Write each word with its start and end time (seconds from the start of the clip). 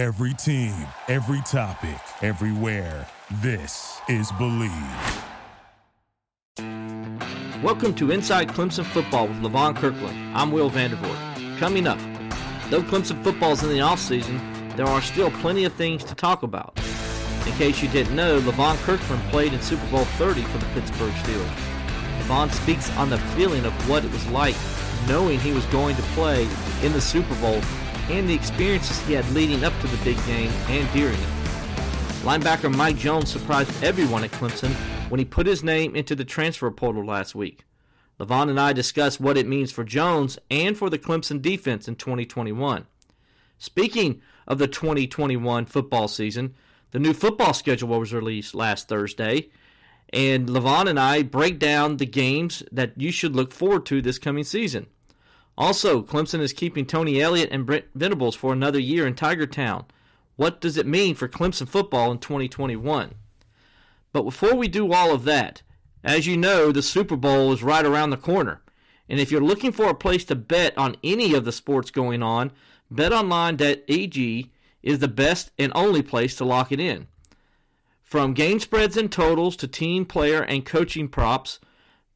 Every 0.00 0.32
team, 0.32 0.72
every 1.08 1.42
topic, 1.42 2.00
everywhere. 2.22 3.06
This 3.42 4.00
is 4.08 4.32
Bleav. 4.32 5.22
Welcome 7.62 7.92
to 7.96 8.10
Inside 8.10 8.48
Clemson 8.48 8.86
Football 8.86 9.28
with 9.28 9.42
Levon 9.42 9.76
Kirkland. 9.76 10.34
I'm 10.34 10.52
Will 10.52 10.70
Vandervoort. 10.70 11.58
Coming 11.58 11.86
up, 11.86 11.98
though 12.70 12.80
Clemson 12.80 13.22
football 13.22 13.52
is 13.52 13.62
in 13.62 13.68
the 13.68 13.80
offseason, 13.80 14.40
there 14.74 14.86
are 14.86 15.02
still 15.02 15.30
plenty 15.32 15.64
of 15.64 15.74
things 15.74 16.02
to 16.04 16.14
talk 16.14 16.44
about. 16.44 16.80
In 17.46 17.52
case 17.58 17.82
you 17.82 17.90
didn't 17.90 18.16
know, 18.16 18.40
Levon 18.40 18.76
Kirkland 18.76 19.22
played 19.24 19.52
in 19.52 19.60
Super 19.60 19.86
Bowl 19.88 20.06
30 20.16 20.40
for 20.44 20.56
the 20.56 20.66
Pittsburgh 20.72 21.12
Steelers. 21.12 22.22
Levon 22.22 22.50
speaks 22.52 22.90
on 22.96 23.10
the 23.10 23.18
feeling 23.36 23.66
of 23.66 23.72
what 23.86 24.02
it 24.02 24.10
was 24.12 24.26
like 24.28 24.56
knowing 25.06 25.38
he 25.40 25.52
was 25.52 25.64
going 25.66 25.96
to 25.96 26.02
play 26.14 26.48
in 26.82 26.92
the 26.94 27.00
Super 27.00 27.34
Bowl 27.36 27.60
and 28.10 28.28
the 28.28 28.34
experiences 28.34 28.98
he 29.06 29.12
had 29.12 29.28
leading 29.30 29.64
up 29.64 29.78
to 29.80 29.86
the 29.86 30.04
big 30.04 30.16
game 30.26 30.50
and 30.68 30.92
during 30.92 31.14
it. 31.14 31.28
Linebacker 32.22 32.74
Mike 32.74 32.96
Jones 32.96 33.30
surprised 33.30 33.70
everyone 33.82 34.24
at 34.24 34.30
Clemson 34.32 34.72
when 35.10 35.18
he 35.18 35.24
put 35.24 35.46
his 35.46 35.62
name 35.64 35.96
into 35.96 36.14
the 36.14 36.24
transfer 36.24 36.70
portal 36.70 37.04
last 37.04 37.34
week. 37.34 37.64
Levon 38.18 38.50
and 38.50 38.60
I 38.60 38.74
discussed 38.74 39.20
what 39.20 39.38
it 39.38 39.46
means 39.46 39.72
for 39.72 39.84
Jones 39.84 40.38
and 40.50 40.76
for 40.76 40.90
the 40.90 40.98
Clemson 40.98 41.40
defense 41.40 41.88
in 41.88 41.96
2021. 41.96 42.86
Speaking 43.58 44.20
of 44.46 44.58
the 44.58 44.68
2021 44.68 45.64
football 45.64 46.08
season, 46.08 46.54
the 46.90 46.98
new 46.98 47.14
football 47.14 47.54
schedule 47.54 47.98
was 47.98 48.12
released 48.12 48.54
last 48.54 48.88
Thursday, 48.88 49.48
and 50.12 50.48
Levon 50.48 50.88
and 50.88 50.98
I 50.98 51.22
break 51.22 51.58
down 51.58 51.96
the 51.96 52.06
games 52.06 52.62
that 52.72 52.92
you 52.96 53.12
should 53.12 53.36
look 53.36 53.52
forward 53.52 53.86
to 53.86 54.02
this 54.02 54.18
coming 54.18 54.44
season. 54.44 54.86
Also, 55.60 56.02
Clemson 56.02 56.40
is 56.40 56.54
keeping 56.54 56.86
Tony 56.86 57.20
Elliott 57.20 57.50
and 57.52 57.66
Brent 57.66 57.84
Venables 57.94 58.34
for 58.34 58.50
another 58.50 58.78
year 58.78 59.06
in 59.06 59.14
Tiger 59.14 59.46
Town. 59.46 59.84
What 60.36 60.58
does 60.58 60.78
it 60.78 60.86
mean 60.86 61.14
for 61.14 61.28
Clemson 61.28 61.68
football 61.68 62.10
in 62.10 62.16
2021? 62.16 63.14
But 64.10 64.22
before 64.22 64.54
we 64.54 64.68
do 64.68 64.94
all 64.94 65.12
of 65.12 65.24
that, 65.24 65.60
as 66.02 66.26
you 66.26 66.38
know, 66.38 66.72
the 66.72 66.80
Super 66.80 67.14
Bowl 67.14 67.52
is 67.52 67.62
right 67.62 67.84
around 67.84 68.08
the 68.08 68.16
corner. 68.16 68.62
And 69.06 69.20
if 69.20 69.30
you're 69.30 69.42
looking 69.42 69.70
for 69.70 69.90
a 69.90 69.94
place 69.94 70.24
to 70.24 70.34
bet 70.34 70.78
on 70.78 70.96
any 71.04 71.34
of 71.34 71.44
the 71.44 71.52
sports 71.52 71.90
going 71.90 72.22
on, 72.22 72.52
betonline.ag 72.90 74.50
is 74.82 74.98
the 74.98 75.08
best 75.08 75.50
and 75.58 75.72
only 75.74 76.00
place 76.00 76.36
to 76.36 76.44
lock 76.46 76.72
it 76.72 76.80
in. 76.80 77.06
From 78.02 78.32
game 78.32 78.60
spreads 78.60 78.96
and 78.96 79.12
totals 79.12 79.56
to 79.56 79.68
team, 79.68 80.06
player, 80.06 80.40
and 80.40 80.64
coaching 80.64 81.06
props, 81.06 81.60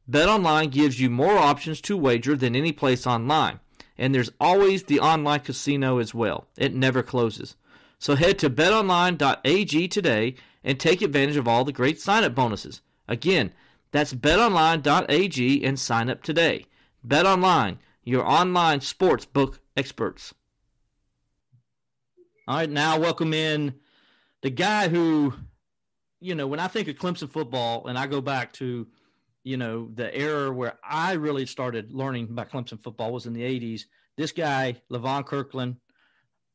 BetOnline 0.09 0.71
gives 0.71 0.99
you 0.99 1.09
more 1.09 1.37
options 1.37 1.81
to 1.81 1.97
wager 1.97 2.35
than 2.35 2.55
any 2.55 2.71
place 2.71 3.07
online. 3.07 3.59
And 3.97 4.13
there's 4.13 4.31
always 4.39 4.83
the 4.83 4.99
online 4.99 5.39
casino 5.39 5.99
as 5.99 6.13
well. 6.13 6.47
It 6.57 6.73
never 6.73 7.01
closes. 7.01 7.55
So 7.97 8.15
head 8.15 8.37
to 8.39 8.49
betonline.ag 8.49 9.87
today 9.87 10.35
and 10.63 10.79
take 10.79 11.01
advantage 11.01 11.37
of 11.37 11.47
all 11.47 11.63
the 11.63 11.71
great 11.71 11.99
sign-up 11.99 12.35
bonuses. 12.35 12.81
Again, 13.07 13.53
that's 13.91 14.13
betonline.ag 14.13 15.63
and 15.63 15.79
sign 15.79 16.09
up 16.09 16.21
today. 16.21 16.65
BetOnline, 17.07 17.77
your 18.03 18.25
online 18.25 18.81
sports 18.81 19.25
book 19.25 19.59
experts. 19.77 20.33
All 22.47 22.57
right, 22.57 22.69
now 22.69 22.99
welcome 22.99 23.33
in 23.33 23.75
the 24.41 24.49
guy 24.51 24.87
who, 24.87 25.33
you 26.19 26.35
know, 26.35 26.45
when 26.45 26.59
I 26.59 26.67
think 26.67 26.87
of 26.87 26.95
Clemson 26.97 27.29
football 27.29 27.87
and 27.87 27.97
I 27.97 28.05
go 28.05 28.21
back 28.21 28.53
to, 28.53 28.87
you 29.45 29.57
know, 29.57 29.89
the 29.93 30.13
era 30.13 30.51
where 30.51 30.79
I 30.83 31.13
really 31.13 31.45
started 31.45 31.93
learning 31.93 32.29
about 32.31 32.49
Clemson 32.49 32.83
football 32.83 33.13
was 33.13 33.27
in 33.27 33.33
the 33.33 33.43
80s. 33.43 33.83
This 34.17 34.31
guy, 34.31 34.81
Levon 34.91 35.23
Kirkland, 35.23 35.75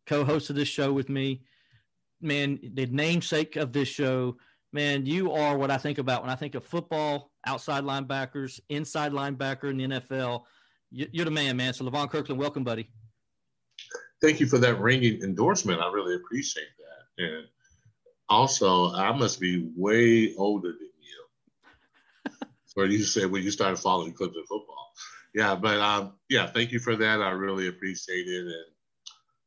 co 0.07 0.25
host 0.25 0.51
of 0.51 0.57
this 0.57 0.69
show 0.69 0.93
with 0.93 1.09
me. 1.09 1.45
Man, 2.21 2.59
the 2.75 2.87
namesake 2.87 3.55
of 3.55 3.73
this 3.73 3.87
show, 3.87 4.37
man, 4.73 5.07
you 5.07 5.33
are 5.33 5.57
what 5.57 5.71
I 5.71 5.79
think 5.79 5.99
about 5.99 6.23
when 6.23 6.33
I 6.33 6.35
think 6.35 6.57
of 6.57 6.67
football, 6.67 7.31
outside 7.47 7.85
linebackers, 7.85 8.59
inside 8.69 9.13
linebacker 9.13 9.71
in 9.71 9.77
the 9.77 10.01
NFL. 10.01 10.43
You're 10.91 11.25
the 11.25 11.31
man, 11.31 11.57
man. 11.57 11.73
So, 11.73 11.85
Levon 11.85 12.11
Kirkland, 12.11 12.41
welcome, 12.41 12.65
buddy. 12.65 12.91
Thank 14.21 14.41
you 14.41 14.47
for 14.47 14.59
that 14.59 14.81
ringing 14.81 15.23
endorsement. 15.23 15.81
I 15.81 15.91
really 15.93 16.17
appreciate 16.17 16.67
that. 16.79 17.25
And 17.25 17.47
also, 18.29 18.93
I 18.93 19.17
must 19.17 19.39
be 19.39 19.71
way 19.77 20.35
older 20.35 20.73
than. 20.73 20.90
Where 22.75 22.87
you 22.87 23.03
said 23.03 23.31
when 23.31 23.43
you 23.43 23.51
started 23.51 23.79
following 23.79 24.15
Clemson 24.15 24.47
football. 24.49 24.93
Yeah, 25.35 25.55
but 25.55 25.79
um, 25.79 26.15
yeah, 26.29 26.47
thank 26.47 26.73
you 26.73 26.79
for 26.79 26.97
that. 26.97 27.21
I 27.21 27.31
really 27.31 27.69
appreciate 27.69 28.27
it. 28.27 28.47
And, 28.47 28.65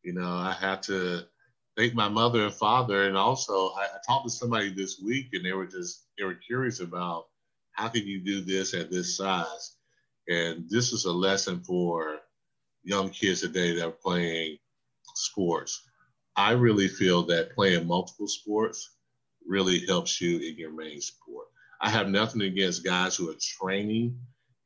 you 0.04 0.14
know, 0.14 0.28
I 0.28 0.56
have 0.60 0.82
to 0.82 1.24
thank 1.78 1.94
my 1.94 2.10
mother 2.10 2.46
and 2.46 2.54
father. 2.54 3.08
And 3.08 3.18
also, 3.18 3.70
I, 3.70 3.84
I 3.84 3.98
talked 4.06 4.26
to 4.26 4.32
somebody 4.32 4.74
this 4.74 5.02
week 5.04 5.28
and 5.34 5.46
they 5.46 5.54
were 5.54 5.66
just, 5.66 6.06
they 6.18 6.24
were 6.24 6.36
curious 6.36 6.80
about 6.80 7.26
how 7.72 7.90
can 7.90 8.06
you 8.06 8.20
do 8.22 8.42
this 8.42 8.74
at 8.74 8.92
this 8.92 9.18
size? 9.18 9.76
And 10.30 10.70
this 10.70 10.94
is 10.94 11.06
a 11.06 11.12
lesson 11.12 11.62
for 11.62 12.20
young 12.84 13.10
kids 13.10 13.42
today 13.42 13.76
that 13.76 13.88
are 13.88 13.92
playing 13.92 14.58
sports. 15.16 15.82
I 16.36 16.52
really 16.52 16.88
feel 16.88 17.24
that 17.24 17.56
playing 17.56 17.88
multiple 17.88 18.28
sports 18.28 18.96
really 19.46 19.86
helps 19.86 20.22
you 20.22 20.38
in 20.38 20.58
your 20.58 20.72
main 20.72 21.02
sport. 21.02 21.48
I 21.84 21.90
have 21.90 22.08
nothing 22.08 22.42
against 22.44 22.86
guys 22.86 23.18
who 23.18 23.30
are 23.30 23.36
training 23.40 24.18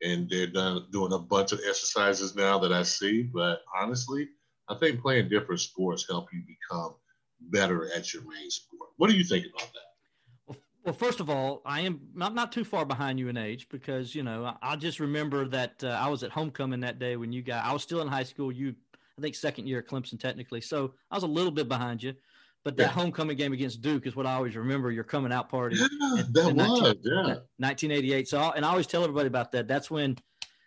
and 0.02 0.30
they're 0.30 0.46
done 0.46 0.86
doing 0.92 1.12
a 1.12 1.18
bunch 1.18 1.50
of 1.50 1.58
exercises 1.68 2.36
now 2.36 2.58
that 2.60 2.72
I 2.72 2.84
see, 2.84 3.24
but 3.24 3.62
honestly, 3.76 4.28
I 4.68 4.76
think 4.76 5.02
playing 5.02 5.28
different 5.28 5.60
sports 5.60 6.06
help 6.08 6.28
you 6.32 6.42
become 6.46 6.94
better 7.40 7.90
at 7.92 8.14
your 8.14 8.22
main 8.22 8.48
sport. 8.50 8.90
What 8.98 9.10
do 9.10 9.16
you 9.16 9.24
think 9.24 9.46
about 9.46 9.68
that? 9.72 10.58
Well, 10.84 10.94
first 10.94 11.18
of 11.18 11.28
all, 11.28 11.60
I 11.66 11.80
am 11.80 12.00
not, 12.14 12.36
not 12.36 12.52
too 12.52 12.64
far 12.64 12.84
behind 12.84 13.18
you 13.18 13.28
in 13.28 13.36
age 13.36 13.68
because, 13.68 14.14
you 14.14 14.22
know, 14.22 14.44
I, 14.44 14.72
I 14.72 14.76
just 14.76 15.00
remember 15.00 15.48
that 15.48 15.82
uh, 15.82 15.88
I 15.88 16.08
was 16.08 16.22
at 16.22 16.30
homecoming 16.30 16.80
that 16.80 17.00
day 17.00 17.16
when 17.16 17.32
you 17.32 17.42
got, 17.42 17.64
I 17.64 17.72
was 17.72 17.82
still 17.82 18.00
in 18.00 18.06
high 18.06 18.22
school. 18.22 18.52
You, 18.52 18.76
I 19.18 19.20
think, 19.20 19.34
second 19.34 19.66
year 19.66 19.80
at 19.80 19.88
Clemson, 19.88 20.20
technically. 20.20 20.60
So 20.60 20.94
I 21.10 21.16
was 21.16 21.24
a 21.24 21.28
little 21.28 21.50
bit 21.50 21.68
behind 21.68 22.00
you. 22.00 22.14
But 22.64 22.76
that 22.76 22.82
yeah. 22.82 22.88
homecoming 22.88 23.36
game 23.36 23.52
against 23.52 23.80
Duke 23.80 24.06
is 24.06 24.16
what 24.16 24.26
I 24.26 24.34
always 24.34 24.56
remember 24.56 24.90
your 24.90 25.04
coming 25.04 25.32
out 25.32 25.48
party. 25.48 25.76
Yeah, 25.76 26.20
in, 26.20 26.32
that 26.32 26.48
in 26.50 26.56
was, 26.56 26.80
19, 26.82 27.00
yeah. 27.02 27.22
1988. 27.58 28.28
So, 28.28 28.38
I, 28.38 28.50
and 28.56 28.64
I 28.64 28.70
always 28.70 28.86
tell 28.86 29.02
everybody 29.02 29.28
about 29.28 29.52
that. 29.52 29.68
That's 29.68 29.90
when, 29.90 30.18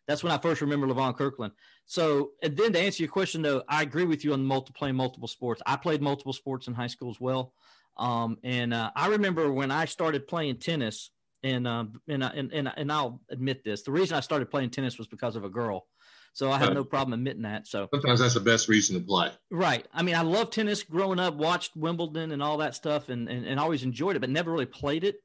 that's 0.07 0.23
when 0.23 0.31
I 0.31 0.37
first 0.37 0.61
remember 0.61 0.87
Levon 0.87 1.15
Kirkland. 1.15 1.53
So, 1.85 2.31
and 2.41 2.55
then 2.55 2.73
to 2.73 2.79
answer 2.79 3.03
your 3.03 3.11
question, 3.11 3.41
though, 3.41 3.63
I 3.67 3.81
agree 3.81 4.05
with 4.05 4.23
you 4.23 4.33
on 4.33 4.43
multiple 4.43 4.79
playing 4.79 4.95
multiple 4.95 5.27
sports. 5.27 5.61
I 5.65 5.75
played 5.75 6.01
multiple 6.01 6.33
sports 6.33 6.67
in 6.67 6.73
high 6.73 6.87
school 6.87 7.11
as 7.11 7.19
well. 7.19 7.53
Um, 7.97 8.37
and 8.43 8.73
uh, 8.73 8.91
I 8.95 9.07
remember 9.07 9.51
when 9.51 9.71
I 9.71 9.85
started 9.85 10.27
playing 10.27 10.57
tennis, 10.57 11.11
and, 11.43 11.67
um, 11.67 12.01
and, 12.07 12.23
and 12.23 12.51
and 12.53 12.71
and 12.75 12.91
I'll 12.91 13.21
admit 13.29 13.63
this: 13.63 13.81
the 13.83 13.91
reason 13.91 14.17
I 14.17 14.19
started 14.19 14.49
playing 14.49 14.69
tennis 14.69 14.97
was 14.97 15.07
because 15.07 15.35
of 15.35 15.43
a 15.43 15.49
girl. 15.49 15.87
So 16.33 16.49
I 16.49 16.57
have 16.59 16.73
no 16.73 16.85
problem 16.85 17.13
admitting 17.13 17.41
that. 17.41 17.67
So 17.67 17.89
sometimes 17.93 18.21
that's 18.21 18.35
the 18.35 18.39
best 18.39 18.69
reason 18.69 18.97
to 18.97 19.05
play. 19.05 19.31
Right. 19.49 19.85
I 19.93 20.01
mean, 20.01 20.15
I 20.15 20.21
love 20.21 20.49
tennis 20.49 20.81
growing 20.81 21.19
up, 21.19 21.35
watched 21.35 21.75
Wimbledon 21.75 22.31
and 22.31 22.41
all 22.41 22.57
that 22.59 22.73
stuff, 22.73 23.09
and 23.09 23.27
and, 23.27 23.45
and 23.45 23.59
always 23.59 23.83
enjoyed 23.83 24.15
it, 24.15 24.19
but 24.19 24.29
never 24.29 24.51
really 24.51 24.65
played 24.65 25.03
it. 25.03 25.17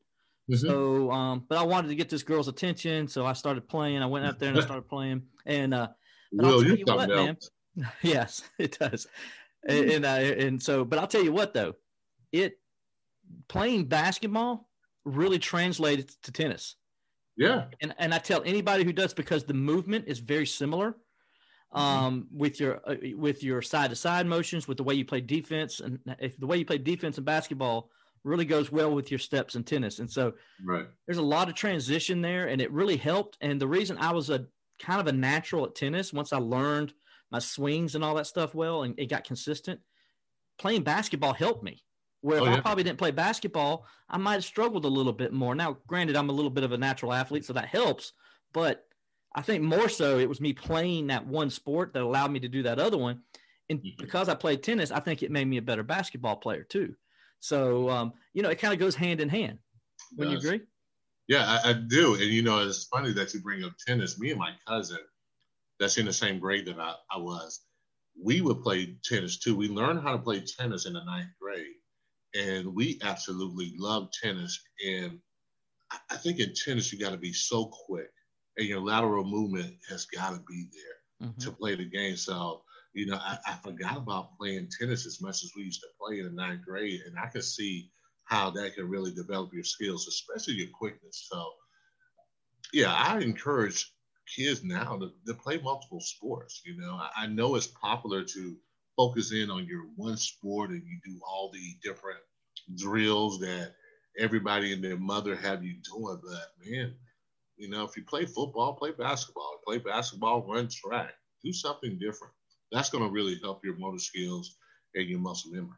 Mm-hmm. 0.51 0.67
So, 0.67 1.11
um, 1.11 1.45
but 1.49 1.59
I 1.59 1.63
wanted 1.63 1.89
to 1.89 1.95
get 1.95 2.09
this 2.09 2.23
girl's 2.23 2.49
attention, 2.49 3.09
so 3.09 3.25
I 3.27 3.33
started 3.35 3.69
playing. 3.69 4.03
I 4.03 4.07
went 4.07 4.27
out 4.27 4.39
there 4.39 4.49
and 4.49 4.59
I 4.59 4.63
started 4.63 4.89
playing, 4.89 5.23
and 5.45 5.75
uh, 5.75 5.89
but 6.33 6.47
Will, 6.47 6.65
you, 6.65 6.77
you 6.77 6.85
what, 6.87 7.09
man. 7.09 7.37
yes, 8.03 8.43
it 8.59 8.79
does. 8.79 9.07
And 9.69 9.91
and, 9.91 10.05
uh, 10.05 10.09
and 10.09 10.63
so, 10.63 10.85
but 10.85 10.99
I'll 10.99 11.09
tell 11.09 11.23
you 11.23 11.33
what 11.33 11.55
though, 11.55 11.75
it 12.33 12.59
playing 13.49 13.87
basketball 13.87 14.66
really 15.07 15.39
translated 15.39 16.11
to 16.25 16.33
tennis. 16.33 16.77
Yeah. 17.37 17.67
And 17.81 17.95
and 17.99 18.13
I 18.13 18.19
tell 18.19 18.43
anybody 18.45 18.85
who 18.85 18.93
does 18.93 19.15
because 19.15 19.45
the 19.45 19.55
movement 19.55 20.05
is 20.09 20.19
very 20.19 20.47
similar 20.47 20.97
mm-hmm. 21.75 21.79
um, 21.79 22.27
with 22.33 22.61
your 22.61 22.81
uh, 22.87 22.97
with 23.15 23.43
your 23.43 23.63
side 23.63 23.91
to 23.91 23.97
side 23.97 24.27
motions, 24.27 24.69
with 24.69 24.77
the 24.77 24.85
way 24.85 24.95
you 24.95 25.05
play 25.05 25.21
defense, 25.21 25.81
and 25.81 25.99
if 26.19 26.39
the 26.39 26.47
way 26.47 26.57
you 26.57 26.67
play 26.67 26.79
defense 26.79 27.19
in 27.19 27.25
basketball 27.25 27.91
really 28.25 28.45
goes 28.45 28.73
well 28.73 28.93
with 28.93 29.11
your 29.11 29.21
steps 29.21 29.55
in 29.55 29.63
tennis. 29.63 30.01
And 30.01 30.11
so 30.11 30.33
right. 30.65 30.87
there's 31.07 31.19
a 31.19 31.23
lot 31.23 31.49
of 31.49 31.55
transition 31.55 32.21
there, 32.21 32.49
and 32.49 32.61
it 32.61 32.73
really 32.73 32.97
helped. 32.97 33.37
And 33.41 33.61
the 33.61 33.69
reason 33.69 33.97
I 33.99 34.13
was 34.13 34.31
a 34.31 34.47
kind 34.81 35.01
of 35.01 35.07
a 35.07 35.13
natural 35.13 35.65
at 35.65 35.75
tennis 35.75 36.13
once 36.13 36.33
I 36.33 36.39
learned 36.39 36.93
my 37.31 37.39
swings 37.39 37.95
and 37.95 38.03
all 38.03 38.15
that 38.17 38.27
stuff 38.27 38.55
well, 38.55 38.83
and 38.83 38.99
it 38.99 39.09
got 39.11 39.25
consistent. 39.25 39.81
Playing 40.59 40.83
basketball 40.83 41.35
helped 41.35 41.63
me. 41.63 41.83
Where 42.27 42.39
if 42.39 42.43
oh, 42.43 42.47
yeah. 42.47 42.57
I 42.57 42.61
probably 42.61 42.83
didn't 42.83 42.99
play 42.99 43.13
basketball, 43.13 43.87
I 44.11 44.19
might 44.19 44.33
have 44.33 44.45
struggled 44.45 44.85
a 44.85 44.89
little 44.89 45.13
bit 45.13 45.33
more. 45.33 45.55
Now, 45.55 45.79
granted, 45.87 46.17
I'm 46.17 46.29
a 46.29 46.33
little 46.33 46.51
bit 46.51 46.65
of 46.65 46.73
a 46.73 46.77
natural 46.77 47.13
athlete, 47.13 47.45
so 47.45 47.53
that 47.53 47.69
helps. 47.69 48.15
But 48.53 48.85
I 49.33 49.43
think 49.43 49.63
more 49.63 49.89
so 49.89 50.19
it 50.19 50.29
was 50.29 50.41
me 50.41 50.53
playing 50.53 51.07
that 51.07 51.25
one 51.25 51.51
sport 51.51 51.93
that 51.93 52.03
allowed 52.03 52.33
me 52.33 52.41
to 52.41 52.49
do 52.49 52.65
that 52.65 52.81
other 52.81 52.99
one. 52.99 53.21
And 53.71 53.79
mm-hmm. 53.79 54.03
because 54.03 54.29
I 54.29 54.35
played 54.35 54.65
tennis, 54.65 54.91
I 54.91 54.99
think 54.99 55.23
it 55.23 55.31
made 55.31 55.47
me 55.47 55.59
a 55.59 55.63
better 55.63 55.85
basketball 55.85 56.35
player 56.35 56.65
too. 56.65 56.97
So, 57.39 57.89
um, 57.91 58.13
you 58.35 58.43
know, 58.43 58.51
it 58.51 58.59
kind 58.59 58.75
of 58.75 58.81
goes 58.81 58.97
hand 58.97 59.21
in 59.21 59.29
hand. 59.29 59.59
Would 60.19 60.29
you 60.33 60.39
agree? 60.39 60.63
Yeah, 61.29 61.45
I, 61.47 61.71
I, 61.71 61.73
do. 61.75 62.15
And, 62.15 62.25
you 62.25 62.43
know, 62.43 62.59
it's 62.59 62.85
funny 62.85 63.13
that 63.13 63.35
you 63.35 63.41
bring 63.41 63.63
up 63.63 63.75
tennis. 63.87 64.19
Me 64.19 64.31
and 64.31 64.39
my 64.41 64.51
cousin, 64.67 64.99
that's 65.79 65.97
in 65.97 66.07
the 66.07 66.13
same 66.13 66.41
grade 66.41 66.67
that 66.67 66.81
I, 66.81 66.95
I 67.09 67.19
was, 67.19 67.61
we 68.21 68.41
would 68.41 68.63
play 68.63 68.97
tennis 69.05 69.39
too. 69.39 69.57
We 69.57 69.69
learned 69.69 70.01
how 70.01 70.11
to 70.11 70.19
play 70.19 70.41
tennis 70.41 70.87
in 70.87 70.95
the 70.95 71.05
ninth 71.05 71.31
grade, 71.41 71.75
and 72.37 72.75
we 72.75 72.99
absolutely 73.03 73.75
love 73.79 74.11
tennis. 74.23 74.61
And 74.87 75.19
I 76.11 76.17
think 76.17 76.41
in 76.41 76.53
tennis, 76.55 76.93
you 76.93 76.99
got 76.99 77.11
to 77.11 77.17
be 77.17 77.33
so 77.33 77.67
quick, 77.67 78.11
and 78.57 78.67
your 78.67 78.81
lateral 78.81 79.25
movement 79.25 79.75
has 79.89 80.05
got 80.07 80.31
to 80.31 80.43
be 80.49 80.67
there 80.73 81.29
mm-hmm. 81.29 81.41
to 81.41 81.51
play 81.53 81.75
the 81.77 81.85
game. 81.85 82.17
So, 82.17 82.63
you 82.93 83.07
know, 83.07 83.17
I, 83.17 83.39
I, 83.47 83.55
forgot 83.63 83.97
about 83.97 84.37
playing 84.39 84.69
tennis 84.79 85.07
as 85.07 85.21
much 85.21 85.45
as 85.45 85.53
we 85.57 85.63
used 85.63 85.81
to 85.83 85.89
play 86.01 86.19
in 86.21 86.27
the 86.27 86.33
ninth 86.33 86.63
grade, 86.65 87.01
and 87.07 87.19
I 87.19 87.27
could 87.27 87.45
see 87.45 87.91
how 88.25 88.51
that 88.51 88.75
can 88.75 88.89
really 88.89 89.13
develop 89.13 89.53
your 89.53 89.65
skills, 89.65 90.09
especially 90.09 90.55
your 90.55 90.71
quickness. 90.77 91.29
So, 91.31 91.51
yeah, 92.73 92.93
I 92.93 93.21
encourage 93.21 93.93
kids 94.35 94.65
now 94.65 94.99
to, 94.99 95.13
to 95.27 95.35
play 95.35 95.61
multiple 95.63 96.01
sports. 96.01 96.63
You 96.65 96.77
know, 96.77 96.95
I, 96.95 97.11
I 97.17 97.27
know 97.29 97.55
it's 97.55 97.69
popular 97.69 98.25
to 98.25 98.57
focus 98.97 99.33
in 99.33 99.51
on 99.51 99.67
your 99.67 99.83
one 99.97 100.17
sport 100.17 100.71
and 100.71 100.83
you 100.85 100.99
do 101.05 101.21
all 101.27 101.51
the 101.53 101.77
different 101.83 102.19
drills 102.77 103.39
that 103.41 103.75
everybody 104.19 104.73
and 104.73 104.83
their 104.83 104.97
mother 104.97 105.37
have 105.37 105.63
you 105.63 105.75
doing. 105.85 106.19
But 106.23 106.71
man, 106.71 106.95
you 107.57 107.69
know, 107.69 107.85
if 107.85 107.97
you 107.97 108.05
play 108.05 108.25
football, 108.25 108.75
play 108.75 108.93
basketball, 108.93 109.61
play 109.67 109.79
basketball, 109.79 110.47
run 110.47 110.69
track, 110.69 111.13
do 111.45 111.53
something 111.53 111.99
different. 111.99 112.33
That's 112.73 112.91
going 112.91 113.05
to 113.05 113.11
really 113.11 113.39
help 113.43 113.65
your 113.65 113.77
motor 113.77 113.99
skills 113.99 114.57
and 114.95 115.09
your 115.09 115.21
muscle 115.21 115.53
memory. 115.53 115.77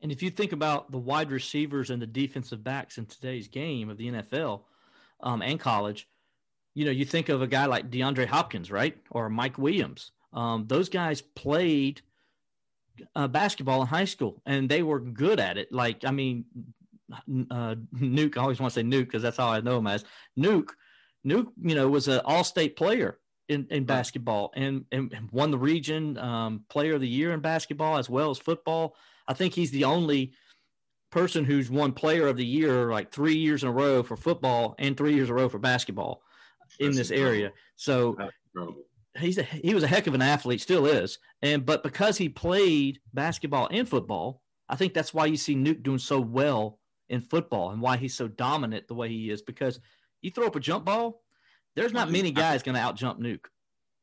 And 0.00 0.10
if 0.10 0.22
you 0.22 0.30
think 0.30 0.52
about 0.52 0.90
the 0.90 0.98
wide 0.98 1.30
receivers 1.30 1.90
and 1.90 2.02
the 2.02 2.06
defensive 2.06 2.64
backs 2.64 2.98
in 2.98 3.06
today's 3.06 3.46
game 3.46 3.88
of 3.88 3.98
the 3.98 4.08
NFL 4.08 4.62
um, 5.20 5.42
and 5.42 5.60
college, 5.60 6.08
you 6.74 6.84
know, 6.84 6.90
you 6.90 7.04
think 7.04 7.28
of 7.28 7.42
a 7.42 7.46
guy 7.46 7.66
like 7.66 7.90
DeAndre 7.90 8.26
Hopkins, 8.26 8.70
right? 8.70 8.96
Or 9.10 9.28
Mike 9.28 9.58
Williams. 9.58 10.10
Um, 10.32 10.64
those 10.66 10.88
guys 10.88 11.20
played 11.20 12.00
uh, 13.14 13.28
basketball 13.28 13.80
in 13.82 13.86
high 13.86 14.04
school 14.04 14.42
and 14.46 14.68
they 14.68 14.82
were 14.82 15.00
good 15.00 15.40
at 15.40 15.58
it. 15.58 15.72
Like, 15.72 16.04
I 16.04 16.10
mean, 16.10 16.44
uh, 17.50 17.74
Nuke, 17.94 18.36
I 18.36 18.42
always 18.42 18.60
want 18.60 18.72
to 18.72 18.80
say 18.80 18.84
Nuke 18.84 19.06
because 19.06 19.22
that's 19.22 19.36
how 19.36 19.48
I 19.48 19.60
know 19.60 19.78
him 19.78 19.86
as. 19.86 20.04
Nuke, 20.38 20.70
Nuke, 21.26 21.48
you 21.60 21.74
know, 21.74 21.88
was 21.88 22.08
an 22.08 22.20
all 22.24 22.44
state 22.44 22.76
player 22.76 23.18
in, 23.48 23.66
in 23.70 23.84
basketball 23.84 24.52
and, 24.54 24.84
and 24.92 25.14
won 25.30 25.50
the 25.50 25.58
region 25.58 26.16
um, 26.18 26.64
player 26.68 26.94
of 26.94 27.00
the 27.00 27.08
year 27.08 27.32
in 27.32 27.40
basketball 27.40 27.98
as 27.98 28.08
well 28.08 28.30
as 28.30 28.38
football. 28.38 28.96
I 29.28 29.34
think 29.34 29.54
he's 29.54 29.70
the 29.70 29.84
only 29.84 30.32
person 31.10 31.44
who's 31.44 31.70
won 31.70 31.92
player 31.92 32.26
of 32.26 32.36
the 32.36 32.46
year 32.46 32.90
like 32.90 33.12
three 33.12 33.36
years 33.36 33.62
in 33.62 33.68
a 33.68 33.72
row 33.72 34.02
for 34.02 34.16
football 34.16 34.74
and 34.78 34.96
three 34.96 35.14
years 35.14 35.28
in 35.28 35.34
a 35.34 35.36
row 35.36 35.48
for 35.48 35.58
basketball 35.58 36.22
in 36.80 36.92
this 36.92 37.10
area. 37.10 37.52
So 37.76 38.16
he's 39.18 39.38
a, 39.38 39.42
he 39.42 39.74
was 39.74 39.82
a 39.82 39.88
heck 39.88 40.06
of 40.06 40.14
an 40.14 40.22
athlete, 40.22 40.60
still 40.60 40.86
is. 40.86 41.18
And 41.42 41.64
but 41.66 41.82
because 41.82 42.16
he 42.16 42.28
played 42.28 43.00
basketball 43.12 43.68
and 43.70 43.88
football, 43.88 44.42
I 44.68 44.76
think 44.76 44.94
that's 44.94 45.12
why 45.12 45.26
you 45.26 45.36
see 45.36 45.54
Nuke 45.54 45.82
doing 45.82 45.98
so 45.98 46.20
well 46.20 46.78
in 47.08 47.20
football 47.20 47.70
and 47.70 47.80
why 47.80 47.96
he's 47.96 48.16
so 48.16 48.28
dominant 48.28 48.88
the 48.88 48.94
way 48.94 49.08
he 49.08 49.30
is. 49.30 49.42
Because 49.42 49.80
you 50.22 50.30
throw 50.30 50.46
up 50.46 50.56
a 50.56 50.60
jump 50.60 50.84
ball, 50.84 51.22
there's 51.74 51.92
not 51.92 52.10
many 52.10 52.30
guys 52.30 52.62
going 52.62 52.74
to 52.74 52.80
out 52.80 52.96
jump 52.96 53.20
Nuke. 53.20 53.46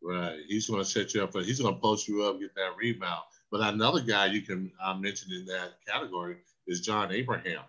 Right, 0.02 0.40
he's 0.48 0.70
going 0.70 0.82
to 0.82 0.90
set 0.90 1.14
you 1.14 1.24
up. 1.24 1.34
He's 1.34 1.60
going 1.60 1.76
to 1.76 1.82
post 1.82 2.08
you 2.08 2.24
up, 2.24 2.40
get 2.40 2.56
that 2.56 2.78
rebound. 2.78 3.22
But 3.52 3.62
another 3.62 4.02
guy 4.02 4.28
you 4.28 4.42
can 4.42 4.72
uh, 4.82 4.94
mention 4.94 5.32
in 5.34 5.46
that 5.46 5.74
category 5.88 6.38
is 6.68 6.82
John 6.82 7.12
Abraham, 7.12 7.64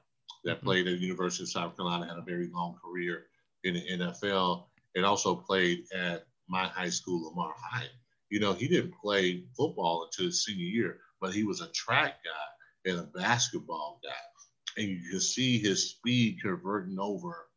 that 0.45 0.59
mm-hmm. 0.59 0.67
played 0.67 0.87
at 0.87 0.99
the 0.99 1.07
University 1.07 1.45
of 1.45 1.49
South 1.49 1.77
Carolina, 1.77 2.07
had 2.07 2.19
a 2.19 2.23
very 2.23 2.49
long 2.53 2.77
career 2.85 3.27
in 3.65 3.75
the 3.75 3.83
NFL 3.99 4.65
and 4.95 5.05
also 5.05 5.35
played 5.35 5.85
at 5.95 6.27
my 6.51 6.67
high 6.67 6.91
school, 6.91 7.29
Lamar 7.29 7.55
High. 7.57 7.87
You 8.29 8.41
know, 8.41 8.53
he 8.53 8.69
didn't 8.69 8.95
play 9.01 9.45
football 9.57 10.05
until 10.05 10.27
his 10.27 10.45
senior 10.45 10.65
year, 10.65 10.99
but 11.21 11.33
he 11.33 11.45
was 11.45 11.61
a 11.61 11.69
track 11.69 12.17
guy 12.25 12.91
and 12.91 13.01
a 13.01 13.19
basketball 13.19 14.01
guy. 14.03 14.83
And 14.83 14.89
you 14.89 15.11
can 15.11 15.21
see 15.21 15.59
his 15.59 15.91
speed 15.91 16.39
converting 16.43 16.99
over 16.99 17.49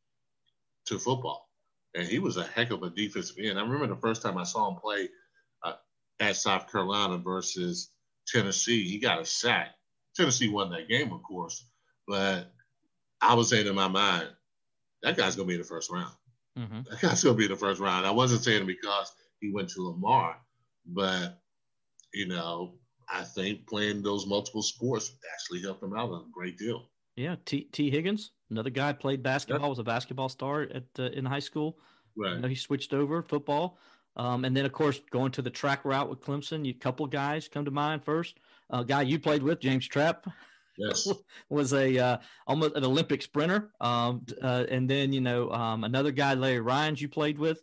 to 0.88 1.00
football. 1.00 1.50
And 1.96 2.08
he 2.08 2.20
was 2.20 2.38
a 2.38 2.44
heck 2.44 2.72
of 2.72 2.82
a 2.84 2.90
defensive 2.90 3.38
end. 3.40 3.60
I 3.60 3.62
remember 3.62 3.88
the 3.88 4.02
first 4.02 4.22
time 4.22 4.38
I 4.38 4.44
saw 4.44 4.70
him 4.70 4.80
play 4.80 5.10
uh, 5.64 5.74
at 6.20 6.36
South 6.36 6.72
Carolina 6.72 7.18
versus 7.18 7.92
Tennessee, 8.28 8.88
he 8.88 9.00
got 9.00 9.22
a 9.22 9.26
sack. 9.26 9.70
Tennessee 10.16 10.50
won 10.50 10.72
that 10.72 10.90
game, 10.90 11.12
of 11.12 11.22
course, 11.24 11.68
but 12.08 12.52
I 13.22 13.34
was 13.34 13.50
saying 13.50 13.68
in 13.68 13.76
my 13.76 13.88
mind, 13.88 14.28
that 15.02 15.18
guy's 15.18 15.36
going 15.36 15.48
to 15.48 15.52
be 15.52 15.56
in 15.56 15.62
the 15.62 15.68
first 15.68 15.92
round. 15.92 16.14
Mm-hmm. 16.58 16.82
That's 17.02 17.24
going 17.24 17.36
to 17.36 17.40
be 17.42 17.48
the 17.48 17.56
first 17.56 17.80
round. 17.80 18.06
I 18.06 18.12
wasn't 18.12 18.44
saying 18.44 18.66
because 18.66 19.12
he 19.40 19.52
went 19.52 19.70
to 19.70 19.82
Lamar, 19.82 20.38
but 20.86 21.40
you 22.14 22.28
know, 22.28 22.76
I 23.10 23.24
think 23.24 23.68
playing 23.68 24.04
those 24.04 24.26
multiple 24.26 24.62
sports 24.62 25.16
actually 25.34 25.62
helped 25.62 25.84
him 25.84 25.96
out 25.96 26.12
a 26.12 26.24
great 26.32 26.58
deal. 26.58 26.90
Yeah, 27.16 27.36
Tee 27.46 27.92
Higgins, 27.92 28.32
another 28.50 28.72
guy 28.72 28.92
played 28.92 29.22
basketball, 29.22 29.70
was 29.70 29.80
a 29.80 29.84
basketball 29.84 30.30
star 30.30 30.64
at 30.64 30.84
uh, 30.98 31.04
in 31.04 31.26
high 31.26 31.40
school. 31.40 31.78
Right. 32.18 32.34
You 32.34 32.40
know, 32.40 32.48
he 32.48 32.56
switched 32.56 32.94
over 32.94 33.22
football, 33.22 33.78
um, 34.16 34.46
and 34.46 34.56
then 34.58 34.66
of 34.66 34.74
course 34.74 35.00
going 35.12 35.32
to 35.34 35.42
the 35.42 35.50
track 35.50 35.86
route 35.86 36.10
with 36.10 36.22
Clemson. 36.22 36.68
A 36.68 36.74
couple 36.74 37.06
guys 37.06 37.48
come 37.48 37.66
to 37.66 37.72
mind 37.72 38.04
first. 38.04 38.40
A 38.72 38.78
uh, 38.78 38.84
guy 38.84 39.04
you 39.04 39.20
played 39.20 39.44
with, 39.44 39.60
James 39.60 39.88
Trapp. 39.88 40.28
Yes. 40.78 41.08
was 41.50 41.74
a 41.74 41.98
uh, 41.98 42.18
almost 42.48 42.76
an 42.76 42.86
Olympic 42.86 43.22
sprinter. 43.22 43.72
Um, 43.82 44.26
uh, 44.42 44.66
and 44.70 44.90
then 44.90 45.14
you 45.14 45.22
know 45.22 45.52
um, 45.52 45.84
another 45.84 46.12
guy, 46.12 46.34
Larry 46.34 46.62
Ryans, 46.62 47.02
you 47.02 47.10
played 47.10 47.38
with. 47.38 47.62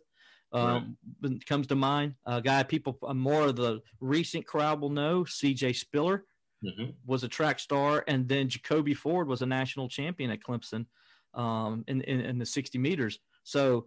Um, 0.53 0.97
right. 1.21 1.45
comes 1.45 1.67
to 1.67 1.75
mind. 1.75 2.15
A 2.25 2.41
guy 2.41 2.63
people 2.63 2.97
uh, 3.07 3.13
more 3.13 3.47
of 3.47 3.55
the 3.55 3.81
recent 4.01 4.45
crowd 4.45 4.81
will 4.81 4.89
know. 4.89 5.23
C.J. 5.23 5.73
Spiller 5.73 6.25
mm-hmm. 6.63 6.91
was 7.05 7.23
a 7.23 7.29
track 7.29 7.59
star, 7.59 8.03
and 8.07 8.27
then 8.27 8.49
Jacoby 8.49 8.93
Ford 8.93 9.27
was 9.27 9.41
a 9.41 9.45
national 9.45 9.87
champion 9.87 10.29
at 10.29 10.43
Clemson 10.43 10.87
um, 11.33 11.85
in, 11.87 12.01
in, 12.01 12.19
in 12.19 12.37
the 12.37 12.45
60 12.45 12.77
meters. 12.77 13.19
So 13.43 13.85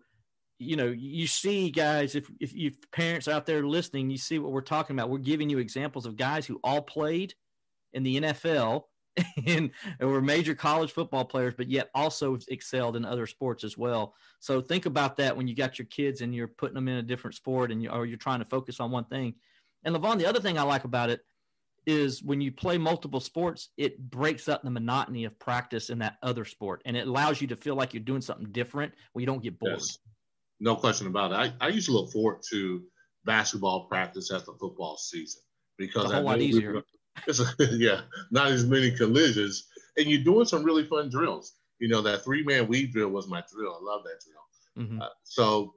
you 0.59 0.76
know, 0.76 0.87
you 0.87 1.26
see 1.26 1.71
guys, 1.71 2.15
if, 2.15 2.31
if 2.41 2.55
you 2.55 2.73
parents 2.93 3.29
out 3.29 3.44
there 3.44 3.67
listening, 3.67 4.11
you 4.11 4.17
see 4.17 4.38
what 4.38 4.53
we're 4.53 4.61
talking 4.61 4.97
about. 4.97 5.11
We're 5.11 5.19
giving 5.19 5.50
you 5.50 5.59
examples 5.59 6.06
of 6.06 6.17
guys 6.17 6.47
who 6.47 6.61
all 6.62 6.81
played 6.82 7.35
in 7.93 8.03
the 8.03 8.21
NFL 8.21 8.85
and, 9.46 9.70
and 10.00 10.11
were 10.11 10.20
major 10.20 10.55
college 10.55 10.93
football 10.93 11.25
players, 11.25 11.55
but 11.56 11.69
yet 11.69 11.90
also 11.94 12.37
excelled 12.49 12.96
in 12.96 13.05
other 13.05 13.26
sports 13.26 13.62
as 13.62 13.78
well. 13.78 14.14
So 14.40 14.61
think 14.61 14.87
about 14.87 15.16
that 15.19 15.37
when 15.37 15.46
you 15.46 15.55
got 15.55 15.78
your 15.78 15.87
kids 15.87 16.20
and 16.20 16.34
you're 16.34 16.49
putting 16.49 16.75
them 16.75 16.88
in 16.88 16.96
a 16.96 17.02
different 17.02 17.37
sport 17.37 17.70
and 17.70 17.82
you, 17.82 17.90
or 17.90 18.06
you're 18.06 18.19
trying 18.19 18.40
to 18.40 18.44
focus 18.44 18.81
on 18.81 18.90
one 18.90 19.05
thing. 19.05 19.34
And 19.84 19.94
Levon, 19.94 20.19
the 20.19 20.26
other 20.26 20.40
thing 20.40 20.58
I 20.58 20.62
like 20.62 20.84
about 20.84 21.11
it 21.11 21.20
is 21.87 22.22
when 22.22 22.40
you 22.40 22.50
play 22.50 22.78
multiple 22.78 23.20
sports, 23.20 23.69
it 23.76 23.99
breaks 24.11 24.49
up 24.49 24.62
the 24.62 24.70
monotony 24.70 25.25
of 25.25 25.38
practice 25.38 25.90
in 25.90 25.99
that 25.99 26.16
other 26.23 26.44
sport, 26.44 26.83
and 26.87 26.97
it 26.97 27.06
allows 27.06 27.40
you 27.40 27.47
to 27.49 27.56
feel 27.56 27.75
like 27.75 27.92
you're 27.92 28.02
doing 28.02 28.23
something 28.23 28.50
different 28.52 28.92
where 29.12 29.21
you 29.21 29.26
don't 29.26 29.42
get 29.42 29.59
bored. 29.59 29.75
Yes. 29.75 29.99
No 30.61 30.76
question 30.76 31.06
about 31.06 31.33
it. 31.33 31.54
I, 31.61 31.66
I 31.66 31.68
used 31.68 31.87
to 31.87 31.92
look 31.92 32.11
forward 32.11 32.38
to 32.50 32.83
basketball 33.25 33.87
practice 33.87 34.30
as 34.33 34.44
the 34.44 34.52
football 34.54 34.97
season 34.97 35.42
because 35.78 36.04
it's 36.04 36.12
a 36.12 36.16
whole 36.16 36.25
lot 36.25 36.40
easier. 36.40 36.83
It's 37.26 37.40
a, 37.40 37.47
yeah, 37.76 38.02
not 38.30 38.49
as 38.49 38.64
many 38.64 38.90
collisions, 38.90 39.68
and 39.97 40.06
you're 40.06 40.25
doing 40.25 40.47
some 40.47 40.64
really 40.64 40.85
fun 40.85 41.09
drills. 41.09 41.54
You 41.78 41.88
know, 41.88 42.02
that 42.02 42.25
three 42.25 42.42
man 42.44 42.68
weave 42.68 42.92
drill 42.92 43.11
was 43.11 43.28
my 43.28 43.42
drill. 43.52 43.78
I 43.80 43.85
love 43.85 44.02
that 44.04 44.21
drill. 44.25 44.87
Mm-hmm. 44.87 45.02
Uh, 45.02 45.09
so, 45.23 45.75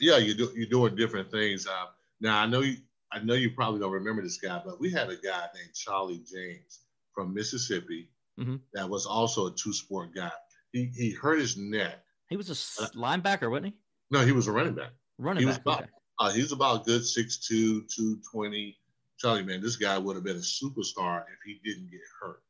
yeah, 0.00 0.18
you 0.18 0.34
do 0.34 0.52
you're 0.54 0.68
doing 0.68 0.96
different 0.96 1.30
things. 1.30 1.66
Uh, 1.66 1.86
now 2.20 2.40
I 2.40 2.46
know 2.46 2.60
you 2.60 2.76
I 3.12 3.20
know 3.20 3.34
you 3.34 3.50
probably 3.50 3.80
don't 3.80 3.92
remember 3.92 4.22
this 4.22 4.38
guy, 4.38 4.60
but 4.64 4.80
we 4.80 4.90
had 4.90 5.08
a 5.08 5.16
guy 5.16 5.46
named 5.54 5.74
Charlie 5.74 6.22
James 6.30 6.80
from 7.14 7.34
Mississippi 7.34 8.10
mm-hmm. 8.38 8.56
that 8.74 8.88
was 8.88 9.06
also 9.06 9.46
a 9.46 9.54
two 9.54 9.72
sport 9.72 10.14
guy. 10.14 10.30
He 10.72 10.90
he 10.94 11.10
hurt 11.10 11.38
his 11.38 11.56
neck. 11.56 11.98
He 12.28 12.36
was 12.36 12.50
a 12.50 12.82
uh, 12.82 12.88
linebacker, 12.90 13.50
wasn't 13.50 13.66
he? 13.66 13.74
No, 14.10 14.24
he 14.24 14.32
was 14.32 14.46
a 14.46 14.52
running 14.52 14.74
back. 14.74 14.90
Running 15.18 15.42
he 15.42 15.46
back. 15.46 15.64
Was 15.64 15.74
about, 15.74 15.82
okay. 15.82 15.90
uh, 16.18 16.30
he 16.30 16.42
was 16.42 16.52
about 16.52 16.84
good 16.84 17.02
6'2", 17.02 17.48
220 17.48 18.78
you, 19.24 19.44
man, 19.44 19.60
this 19.60 19.76
guy 19.76 19.98
would 19.98 20.16
have 20.16 20.24
been 20.24 20.36
a 20.36 20.40
superstar 20.40 21.22
if 21.22 21.38
he 21.44 21.60
didn't 21.64 21.90
get 21.90 22.00
hurt. 22.20 22.42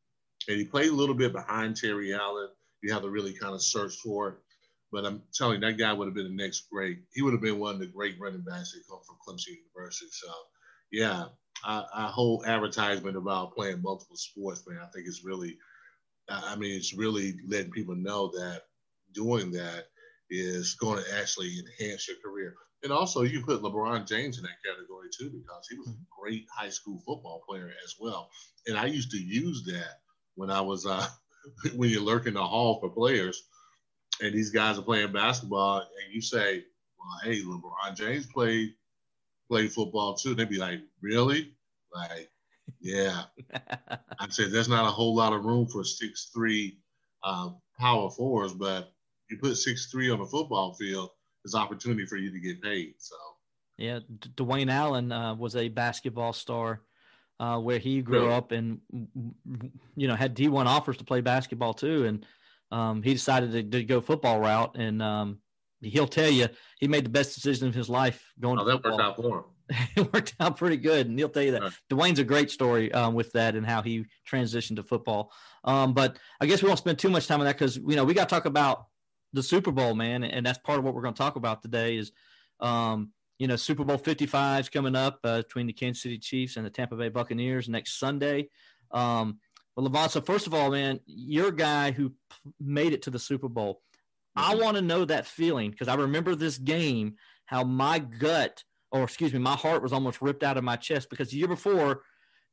And 0.48 0.58
he 0.58 0.64
played 0.64 0.90
a 0.90 0.94
little 0.94 1.14
bit 1.14 1.32
behind 1.32 1.76
Terry 1.76 2.14
Allen. 2.14 2.48
You 2.82 2.92
have 2.92 3.02
to 3.02 3.10
really 3.10 3.32
kind 3.32 3.54
of 3.54 3.62
search 3.62 3.96
for 3.96 4.28
it. 4.28 4.34
But 4.90 5.04
I'm 5.04 5.22
telling 5.34 5.60
you, 5.60 5.66
that 5.66 5.78
guy 5.78 5.92
would 5.92 6.06
have 6.06 6.14
been 6.14 6.36
the 6.36 6.42
next 6.42 6.70
great. 6.70 7.00
He 7.12 7.22
would 7.22 7.34
have 7.34 7.42
been 7.42 7.58
one 7.58 7.74
of 7.74 7.80
the 7.80 7.86
great 7.86 8.18
running 8.18 8.40
backs 8.40 8.72
that 8.72 8.88
come 8.88 9.00
from 9.06 9.16
Clemson 9.26 9.56
University. 9.74 10.06
So, 10.10 10.32
yeah, 10.90 11.26
our 11.64 12.08
whole 12.08 12.44
advertisement 12.46 13.16
about 13.16 13.54
playing 13.54 13.82
multiple 13.82 14.16
sports, 14.16 14.64
man, 14.66 14.78
I 14.82 14.86
think 14.86 15.06
it's 15.06 15.24
really, 15.24 15.58
I 16.30 16.56
mean, 16.56 16.74
it's 16.74 16.94
really 16.94 17.34
letting 17.46 17.70
people 17.70 17.94
know 17.94 18.28
that 18.28 18.62
doing 19.12 19.50
that 19.52 19.88
is 20.30 20.74
going 20.74 21.02
to 21.02 21.18
actually 21.18 21.58
enhance 21.58 22.08
your 22.08 22.16
career. 22.24 22.54
And 22.82 22.92
also, 22.92 23.22
you 23.22 23.42
put 23.44 23.62
LeBron 23.62 24.06
James 24.06 24.38
in 24.38 24.44
that 24.44 24.62
category 24.64 25.08
too, 25.16 25.30
because 25.30 25.66
he 25.68 25.76
was 25.76 25.88
a 25.88 25.90
mm-hmm. 25.90 26.20
great 26.20 26.46
high 26.54 26.70
school 26.70 27.02
football 27.04 27.42
player 27.48 27.72
as 27.84 27.96
well. 27.98 28.30
And 28.66 28.78
I 28.78 28.86
used 28.86 29.10
to 29.12 29.18
use 29.18 29.64
that 29.64 30.00
when 30.36 30.50
I 30.50 30.60
was, 30.60 30.86
uh, 30.86 31.06
when 31.76 31.90
you're 31.90 32.02
lurking 32.02 32.34
the 32.34 32.44
hall 32.44 32.78
for 32.80 32.88
players 32.88 33.42
and 34.20 34.34
these 34.34 34.50
guys 34.50 34.78
are 34.78 34.82
playing 34.82 35.12
basketball 35.12 35.80
and 35.80 36.12
you 36.12 36.20
say, 36.20 36.64
well, 36.98 37.20
hey, 37.24 37.42
LeBron 37.42 37.96
James 37.96 38.26
played, 38.26 38.74
played 39.48 39.72
football 39.72 40.14
too. 40.14 40.30
And 40.30 40.38
they'd 40.38 40.48
be 40.48 40.58
like, 40.58 40.80
really? 41.00 41.52
Like, 41.92 42.30
yeah. 42.80 43.24
I'd 44.20 44.32
say 44.32 44.48
there's 44.48 44.68
not 44.68 44.86
a 44.86 44.90
whole 44.90 45.14
lot 45.14 45.32
of 45.32 45.44
room 45.44 45.66
for 45.66 45.84
six 45.84 46.30
three 46.34 46.78
uh, 47.22 47.50
power 47.78 48.10
fours, 48.10 48.52
but 48.52 48.92
you 49.30 49.38
put 49.38 49.56
six 49.56 49.90
three 49.90 50.10
on 50.10 50.18
the 50.18 50.26
football 50.26 50.74
field, 50.74 51.10
there's 51.48 51.60
opportunity 51.60 52.06
for 52.06 52.16
you 52.16 52.30
to 52.30 52.38
get 52.38 52.62
paid. 52.62 52.94
So 52.98 53.16
yeah, 53.76 54.00
D- 54.00 54.30
Dwayne 54.36 54.70
Allen 54.70 55.12
uh, 55.12 55.34
was 55.34 55.56
a 55.56 55.68
basketball 55.68 56.32
star 56.32 56.82
uh, 57.40 57.58
where 57.58 57.78
he 57.78 58.02
grew 58.02 58.22
really? 58.22 58.34
up 58.34 58.52
and 58.52 58.80
you 59.96 60.08
know 60.08 60.14
had 60.14 60.36
D1 60.36 60.66
offers 60.66 60.96
to 60.98 61.04
play 61.04 61.20
basketball 61.20 61.74
too, 61.74 62.04
and 62.06 62.26
um, 62.70 63.02
he 63.02 63.14
decided 63.14 63.52
to, 63.52 63.62
to, 63.62 63.84
go 63.84 64.00
football 64.00 64.40
route. 64.40 64.76
And 64.76 65.00
um, 65.02 65.38
he'll 65.80 66.08
tell 66.08 66.28
you 66.28 66.48
he 66.78 66.88
made 66.88 67.04
the 67.04 67.10
best 67.10 67.34
decision 67.34 67.68
of 67.68 67.74
his 67.74 67.88
life 67.88 68.22
going. 68.38 68.58
Oh, 68.58 68.64
that 68.64 68.82
football. 68.82 68.92
worked 68.92 69.02
out 69.02 69.16
for 69.16 69.38
him. 69.38 69.44
it 69.96 70.12
worked 70.12 70.34
out 70.40 70.56
pretty 70.56 70.76
good, 70.76 71.06
and 71.06 71.18
he'll 71.18 71.28
tell 71.28 71.42
you 71.42 71.52
that. 71.52 71.62
Right. 71.62 71.72
Dwayne's 71.90 72.18
a 72.18 72.24
great 72.24 72.50
story 72.50 72.92
um, 72.92 73.14
with 73.14 73.32
that 73.32 73.54
and 73.54 73.64
how 73.64 73.82
he 73.82 74.06
transitioned 74.30 74.76
to 74.76 74.82
football. 74.82 75.32
Um, 75.64 75.94
but 75.94 76.18
I 76.40 76.46
guess 76.46 76.62
we 76.62 76.68
won't 76.68 76.78
spend 76.78 76.98
too 76.98 77.10
much 77.10 77.26
time 77.26 77.40
on 77.40 77.46
that 77.46 77.58
because 77.58 77.76
you 77.76 77.96
know 77.96 78.04
we 78.04 78.12
got 78.12 78.28
to 78.28 78.34
talk 78.34 78.46
about 78.46 78.86
the 79.32 79.42
Super 79.42 79.70
Bowl, 79.70 79.94
man, 79.94 80.24
and 80.24 80.44
that's 80.44 80.58
part 80.58 80.78
of 80.78 80.84
what 80.84 80.94
we're 80.94 81.02
going 81.02 81.14
to 81.14 81.18
talk 81.18 81.36
about 81.36 81.62
today. 81.62 81.96
Is 81.96 82.12
um, 82.60 83.10
you 83.38 83.46
know 83.46 83.56
Super 83.56 83.84
Bowl 83.84 83.98
Fifty 83.98 84.26
Five 84.26 84.60
is 84.60 84.68
coming 84.68 84.96
up 84.96 85.20
uh, 85.24 85.38
between 85.38 85.66
the 85.66 85.72
Kansas 85.72 86.02
City 86.02 86.18
Chiefs 86.18 86.56
and 86.56 86.64
the 86.64 86.70
Tampa 86.70 86.96
Bay 86.96 87.08
Buccaneers 87.08 87.68
next 87.68 87.98
Sunday. 87.98 88.48
Um, 88.90 89.38
but 89.76 89.84
Levon, 89.84 90.10
so 90.10 90.20
first 90.20 90.46
of 90.46 90.54
all, 90.54 90.70
man, 90.70 91.00
you're 91.06 91.48
a 91.48 91.56
guy 91.56 91.92
who 91.92 92.12
made 92.58 92.92
it 92.92 93.02
to 93.02 93.10
the 93.10 93.18
Super 93.18 93.48
Bowl. 93.48 93.82
Mm-hmm. 94.36 94.52
I 94.52 94.62
want 94.62 94.76
to 94.76 94.82
know 94.82 95.04
that 95.04 95.26
feeling 95.26 95.70
because 95.70 95.88
I 95.88 95.94
remember 95.94 96.34
this 96.34 96.58
game, 96.58 97.16
how 97.46 97.64
my 97.64 97.98
gut 97.98 98.64
or 98.90 99.04
excuse 99.04 99.32
me, 99.32 99.38
my 99.38 99.56
heart 99.56 99.82
was 99.82 99.92
almost 99.92 100.22
ripped 100.22 100.42
out 100.42 100.56
of 100.56 100.64
my 100.64 100.76
chest 100.76 101.10
because 101.10 101.30
the 101.30 101.36
year 101.36 101.48
before, 101.48 102.02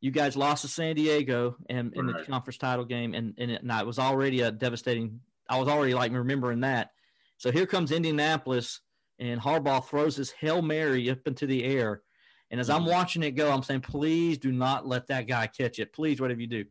you 0.02 0.12
guys 0.12 0.36
lost 0.36 0.62
to 0.64 0.68
San 0.68 0.96
Diego 0.96 1.56
in, 1.70 1.92
in 1.96 2.08
right. 2.08 2.18
the 2.18 2.32
conference 2.32 2.58
title 2.58 2.86
game, 2.86 3.14
and 3.14 3.34
and 3.38 3.52
it, 3.52 3.62
and 3.62 3.72
it 3.72 3.86
was 3.86 4.00
already 4.00 4.42
a 4.42 4.52
devastating. 4.52 5.22
I 5.50 5.60
was 5.60 5.68
already 5.68 5.94
like 5.94 6.12
remembering 6.12 6.62
that. 6.62 6.92
So 7.38 7.52
here 7.52 7.66
comes 7.66 7.92
Indianapolis, 7.92 8.82
and 9.20 9.40
Harbaugh 9.40 9.86
throws 9.86 10.16
his 10.16 10.32
hail 10.32 10.62
mary 10.62 11.10
up 11.10 11.20
into 11.26 11.46
the 11.46 11.64
air, 11.64 12.02
and 12.52 12.60
as 12.60 12.70
mm-hmm. 12.70 12.84
I'm 12.84 12.86
watching 12.86 13.24
it 13.24 13.32
go, 13.32 13.52
I'm 13.52 13.64
saying, 13.64 13.82
please 13.82 14.38
do 14.38 14.52
not 14.52 14.88
let 14.88 15.08
that 15.08 15.28
guy 15.28 15.48
catch 15.48 15.80
it. 15.80 15.94
Please, 15.94 16.22
whatever 16.22 16.42
you 16.42 16.48
do. 16.48 16.66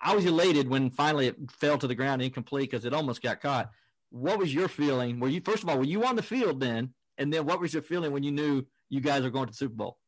I 0.00 0.14
was 0.14 0.24
elated 0.24 0.68
when 0.68 0.90
finally 0.90 1.28
it 1.28 1.36
fell 1.50 1.78
to 1.78 1.86
the 1.86 1.94
ground 1.94 2.22
incomplete 2.22 2.70
because 2.70 2.84
it 2.84 2.92
almost 2.92 3.22
got 3.22 3.40
caught. 3.40 3.70
What 4.10 4.38
was 4.38 4.52
your 4.52 4.68
feeling? 4.68 5.20
Were 5.20 5.28
you 5.28 5.40
first 5.40 5.62
of 5.62 5.68
all 5.68 5.78
were 5.78 5.84
you 5.84 6.04
on 6.04 6.16
the 6.16 6.22
field 6.22 6.60
then? 6.60 6.92
And 7.18 7.32
then 7.32 7.46
what 7.46 7.60
was 7.60 7.72
your 7.72 7.82
feeling 7.82 8.10
when 8.10 8.22
you 8.22 8.32
knew 8.32 8.64
you 8.88 9.00
guys 9.00 9.24
are 9.24 9.30
going 9.30 9.46
to 9.46 9.52
the 9.52 9.56
Super 9.56 9.74
Bowl? 9.74 9.98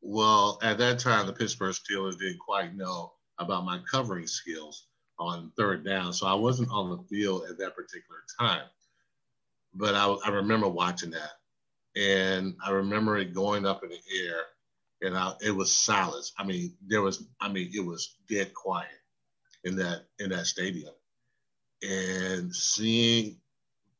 Well, 0.00 0.58
at 0.62 0.78
that 0.78 0.98
time, 0.98 1.26
the 1.26 1.32
Pittsburgh 1.32 1.74
Steelers 1.74 2.18
didn't 2.18 2.40
quite 2.40 2.74
know 2.74 3.12
about 3.38 3.64
my 3.64 3.80
covering 3.88 4.26
skills 4.26 4.88
on 5.18 5.52
third 5.56 5.84
down. 5.84 6.12
So 6.12 6.26
I 6.26 6.34
wasn't 6.34 6.70
on 6.70 6.90
the 6.90 6.98
field 7.08 7.44
at 7.48 7.58
that 7.58 7.76
particular 7.76 8.20
time. 8.38 8.64
But 9.74 9.94
I, 9.94 10.06
I 10.26 10.30
remember 10.30 10.68
watching 10.68 11.10
that. 11.10 11.32
And 11.94 12.54
I 12.64 12.70
remember 12.70 13.18
it 13.18 13.34
going 13.34 13.66
up 13.66 13.82
in 13.84 13.90
the 13.90 14.00
air 14.26 14.40
and 15.02 15.16
I, 15.16 15.32
it 15.44 15.50
was 15.50 15.72
silence. 15.72 16.32
I 16.38 16.44
mean, 16.44 16.74
there 16.86 17.02
was, 17.02 17.24
I 17.40 17.48
mean, 17.48 17.70
it 17.74 17.84
was 17.84 18.16
dead 18.28 18.54
quiet 18.54 18.88
in 19.64 19.76
that, 19.76 20.06
in 20.18 20.30
that 20.30 20.46
stadium. 20.46 20.92
And 21.82 22.54
seeing 22.54 23.36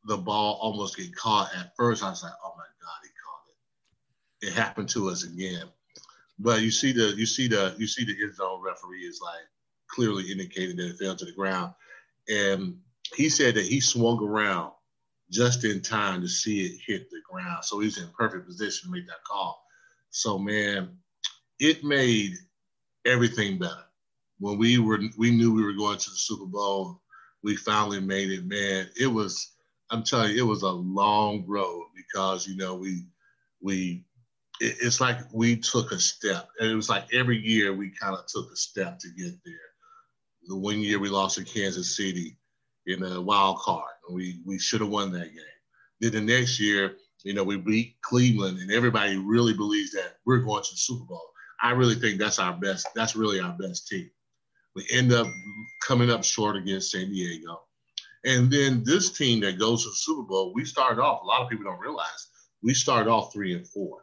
the 0.04 0.16
ball 0.16 0.58
almost 0.60 0.96
get 0.96 1.14
caught 1.14 1.50
at 1.56 1.76
first, 1.76 2.02
I 2.02 2.10
was 2.10 2.22
like, 2.22 2.32
oh 2.44 2.54
my 2.56 2.64
God, 2.80 3.00
he 3.02 3.08
caught 3.08 3.44
it. 3.48 4.48
It 4.48 4.52
happened 4.58 4.88
to 4.90 5.08
us 5.08 5.24
again. 5.24 5.66
But 6.38 6.62
you 6.62 6.70
see 6.70 6.92
the 6.92 7.14
you 7.16 7.26
see 7.26 7.46
the 7.46 7.74
you 7.78 7.86
see 7.86 8.04
the 8.04 8.16
end 8.20 8.34
zone 8.34 8.62
referee 8.62 9.02
is 9.02 9.20
like 9.22 9.46
clearly 9.92 10.30
indicated 10.30 10.76
that 10.76 10.90
it 10.90 10.98
fell 10.98 11.16
to 11.16 11.24
the 11.24 11.32
ground. 11.32 11.72
And 12.28 12.78
he 13.14 13.28
said 13.28 13.54
that 13.54 13.66
he 13.66 13.80
swung 13.80 14.22
around 14.22 14.72
just 15.30 15.64
in 15.64 15.80
time 15.80 16.20
to 16.20 16.28
see 16.28 16.66
it 16.66 16.80
hit 16.86 17.10
the 17.10 17.20
ground. 17.30 17.64
So 17.64 17.80
he's 17.80 17.98
in 17.98 18.08
perfect 18.16 18.46
position 18.46 18.88
to 18.88 18.92
make 18.92 19.06
that 19.06 19.24
call. 19.26 19.64
So 20.10 20.38
man, 20.38 20.96
it 21.58 21.82
made 21.84 22.32
everything 23.06 23.58
better. 23.58 23.84
When 24.38 24.58
we 24.58 24.78
were 24.78 25.00
we 25.16 25.30
knew 25.30 25.52
we 25.54 25.64
were 25.64 25.72
going 25.72 25.98
to 25.98 26.10
the 26.10 26.16
Super 26.16 26.46
Bowl, 26.46 27.00
we 27.42 27.56
finally 27.56 28.00
made 28.00 28.30
it, 28.30 28.44
man. 28.44 28.88
It 29.00 29.06
was 29.06 29.52
I'm 29.90 30.02
telling 30.02 30.32
you, 30.32 30.38
it 30.38 30.48
was 30.48 30.62
a 30.62 30.70
long 30.70 31.44
road 31.46 31.84
because 31.96 32.46
you 32.46 32.56
know 32.56 32.74
we 32.74 33.04
we 33.60 34.04
it, 34.60 34.76
it's 34.80 35.00
like 35.00 35.18
we 35.32 35.56
took 35.56 35.92
a 35.92 36.00
step, 36.00 36.48
and 36.58 36.70
it 36.70 36.74
was 36.74 36.88
like 36.88 37.12
every 37.12 37.38
year 37.38 37.74
we 37.74 37.90
kind 37.90 38.14
of 38.14 38.26
took 38.26 38.50
a 38.52 38.56
step 38.56 38.98
to 39.00 39.08
get 39.10 39.32
there. 39.44 39.71
The 40.46 40.56
one 40.56 40.80
year 40.80 40.98
we 40.98 41.08
lost 41.08 41.36
to 41.36 41.44
Kansas 41.44 41.96
City 41.96 42.36
in 42.86 43.02
a 43.04 43.20
wild 43.20 43.58
card, 43.58 43.94
we 44.10 44.40
we 44.44 44.58
should 44.58 44.80
have 44.80 44.90
won 44.90 45.12
that 45.12 45.32
game. 45.32 45.44
Then 46.00 46.12
the 46.12 46.20
next 46.20 46.58
year, 46.58 46.96
you 47.24 47.32
know, 47.32 47.44
we 47.44 47.56
beat 47.56 47.96
Cleveland, 48.02 48.58
and 48.58 48.72
everybody 48.72 49.16
really 49.16 49.54
believes 49.54 49.92
that 49.92 50.16
we're 50.26 50.38
going 50.38 50.62
to 50.62 50.70
the 50.70 50.76
Super 50.76 51.04
Bowl. 51.04 51.22
I 51.62 51.70
really 51.70 51.94
think 51.94 52.18
that's 52.18 52.40
our 52.40 52.54
best. 52.54 52.88
That's 52.94 53.14
really 53.14 53.38
our 53.38 53.56
best 53.58 53.86
team. 53.86 54.10
We 54.74 54.84
end 54.92 55.12
up 55.12 55.28
coming 55.86 56.10
up 56.10 56.24
short 56.24 56.56
against 56.56 56.90
San 56.90 57.10
Diego. 57.10 57.60
And 58.24 58.50
then 58.50 58.82
this 58.84 59.10
team 59.10 59.40
that 59.40 59.58
goes 59.58 59.82
to 59.82 59.90
the 59.90 59.96
Super 59.96 60.22
Bowl, 60.22 60.52
we 60.54 60.64
started 60.64 61.00
off, 61.00 61.22
a 61.22 61.26
lot 61.26 61.42
of 61.42 61.48
people 61.48 61.64
don't 61.64 61.80
realize, 61.80 62.28
we 62.62 62.72
started 62.72 63.10
off 63.10 63.32
three 63.32 63.54
and 63.54 63.66
four. 63.66 64.00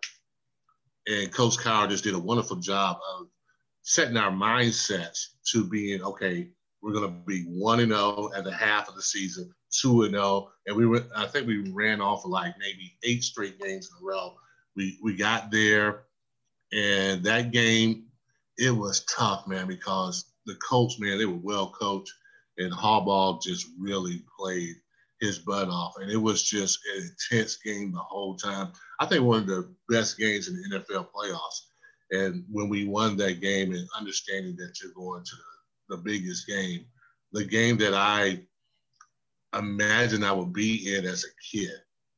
And 1.08 1.34
Coach 1.34 1.58
Cowher 1.58 1.90
just 1.90 2.04
did 2.04 2.14
a 2.14 2.20
wonderful 2.20 2.58
job 2.58 2.98
of 3.16 3.28
setting 3.82 4.18
our 4.18 4.32
mindsets 4.32 5.20
to 5.52 5.66
being, 5.66 6.04
okay, 6.04 6.50
we're 6.82 6.94
going 6.94 7.10
to 7.10 7.20
be 7.26 7.44
1 7.44 7.80
and 7.82 7.92
0 7.92 8.32
at 8.36 8.44
the 8.44 8.54
half 8.54 8.88
of 8.88 8.96
the 8.96 9.02
season, 9.02 9.54
2 9.82 10.04
and 10.04 10.14
0. 10.14 10.50
And 10.68 10.76
we 10.76 10.86
were, 10.86 11.04
I 11.16 11.26
think 11.26 11.48
we 11.48 11.72
ran 11.72 12.02
off 12.02 12.26
of 12.26 12.32
like 12.32 12.56
maybe 12.60 12.98
eight 13.04 13.24
straight 13.24 13.60
games 13.60 13.90
in 13.90 14.04
a 14.04 14.08
row. 14.08 14.36
We, 14.76 14.98
we 15.04 15.16
got 15.16 15.52
there, 15.52 16.04
and 16.72 17.24
that 17.24 17.52
game, 17.52 18.06
it 18.58 18.72
was 18.72 19.06
tough, 19.06 19.48
man, 19.48 19.68
because 19.68 20.32
the 20.46 20.56
coach, 20.56 21.00
man, 21.00 21.18
they 21.18 21.26
were 21.26 21.40
well 21.42 21.72
coached 21.72 22.14
and 22.60 22.74
Harbaugh 22.74 23.42
just 23.42 23.68
really 23.80 24.24
played 24.38 24.76
his 25.22 25.40
butt 25.40 25.70
off. 25.70 25.94
And 26.00 26.12
it 26.12 26.18
was 26.18 26.44
just 26.44 26.80
an 26.96 27.10
intense 27.32 27.58
game 27.58 27.92
the 27.92 28.00
whole 28.00 28.36
time. 28.36 28.72
I 29.00 29.06
think 29.06 29.24
one 29.24 29.40
of 29.40 29.48
the 29.48 29.74
best 29.88 30.18
games 30.18 30.48
in 30.48 30.56
the 30.56 30.80
NFL 30.80 31.08
playoffs. 31.16 31.69
And 32.12 32.44
when 32.52 32.70
we 32.70 32.86
won 32.86 33.18
that 33.18 33.42
game 33.42 33.74
and 33.74 33.88
understanding 33.98 34.56
that 34.58 34.80
you're 34.82 34.94
going 34.94 35.24
to 35.24 35.36
the, 35.90 35.98
biggest 35.98 36.48
game, 36.48 36.86
the 37.34 37.46
game 37.46 37.78
that 37.78 37.94
I 37.94 38.42
imagined 39.58 40.26
I 40.26 40.32
would 40.32 40.54
be 40.54 40.96
in 40.96 41.06
as 41.06 41.24
a 41.24 41.58
kid, 41.58 41.72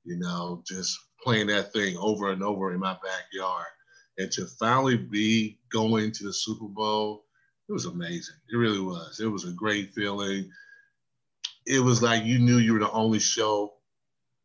you 0.05 0.17
know, 0.17 0.63
just 0.67 0.97
playing 1.23 1.47
that 1.47 1.73
thing 1.73 1.97
over 1.97 2.31
and 2.31 2.43
over 2.43 2.73
in 2.73 2.79
my 2.79 2.97
backyard. 3.03 3.65
And 4.17 4.31
to 4.31 4.45
finally 4.59 4.97
be 4.97 5.59
going 5.71 6.11
to 6.11 6.23
the 6.25 6.33
Super 6.33 6.67
Bowl 6.67 7.25
it 7.71 7.73
was 7.73 7.85
amazing. 7.85 8.35
It 8.51 8.57
really 8.57 8.81
was. 8.81 9.21
It 9.21 9.27
was 9.27 9.45
a 9.45 9.53
great 9.53 9.93
feeling. 9.93 10.51
It 11.65 11.79
was 11.79 12.01
like 12.01 12.25
you 12.25 12.37
knew 12.37 12.57
you 12.57 12.73
were 12.73 12.79
the 12.79 12.91
only 12.91 13.19
show 13.19 13.75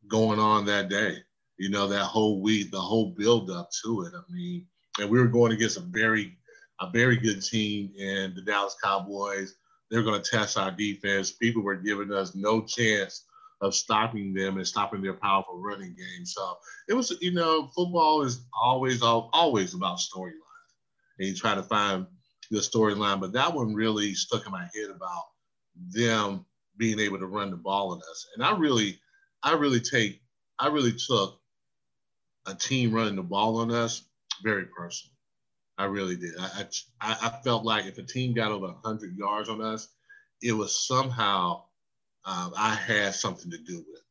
going 0.07 0.39
on 0.39 0.65
that 0.67 0.89
day. 0.89 1.17
You 1.59 1.71
know, 1.71 1.89
that 1.89 2.05
whole 2.05 2.41
week, 2.41 2.71
the 2.71 2.81
whole 2.81 3.17
build 3.19 3.51
up 3.51 3.71
to 3.83 4.03
it. 4.03 4.13
I 4.15 4.21
mean, 4.33 4.65
and 4.99 5.11
we 5.11 5.19
were 5.19 5.27
going 5.27 5.53
against 5.53 5.77
a 5.77 5.81
very, 5.81 6.37
a 6.81 6.91
very 6.91 7.17
good 7.17 7.43
team 7.43 7.93
in 7.97 8.35
the 8.35 8.43
Dallas 8.43 8.77
Cowboys. 8.83 9.55
They're 9.91 10.03
going 10.03 10.21
to 10.21 10.31
test 10.31 10.59
our 10.59 10.71
defense. 10.71 11.31
People 11.31 11.63
were 11.63 11.77
giving 11.77 12.13
us 12.13 12.35
no 12.35 12.63
chance 12.63 13.25
of 13.61 13.75
stopping 13.75 14.35
them 14.35 14.57
and 14.57 14.67
stopping 14.67 15.01
their 15.01 15.15
powerful 15.15 15.59
running 15.59 15.95
game. 15.95 16.27
So 16.27 16.59
it 16.89 16.95
was, 16.95 17.17
you 17.21 17.33
know, 17.33 17.71
football 17.75 18.23
is 18.23 18.47
always, 18.53 19.03
always 19.03 19.75
about 19.75 19.99
storylines. 19.99 20.33
And 21.19 21.29
you 21.29 21.35
try 21.35 21.55
to 21.55 21.63
find 21.63 22.07
the 22.51 22.59
storyline, 22.59 23.21
but 23.21 23.33
that 23.33 23.53
one 23.53 23.75
really 23.75 24.15
stuck 24.15 24.45
in 24.45 24.53
my 24.53 24.69
head 24.75 24.91
about 24.95 25.25
them 25.91 26.45
being 26.77 27.01
able 27.01 27.19
to 27.19 27.27
run 27.27 27.51
the 27.51 27.57
ball 27.57 27.93
on 27.93 27.99
us. 27.99 28.27
And 28.35 28.45
I 28.45 28.57
really, 28.57 28.99
I 29.43 29.55
really 29.55 29.81
take, 29.81 30.21
I 30.59 30.69
really 30.69 30.93
took 30.93 31.41
a 32.47 32.55
team 32.55 32.93
running 32.93 33.17
the 33.17 33.23
ball 33.23 33.59
on 33.59 33.73
us 33.73 34.03
very 34.43 34.67
personally. 34.67 35.17
I 35.79 35.85
really 35.85 36.17
did. 36.17 36.33
I, 36.39 36.65
I, 37.01 37.17
I 37.23 37.29
felt 37.45 37.65
like 37.65 37.85
if 37.87 37.99
a 37.99 38.03
team 38.03 38.33
got 38.33 38.51
over 38.51 38.67
100 38.67 39.17
yards 39.17 39.49
on 39.49 39.61
us, 39.61 39.89
it 40.43 40.53
was 40.53 40.87
somehow 40.87 41.65
um, 42.25 42.53
I 42.57 42.75
had 42.75 43.15
something 43.15 43.51
to 43.51 43.59
do 43.59 43.77
with 43.77 43.97
it. 43.97 44.05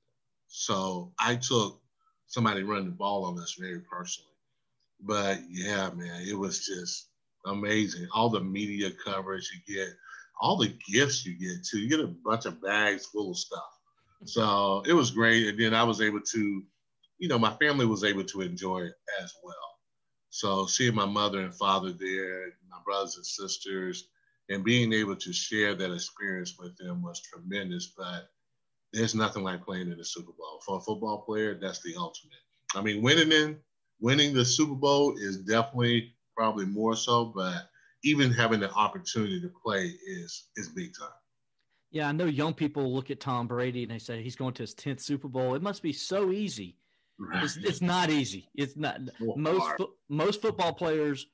So 0.48 1.12
I 1.20 1.36
took 1.36 1.82
somebody 2.28 2.64
running 2.64 2.86
the 2.86 2.92
ball 2.92 3.26
on 3.26 3.40
us 3.40 3.56
very 3.60 3.80
personally. 3.80 4.30
But 5.02 5.40
yeah, 5.50 5.90
man, 5.94 6.22
it 6.28 6.38
was 6.38 6.66
just 6.66 7.10
amazing. 7.46 8.08
All 8.14 8.30
the 8.30 8.40
media 8.42 8.92
coverage 9.04 9.52
you 9.68 9.76
get, 9.76 9.90
all 10.42 10.58
the 10.58 10.74
gifts 10.92 11.26
you 11.26 11.38
get 11.38 11.66
too. 11.66 11.80
You 11.80 11.90
get 11.90 12.00
a 12.00 12.08
bunch 12.08 12.46
of 12.46 12.62
bags 12.62 13.08
full 13.08 13.32
of 13.32 13.38
stuff. 13.38 13.64
So 14.26 14.84
it 14.88 14.94
was 14.94 15.12
great. 15.12 15.48
And 15.48 15.60
then 15.60 15.74
I 15.74 15.84
was 15.84 16.02
able 16.02 16.22
to, 16.22 16.64
you 17.18 17.28
know, 17.28 17.38
my 17.40 17.54
family 17.56 17.86
was 17.86 18.04
able 18.04 18.24
to 18.24 18.42
enjoy 18.42 18.80
it 18.80 18.94
as 19.22 19.34
well. 19.44 19.75
So 20.36 20.66
seeing 20.66 20.96
my 20.96 21.06
mother 21.06 21.40
and 21.40 21.56
father 21.56 21.94
there, 21.94 22.48
my 22.70 22.80
brothers 22.84 23.16
and 23.16 23.26
sisters, 23.26 24.10
and 24.50 24.66
being 24.66 24.92
able 24.92 25.16
to 25.16 25.32
share 25.32 25.76
that 25.76 25.94
experience 25.94 26.58
with 26.60 26.76
them 26.76 27.02
was 27.02 27.22
tremendous. 27.22 27.94
But 27.98 28.28
there's 28.92 29.16
nothing 29.16 29.44
like 29.44 29.64
playing 29.64 29.90
in 29.90 29.98
the 29.98 30.04
Super 30.04 30.34
Bowl. 30.34 30.60
For 30.66 30.78
a 30.78 30.82
football 30.82 31.22
player, 31.22 31.58
that's 31.58 31.82
the 31.84 31.96
ultimate. 31.96 32.36
I 32.76 32.82
mean, 32.82 33.02
winning 33.02 33.32
in 33.32 33.56
winning 34.02 34.34
the 34.34 34.44
Super 34.44 34.76
Bowl 34.76 35.16
is 35.18 35.38
definitely 35.38 36.14
probably 36.36 36.66
more 36.66 36.98
so, 36.98 37.32
but 37.34 37.70
even 38.04 38.30
having 38.30 38.60
the 38.60 38.72
opportunity 38.74 39.40
to 39.40 39.50
play 39.64 39.94
is 40.06 40.50
is 40.58 40.68
big 40.68 40.92
time. 41.00 41.16
Yeah, 41.92 42.10
I 42.10 42.12
know 42.12 42.26
young 42.26 42.54
people 42.54 42.94
look 42.94 43.10
at 43.10 43.22
Tom 43.22 43.48
Brady 43.48 43.84
and 43.84 43.92
they 43.94 44.00
say 44.00 44.22
he's 44.22 44.36
going 44.36 44.54
to 44.56 44.64
his 44.64 44.76
10th 44.76 45.00
Super 45.00 45.30
Bowl. 45.30 45.56
It 45.56 45.62
must 45.62 45.82
be 45.82 45.94
so 45.94 46.34
easy. 46.34 46.76
Right. 47.18 47.44
It's, 47.44 47.58
it's, 47.58 47.82
not 47.82 48.10
easy. 48.10 48.50
It's 48.56 48.76
not 48.76 49.00
most 49.20 49.82
most 50.10 50.42
football 50.42 50.74
players 50.74 51.28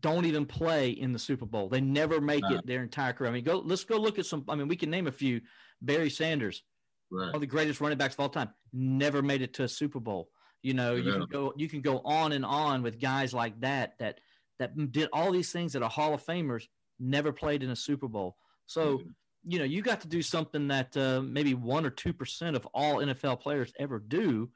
don't 0.00 0.24
even 0.24 0.46
play 0.46 0.90
in 0.90 1.12
the 1.12 1.18
Super 1.18 1.44
Bowl. 1.44 1.68
They 1.68 1.80
never 1.80 2.20
make 2.20 2.44
it 2.50 2.66
their 2.66 2.82
entire 2.82 3.12
career. 3.12 3.30
I 3.30 3.34
mean, 3.34 3.44
go 3.44 3.58
let's 3.58 3.84
go 3.84 3.98
look 3.98 4.18
at 4.18 4.26
some. 4.26 4.44
I 4.48 4.54
mean, 4.54 4.68
we 4.68 4.76
can 4.76 4.90
name 4.90 5.06
a 5.06 5.12
few. 5.12 5.40
Barry 5.80 6.10
Sanders, 6.10 6.62
right. 7.10 7.26
one 7.26 7.34
of 7.36 7.40
the 7.40 7.46
greatest 7.46 7.80
running 7.80 7.98
backs 7.98 8.14
of 8.14 8.20
all 8.20 8.28
time, 8.28 8.50
never 8.72 9.22
made 9.22 9.42
it 9.42 9.54
to 9.54 9.64
a 9.64 9.68
Super 9.68 10.00
Bowl. 10.00 10.30
You 10.62 10.74
know, 10.74 10.96
you 10.96 11.12
can 11.12 11.26
go 11.26 11.52
you 11.56 11.68
can 11.68 11.82
go 11.82 12.00
on 12.04 12.32
and 12.32 12.44
on 12.44 12.82
with 12.82 13.00
guys 13.00 13.32
like 13.32 13.60
that 13.60 13.92
that 13.98 14.20
that 14.58 14.92
did 14.92 15.08
all 15.12 15.30
these 15.30 15.52
things 15.52 15.72
that 15.72 15.82
are 15.82 15.90
Hall 15.90 16.14
of 16.14 16.24
Famers, 16.24 16.64
never 16.98 17.32
played 17.32 17.62
in 17.62 17.70
a 17.70 17.76
Super 17.76 18.08
Bowl. 18.08 18.36
So, 18.66 18.98
mm-hmm. 18.98 19.08
you 19.46 19.58
know, 19.58 19.64
you 19.64 19.82
got 19.82 20.00
to 20.00 20.08
do 20.08 20.20
something 20.20 20.68
that 20.68 20.96
uh, 20.96 21.22
maybe 21.22 21.54
one 21.54 21.86
or 21.86 21.90
two 21.90 22.12
percent 22.12 22.56
of 22.56 22.66
all 22.74 22.96
NFL 22.96 23.40
players 23.40 23.72
ever 23.78 23.98
do. 23.98 24.50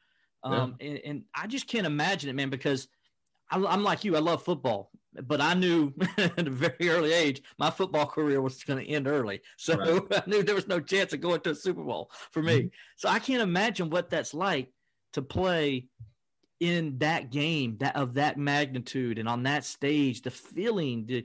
Um, 0.45 0.77
yeah. 0.81 0.89
and, 0.89 1.01
and, 1.05 1.25
I 1.35 1.47
just 1.47 1.69
can't 1.69 1.87
imagine 1.87 2.29
it, 2.29 2.35
man, 2.35 2.51
because 2.51 2.89
I, 3.51 3.57
am 3.57 3.85
like 3.85 4.05
you. 4.05 4.17
I 4.17 4.21
love 4.21 4.43
football, 4.43 4.91
but 5.23 5.41
I 5.41 5.55
knew 5.55 5.93
at 6.19 6.47
a 6.47 6.51
very 6.51 6.89
early 6.89 7.13
age 7.13 7.43
my 7.59 7.71
football 7.71 8.07
career 8.07 8.41
was 8.41 8.65
going 8.65 8.85
to 8.85 8.91
end 8.91 9.07
early. 9.07 9.41
So 9.59 9.77
right. 9.77 10.03
I 10.27 10.29
knew 10.29 10.43
there 10.43 10.55
was 10.55 10.69
no 10.69 10.81
chance 10.81 11.13
of 11.13 11.21
going 11.21 11.41
to 11.43 11.51
a 11.51 11.55
Super 11.55 11.83
Bowl 11.83 12.11
for 12.31 12.43
me. 12.43 12.59
Mm-hmm. 12.59 12.69
So 12.97 13.09
I 13.09 13.19
can't 13.19 13.43
imagine 13.43 13.91
what 13.91 14.11
that's 14.11 14.35
like 14.35 14.73
to 15.13 15.23
play 15.23 15.87
in 16.61 16.99
that 16.99 17.31
game 17.31 17.77
that 17.81 17.97
of 17.97 18.15
that 18.15 18.39
magnitude 18.39 19.19
and 19.19 19.29
on 19.29 19.43
that 19.43 19.65
stage 19.65 20.23
the 20.23 20.31
feeling 20.31 21.05
the 21.07 21.25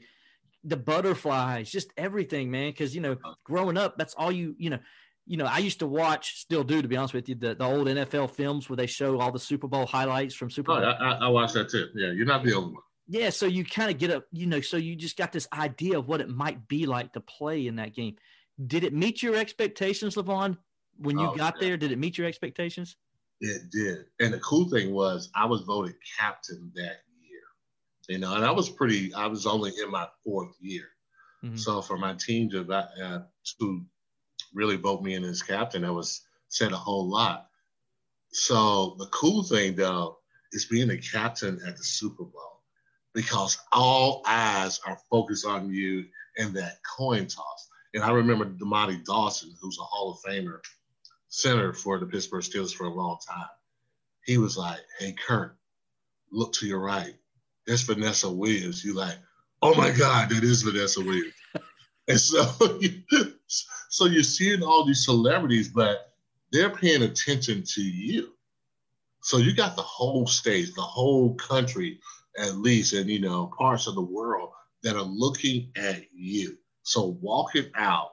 the 0.63 0.75
butterflies 0.75 1.69
just 1.69 1.93
everything 1.95 2.49
man 2.49 2.71
because 2.71 2.95
you 2.95 3.01
know 3.01 3.15
growing 3.43 3.77
up 3.77 3.95
that's 3.99 4.15
all 4.15 4.31
you 4.31 4.55
you 4.57 4.71
know 4.71 4.79
you 5.27 5.37
know 5.37 5.45
i 5.45 5.57
used 5.57 5.79
to 5.79 5.87
watch 5.87 6.39
still 6.39 6.63
do 6.63 6.81
to 6.81 6.87
be 6.87 6.97
honest 6.97 7.13
with 7.13 7.29
you 7.29 7.35
the, 7.35 7.55
the 7.55 7.65
old 7.65 7.87
nfl 7.87 8.29
films 8.29 8.69
where 8.69 8.77
they 8.77 8.87
show 8.87 9.19
all 9.19 9.31
the 9.31 9.39
super 9.39 9.67
bowl 9.67 9.85
highlights 9.85 10.33
from 10.33 10.49
super 10.49 10.73
bowl 10.73 10.83
oh, 10.83 10.89
I, 10.89 11.25
I 11.25 11.27
watched 11.27 11.53
that 11.53 11.69
too 11.69 11.87
yeah 11.95 12.11
you're 12.11 12.25
not 12.25 12.43
the 12.43 12.53
only 12.53 12.73
one 12.73 12.83
yeah 13.07 13.29
so 13.29 13.45
you 13.45 13.63
kind 13.63 13.91
of 13.91 13.97
get 13.97 14.09
a, 14.09 14.23
you 14.31 14.47
know 14.47 14.61
so 14.61 14.77
you 14.77 14.95
just 14.95 15.17
got 15.17 15.31
this 15.31 15.47
idea 15.53 15.97
of 15.99 16.07
what 16.07 16.21
it 16.21 16.29
might 16.29 16.67
be 16.67 16.85
like 16.85 17.13
to 17.13 17.21
play 17.21 17.67
in 17.67 17.75
that 17.75 17.93
game 17.93 18.15
did 18.65 18.83
it 18.83 18.93
meet 18.93 19.21
your 19.21 19.35
expectations 19.35 20.15
levon 20.15 20.57
when 20.97 21.17
you 21.17 21.27
oh, 21.27 21.35
got 21.35 21.55
yeah. 21.57 21.67
there 21.67 21.77
did 21.77 21.91
it 21.91 21.99
meet 21.99 22.17
your 22.17 22.27
expectations 22.27 22.95
it 23.39 23.69
did. 23.71 24.05
And 24.19 24.33
the 24.33 24.39
cool 24.39 24.69
thing 24.69 24.93
was 24.93 25.29
I 25.35 25.45
was 25.45 25.61
voted 25.61 25.95
captain 26.19 26.71
that 26.75 27.01
year. 27.21 27.41
You 28.09 28.17
know, 28.17 28.35
and 28.35 28.45
I 28.45 28.51
was 28.51 28.69
pretty, 28.69 29.13
I 29.13 29.27
was 29.27 29.45
only 29.45 29.71
in 29.81 29.91
my 29.91 30.07
fourth 30.23 30.55
year. 30.59 30.85
Mm-hmm. 31.43 31.57
So 31.57 31.81
for 31.81 31.97
my 31.97 32.13
team 32.13 32.49
to, 32.51 32.61
uh, 32.71 33.21
to 33.59 33.85
really 34.53 34.77
vote 34.77 35.01
me 35.01 35.15
in 35.15 35.23
as 35.23 35.41
captain, 35.41 35.81
that 35.83 35.93
was 35.93 36.21
said 36.49 36.71
a 36.71 36.77
whole 36.77 37.09
lot. 37.09 37.47
So 38.31 38.95
the 38.97 39.07
cool 39.07 39.43
thing 39.43 39.75
though 39.75 40.19
is 40.51 40.65
being 40.65 40.89
a 40.89 40.97
captain 40.97 41.59
at 41.65 41.77
the 41.77 41.83
Super 41.83 42.23
Bowl 42.23 42.61
because 43.13 43.57
all 43.71 44.21
eyes 44.25 44.79
are 44.85 44.99
focused 45.09 45.45
on 45.45 45.71
you 45.71 46.05
in 46.37 46.53
that 46.53 46.77
coin 46.97 47.27
toss. 47.27 47.69
And 47.93 48.03
I 48.03 48.11
remember 48.11 48.45
Dermontti 48.45 49.03
Dawson, 49.03 49.53
who's 49.59 49.79
a 49.79 49.83
Hall 49.83 50.11
of 50.11 50.19
Famer, 50.21 50.59
center 51.29 51.73
for 51.73 51.99
the 51.99 52.05
Pittsburgh 52.05 52.43
Steelers 52.43 52.73
for 52.73 52.85
a 52.85 52.93
long 52.93 53.17
time. 53.27 53.47
He 54.25 54.37
was 54.37 54.57
like, 54.57 54.81
"Hey, 54.99 55.13
Kurt, 55.13 55.57
look 56.31 56.53
to 56.53 56.67
your 56.67 56.79
right. 56.79 57.15
There's 57.65 57.81
Vanessa 57.81 58.29
Williams." 58.29 58.83
You 58.83 58.93
like, 58.93 59.17
"Oh 59.61 59.73
my 59.73 59.91
God, 59.91 60.29
that 60.29 60.43
is 60.43 60.61
Vanessa 60.61 61.01
Williams." 61.01 61.33
and 62.07 62.19
so, 62.19 62.45
so 63.89 64.05
you're 64.05 64.23
seeing 64.23 64.63
all 64.63 64.85
these 64.85 65.05
celebrities, 65.05 65.69
but 65.69 66.13
they're 66.51 66.69
paying 66.69 67.03
attention 67.03 67.63
to 67.75 67.81
you. 67.81 68.33
So 69.21 69.37
you 69.37 69.53
got 69.53 69.75
the 69.75 69.81
whole 69.81 70.25
state, 70.25 70.73
the 70.75 70.81
whole 70.81 71.35
country, 71.35 71.99
at 72.37 72.57
least, 72.57 72.93
and 72.93 73.09
you 73.09 73.19
know, 73.19 73.51
parts 73.57 73.87
of 73.87 73.95
the 73.95 74.01
world 74.01 74.51
that 74.83 74.95
are 74.95 75.01
looking 75.01 75.71
at 75.75 76.03
you. 76.13 76.57
So 76.83 77.17
walking 77.21 77.69
out 77.75 78.11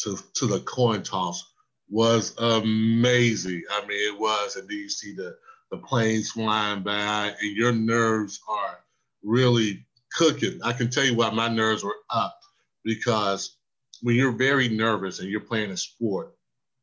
to, 0.00 0.18
to 0.34 0.46
the 0.46 0.60
coin 0.60 1.02
toss 1.02 1.52
was 1.88 2.34
amazing. 2.38 3.62
I 3.70 3.86
mean, 3.86 4.12
it 4.12 4.18
was, 4.18 4.56
and 4.56 4.68
then 4.68 4.76
you 4.76 4.88
see 4.88 5.14
the 5.14 5.36
the 5.70 5.78
planes 5.78 6.32
flying 6.32 6.82
by, 6.82 7.32
and 7.40 7.56
your 7.56 7.70
nerves 7.70 8.40
are 8.48 8.80
really 9.22 9.86
cooking. 10.12 10.58
I 10.64 10.72
can 10.72 10.90
tell 10.90 11.04
you 11.04 11.14
why 11.14 11.30
my 11.30 11.46
nerves 11.46 11.84
were 11.84 11.98
up 12.10 12.39
because 12.84 13.56
when 14.02 14.16
you're 14.16 14.32
very 14.32 14.68
nervous 14.68 15.20
and 15.20 15.28
you're 15.28 15.40
playing 15.40 15.70
a 15.70 15.76
sport, 15.76 16.34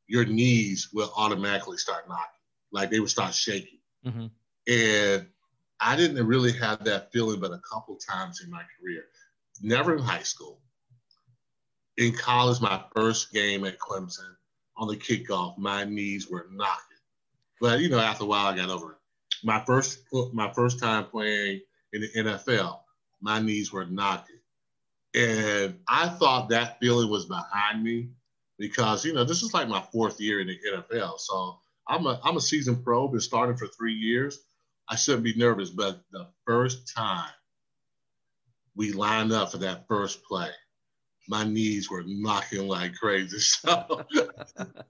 your 0.07 0.25
knees 0.25 0.89
will 0.93 1.11
automatically 1.15 1.77
start 1.77 2.07
knocking, 2.07 2.23
like 2.71 2.89
they 2.89 2.99
would 2.99 3.09
start 3.09 3.33
shaking. 3.33 3.79
Mm-hmm. 4.05 4.27
And 4.67 5.27
I 5.79 5.95
didn't 5.95 6.25
really 6.25 6.53
have 6.53 6.83
that 6.85 7.11
feeling, 7.11 7.39
but 7.39 7.51
a 7.51 7.61
couple 7.69 7.95
times 7.97 8.41
in 8.43 8.49
my 8.49 8.63
career. 8.79 9.05
Never 9.61 9.95
in 9.95 10.03
high 10.03 10.23
school. 10.23 10.59
In 11.97 12.13
college, 12.13 12.61
my 12.61 12.81
first 12.95 13.33
game 13.33 13.65
at 13.65 13.79
Clemson, 13.79 14.35
on 14.77 14.87
the 14.87 14.95
kickoff, 14.95 15.57
my 15.57 15.83
knees 15.83 16.29
were 16.29 16.47
knocking. 16.51 16.83
But 17.59 17.79
you 17.79 17.89
know, 17.89 17.99
after 17.99 18.23
a 18.23 18.27
while, 18.27 18.47
I 18.47 18.55
got 18.55 18.69
over 18.69 18.93
it. 18.93 18.97
My 19.43 19.63
first 19.65 19.99
my 20.33 20.51
first 20.53 20.79
time 20.79 21.05
playing 21.05 21.61
in 21.93 22.01
the 22.01 22.09
NFL, 22.09 22.79
my 23.21 23.39
knees 23.39 23.73
were 23.73 23.85
knocking, 23.85 24.36
and 25.15 25.79
I 25.87 26.09
thought 26.09 26.49
that 26.49 26.79
feeling 26.79 27.09
was 27.09 27.25
behind 27.25 27.83
me 27.83 28.09
because 28.57 29.05
you 29.05 29.13
know 29.13 29.23
this 29.23 29.43
is 29.43 29.53
like 29.53 29.67
my 29.67 29.81
fourth 29.91 30.19
year 30.19 30.39
in 30.41 30.47
the 30.47 30.57
NFL. 30.73 31.19
So 31.19 31.57
I'm 31.87 32.05
a 32.05 32.19
I'm 32.23 32.37
a 32.37 32.41
seasoned 32.41 32.83
pro, 32.83 33.07
been 33.07 33.19
starting 33.19 33.57
for 33.57 33.67
three 33.67 33.93
years. 33.93 34.39
I 34.89 34.95
shouldn't 34.95 35.23
be 35.23 35.35
nervous, 35.35 35.69
but 35.69 36.01
the 36.11 36.27
first 36.45 36.93
time 36.95 37.29
we 38.75 38.93
lined 38.93 39.31
up 39.31 39.51
for 39.51 39.57
that 39.57 39.87
first 39.87 40.23
play, 40.23 40.49
my 41.27 41.43
knees 41.43 41.89
were 41.89 42.03
knocking 42.05 42.67
like 42.67 42.95
crazy. 42.95 43.37
So 43.39 44.05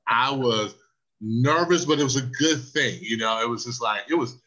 I 0.07 0.31
was 0.31 0.75
nervous, 1.21 1.85
but 1.85 1.99
it 1.99 2.03
was 2.03 2.15
a 2.15 2.29
good 2.39 2.61
thing. 2.61 2.99
You 3.01 3.17
know, 3.17 3.41
it 3.41 3.49
was 3.49 3.65
just 3.65 3.81
like, 3.81 4.01
it 4.09 4.15
was, 4.15 4.39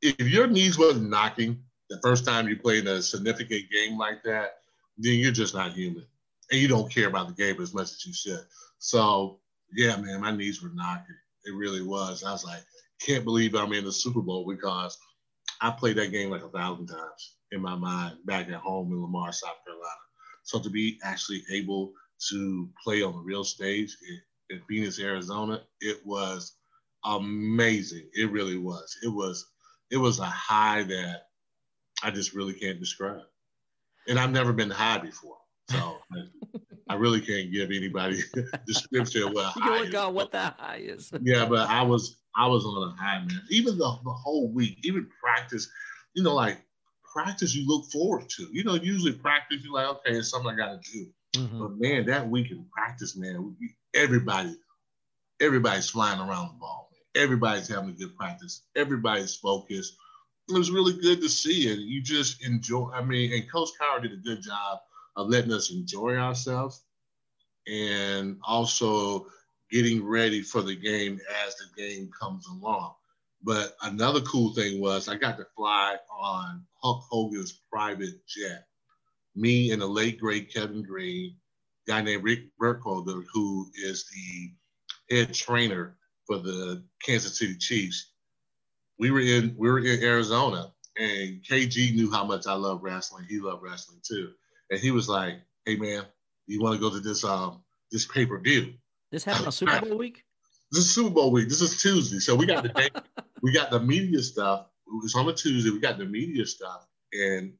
if 0.00 0.28
your 0.28 0.46
knees 0.46 0.78
wasn't 0.78 1.10
knocking 1.10 1.62
the 1.92 2.00
first 2.00 2.24
time 2.24 2.48
you 2.48 2.56
played 2.56 2.86
a 2.86 3.02
significant 3.02 3.64
game 3.70 3.98
like 3.98 4.22
that, 4.24 4.54
then 4.96 5.18
you're 5.18 5.30
just 5.30 5.54
not 5.54 5.72
human. 5.72 6.06
And 6.50 6.60
you 6.60 6.66
don't 6.66 6.90
care 6.90 7.08
about 7.08 7.28
the 7.28 7.34
game 7.34 7.60
as 7.60 7.74
much 7.74 7.90
as 7.90 8.06
you 8.06 8.14
should. 8.14 8.44
So, 8.78 9.40
yeah, 9.74 9.96
man, 9.96 10.20
my 10.20 10.34
knees 10.34 10.62
were 10.62 10.70
knocking. 10.74 11.16
It 11.44 11.54
really 11.54 11.82
was. 11.82 12.24
I 12.24 12.32
was 12.32 12.44
like, 12.44 12.62
can't 13.00 13.24
believe 13.24 13.54
I'm 13.54 13.72
in 13.72 13.84
the 13.84 13.92
Super 13.92 14.20
Bowl 14.20 14.46
because 14.48 14.96
I 15.60 15.70
played 15.70 15.96
that 15.96 16.12
game 16.12 16.30
like 16.30 16.42
a 16.42 16.48
thousand 16.48 16.86
times 16.86 17.36
in 17.52 17.60
my 17.60 17.74
mind 17.74 18.16
back 18.24 18.48
at 18.48 18.54
home 18.54 18.90
in 18.90 19.02
Lamar, 19.02 19.32
South 19.32 19.62
Carolina. 19.66 19.86
So 20.44 20.60
to 20.60 20.70
be 20.70 20.98
actually 21.04 21.42
able 21.52 21.92
to 22.30 22.70
play 22.82 23.02
on 23.02 23.12
the 23.12 23.18
real 23.18 23.44
stage 23.44 23.96
in, 24.08 24.56
in 24.56 24.62
Phoenix, 24.68 24.98
Arizona, 24.98 25.62
it 25.80 26.00
was 26.06 26.56
amazing. 27.04 28.08
It 28.14 28.30
really 28.30 28.56
was. 28.56 28.96
It 29.02 29.08
was 29.08 29.46
it 29.90 29.98
was 29.98 30.20
a 30.20 30.24
high 30.24 30.84
that 30.84 31.26
I 32.02 32.10
just 32.10 32.34
really 32.34 32.54
can't 32.54 32.80
describe. 32.80 33.22
And 34.08 34.18
I've 34.18 34.32
never 34.32 34.52
been 34.52 34.70
high 34.70 34.98
before. 34.98 35.36
So 35.70 35.98
I, 36.88 36.94
really 36.94 37.20
can't 37.20 37.52
give 37.52 37.70
anybody 37.70 38.18
description 38.66 39.22
of 39.22 39.32
what 39.32 39.56
you 39.56 39.62
can 39.62 39.84
look 39.84 39.94
on 39.94 40.14
what 40.14 40.32
that 40.32 40.56
high 40.58 40.82
is. 40.82 41.12
yeah, 41.22 41.46
but 41.46 41.68
I 41.68 41.82
was 41.82 42.18
I 42.36 42.48
was 42.48 42.64
on 42.64 42.88
a 42.88 43.02
high, 43.02 43.20
man. 43.20 43.42
Even 43.50 43.78
the, 43.78 43.98
the 44.04 44.10
whole 44.10 44.48
week, 44.48 44.78
even 44.82 45.08
practice, 45.22 45.68
you 46.14 46.22
know, 46.22 46.34
like 46.34 46.58
practice 47.12 47.54
you 47.54 47.66
look 47.66 47.90
forward 47.90 48.28
to. 48.30 48.48
You 48.52 48.64
know, 48.64 48.74
usually 48.74 49.12
practice 49.12 49.62
you're 49.62 49.72
like, 49.72 49.86
okay, 49.86 50.16
it's 50.16 50.30
something 50.30 50.50
I 50.50 50.56
got 50.56 50.82
to 50.82 50.90
do. 50.90 51.06
Mm-hmm. 51.36 51.58
But 51.58 51.70
man, 51.78 52.06
that 52.06 52.28
week 52.28 52.50
in 52.50 52.66
practice, 52.72 53.16
man, 53.16 53.56
everybody, 53.94 54.56
everybody's 55.40 55.90
flying 55.90 56.20
around 56.20 56.48
the 56.48 56.58
ball. 56.58 56.90
Man. 56.92 57.22
Everybody's 57.22 57.68
having 57.68 57.90
a 57.90 57.92
good 57.92 58.16
practice. 58.16 58.62
Everybody's 58.76 59.36
focused. 59.36 59.96
It 60.48 60.54
was 60.54 60.70
really 60.70 60.94
good 61.00 61.20
to 61.20 61.28
see 61.28 61.68
it. 61.68 61.78
You 61.78 62.02
just 62.02 62.44
enjoy. 62.44 62.90
I 62.92 63.02
mean, 63.02 63.32
and 63.32 63.50
Coach 63.50 63.70
Cowher 63.80 64.02
did 64.02 64.12
a 64.12 64.16
good 64.16 64.42
job 64.42 64.78
of 65.16 65.28
letting 65.28 65.52
us 65.52 65.70
enjoy 65.70 66.16
ourselves, 66.16 66.84
and 67.66 68.38
also 68.46 69.26
getting 69.70 70.04
ready 70.04 70.42
for 70.42 70.60
the 70.62 70.74
game 70.76 71.18
as 71.46 71.56
the 71.56 71.82
game 71.82 72.10
comes 72.18 72.46
along. 72.46 72.94
But 73.42 73.76
another 73.82 74.20
cool 74.20 74.52
thing 74.54 74.80
was 74.80 75.08
I 75.08 75.16
got 75.16 75.36
to 75.38 75.46
fly 75.56 75.96
on 76.10 76.64
Hulk 76.82 77.04
Hogan's 77.10 77.60
private 77.72 78.26
jet. 78.26 78.66
Me 79.34 79.70
and 79.72 79.80
the 79.80 79.86
late 79.86 80.20
great 80.20 80.52
Kevin 80.52 80.82
Greene, 80.82 81.36
guy 81.86 82.02
named 82.02 82.24
Rick 82.24 82.56
Burkholder, 82.58 83.22
who 83.32 83.70
is 83.74 84.04
the 84.10 84.52
head 85.16 85.32
trainer 85.32 85.96
for 86.26 86.38
the 86.38 86.84
Kansas 87.04 87.38
City 87.38 87.56
Chiefs. 87.56 88.11
We 88.98 89.10
were 89.10 89.20
in 89.20 89.54
we 89.58 89.70
were 89.70 89.78
in 89.78 90.02
Arizona, 90.02 90.72
and 90.98 91.42
KG 91.42 91.94
knew 91.94 92.10
how 92.10 92.24
much 92.24 92.46
I 92.46 92.54
love 92.54 92.82
wrestling. 92.82 93.26
He 93.28 93.40
loved 93.40 93.62
wrestling 93.62 94.00
too, 94.02 94.32
and 94.70 94.78
he 94.78 94.90
was 94.90 95.08
like, 95.08 95.34
"Hey 95.64 95.76
man, 95.76 96.04
you 96.46 96.60
want 96.60 96.74
to 96.74 96.80
go 96.80 96.90
to 96.90 97.00
this 97.00 97.24
um 97.24 97.62
this 97.90 98.06
pay 98.06 98.26
per 98.26 98.38
view?" 98.38 98.74
This 99.10 99.24
happened 99.24 99.46
on 99.46 99.52
Super 99.52 99.80
Bowl 99.80 99.98
week. 99.98 100.24
This 100.70 100.84
is 100.84 100.94
Super 100.94 101.10
Bowl 101.10 101.32
week. 101.32 101.48
This 101.48 101.60
is 101.60 101.82
Tuesday, 101.82 102.18
so 102.18 102.34
we 102.34 102.46
got 102.46 102.62
the 102.62 102.70
day, 102.70 102.88
we 103.42 103.52
got 103.52 103.70
the 103.70 103.80
media 103.80 104.22
stuff. 104.22 104.66
It 104.86 105.02
was 105.02 105.14
on 105.14 105.28
a 105.28 105.32
Tuesday. 105.32 105.70
We 105.70 105.80
got 105.80 105.98
the 105.98 106.06
media 106.06 106.46
stuff, 106.46 106.86
and 107.12 107.52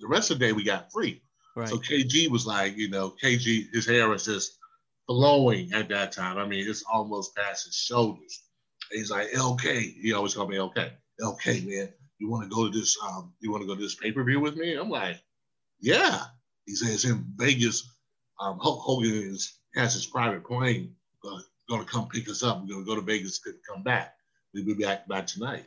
the 0.00 0.08
rest 0.08 0.30
of 0.30 0.38
the 0.38 0.46
day 0.46 0.52
we 0.52 0.64
got 0.64 0.90
free. 0.92 1.22
Right. 1.56 1.68
So 1.68 1.78
KG 1.78 2.28
was 2.28 2.46
like, 2.46 2.76
you 2.76 2.88
know, 2.88 3.14
KG, 3.22 3.72
his 3.72 3.86
hair 3.86 4.08
was 4.08 4.24
just 4.24 4.58
blowing 5.06 5.72
at 5.72 5.88
that 5.88 6.12
time. 6.12 6.38
I 6.38 6.46
mean, 6.46 6.68
it's 6.68 6.84
almost 6.90 7.34
past 7.36 7.66
his 7.66 7.76
shoulders. 7.76 8.44
And 8.90 8.98
he's 8.98 9.10
like, 9.10 9.30
LK, 9.30 10.00
he 10.00 10.12
always 10.12 10.34
called 10.34 10.50
me 10.50 10.56
LK. 10.56 10.90
LK, 11.20 11.66
man, 11.66 11.88
you 12.18 12.30
want 12.30 12.44
to 12.44 12.54
go 12.54 12.70
to 12.70 12.78
this? 12.78 12.96
Um, 13.06 13.32
you 13.40 13.50
want 13.50 13.62
to 13.62 13.66
go 13.66 13.74
to 13.74 13.80
this 13.80 13.94
pay 13.94 14.12
per 14.12 14.24
view 14.24 14.40
with 14.40 14.56
me? 14.56 14.74
I'm 14.74 14.90
like, 14.90 15.20
yeah. 15.80 16.22
He 16.66 16.74
says 16.74 17.04
in 17.04 17.24
Vegas. 17.36 17.88
Um, 18.40 18.58
Hulk 18.58 18.80
Hogan 18.80 19.10
is, 19.10 19.58
has 19.74 19.94
his 19.94 20.06
private 20.06 20.44
plane 20.44 20.94
uh, 21.24 21.40
going 21.68 21.84
to 21.84 21.90
come 21.90 22.08
pick 22.08 22.28
us 22.28 22.42
up. 22.42 22.60
We're 22.60 22.68
going 22.68 22.84
to 22.84 22.86
go 22.86 22.94
to 22.94 23.02
Vegas 23.02 23.40
and 23.46 23.54
come 23.68 23.82
back. 23.82 24.14
We'll 24.54 24.64
be 24.64 24.74
back 24.74 25.06
by 25.06 25.22
tonight. 25.22 25.66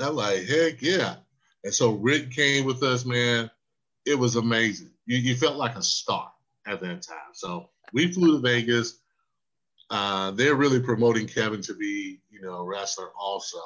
I'm 0.00 0.16
like, 0.16 0.44
heck 0.44 0.82
yeah. 0.82 1.16
And 1.64 1.72
so 1.72 1.92
Rick 1.92 2.30
came 2.30 2.64
with 2.64 2.82
us, 2.82 3.04
man. 3.04 3.50
It 4.04 4.18
was 4.18 4.36
amazing. 4.36 4.90
You, 5.06 5.18
you 5.18 5.36
felt 5.36 5.56
like 5.56 5.76
a 5.76 5.82
star 5.82 6.30
at 6.66 6.80
that 6.80 7.02
time. 7.02 7.32
So 7.32 7.70
we 7.92 8.12
flew 8.12 8.36
to 8.36 8.42
Vegas. 8.42 9.00
Uh, 9.94 10.32
they're 10.32 10.56
really 10.56 10.80
promoting 10.80 11.24
Kevin 11.24 11.62
to 11.62 11.72
be, 11.72 12.18
you 12.28 12.42
know, 12.42 12.54
a 12.54 12.64
wrestler 12.64 13.10
also. 13.16 13.60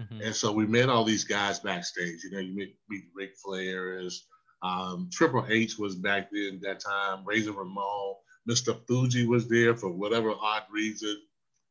Mm-hmm. 0.00 0.22
And 0.22 0.34
so 0.34 0.50
we 0.50 0.66
met 0.66 0.88
all 0.88 1.04
these 1.04 1.24
guys 1.24 1.60
backstage. 1.60 2.24
You 2.24 2.30
know, 2.30 2.38
you 2.38 2.54
meet, 2.54 2.76
meet 2.88 3.04
Ric 3.14 3.36
Flair's, 3.36 4.26
um, 4.62 5.10
Triple 5.12 5.44
H 5.46 5.78
was 5.78 5.94
back 5.94 6.30
then 6.32 6.58
that 6.62 6.80
time, 6.80 7.22
Razor 7.26 7.52
Ramon, 7.52 8.14
Mr. 8.48 8.74
Fuji 8.86 9.26
was 9.26 9.46
there 9.46 9.76
for 9.76 9.90
whatever 9.90 10.30
odd 10.30 10.62
reason. 10.72 11.20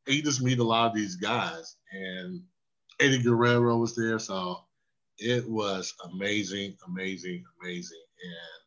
And 0.06 0.16
you 0.16 0.22
just 0.22 0.44
meet 0.44 0.60
a 0.60 0.64
lot 0.64 0.92
of 0.92 0.96
these 0.96 1.16
guys. 1.16 1.76
And 1.92 2.44
Eddie 3.00 3.24
Guerrero 3.24 3.78
was 3.78 3.96
there. 3.96 4.20
So 4.20 4.60
it 5.18 5.50
was 5.50 5.92
amazing, 6.14 6.78
amazing, 6.88 7.44
amazing. 7.60 8.04
And 8.24 8.64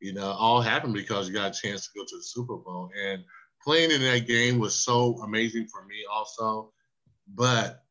you 0.00 0.12
know, 0.12 0.30
all 0.32 0.60
happened 0.60 0.94
because 0.94 1.28
you 1.28 1.34
got 1.34 1.56
a 1.56 1.60
chance 1.60 1.86
to 1.86 1.98
go 1.98 2.04
to 2.04 2.16
the 2.16 2.22
Super 2.22 2.56
Bowl. 2.56 2.90
And 3.00 3.24
playing 3.68 3.90
in 3.90 4.00
that 4.00 4.26
game 4.26 4.58
was 4.58 4.74
so 4.74 5.20
amazing 5.22 5.66
for 5.66 5.84
me 5.84 5.96
also. 6.10 6.72
But 7.34 7.82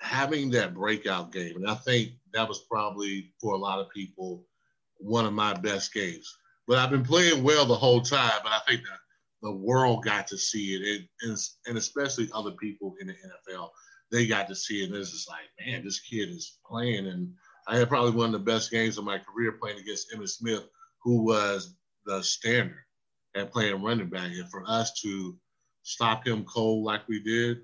having 0.00 0.50
that 0.50 0.74
breakout 0.74 1.30
game, 1.30 1.54
and 1.54 1.70
I 1.70 1.76
think 1.76 2.10
that 2.32 2.48
was 2.48 2.64
probably 2.68 3.32
for 3.40 3.54
a 3.54 3.58
lot 3.58 3.78
of 3.78 3.88
people 3.90 4.44
one 4.98 5.26
of 5.26 5.32
my 5.32 5.54
best 5.54 5.94
games. 5.94 6.36
But 6.66 6.78
I've 6.78 6.90
been 6.90 7.04
playing 7.04 7.44
well 7.44 7.66
the 7.66 7.76
whole 7.76 8.00
time, 8.00 8.40
but 8.42 8.50
I 8.50 8.58
think 8.66 8.82
that 8.82 8.98
the 9.42 9.52
world 9.52 10.02
got 10.02 10.26
to 10.26 10.36
see 10.36 10.74
it, 10.74 11.02
and, 11.22 11.38
and 11.68 11.78
especially 11.78 12.28
other 12.34 12.50
people 12.50 12.96
in 13.00 13.06
the 13.06 13.12
NFL, 13.12 13.68
they 14.10 14.26
got 14.26 14.48
to 14.48 14.56
see 14.56 14.82
it. 14.82 14.86
And 14.86 14.96
it's 14.96 15.12
just 15.12 15.28
like, 15.28 15.46
man, 15.64 15.84
this 15.84 16.00
kid 16.00 16.30
is 16.30 16.58
playing. 16.66 17.06
And 17.06 17.32
I 17.68 17.78
had 17.78 17.88
probably 17.88 18.10
one 18.10 18.26
of 18.26 18.32
the 18.32 18.52
best 18.52 18.72
games 18.72 18.98
of 18.98 19.04
my 19.04 19.18
career 19.18 19.52
playing 19.52 19.78
against 19.78 20.12
Emmitt 20.12 20.30
Smith, 20.30 20.64
who 21.04 21.22
was 21.22 21.76
the 22.06 22.24
standard 22.24 22.82
at 23.34 23.52
playing 23.52 23.82
running 23.82 24.08
back. 24.08 24.30
And 24.32 24.48
for 24.50 24.64
us 24.66 25.00
to 25.02 25.36
stop 25.82 26.26
him 26.26 26.44
cold 26.44 26.84
like 26.84 27.06
we 27.08 27.20
did, 27.20 27.62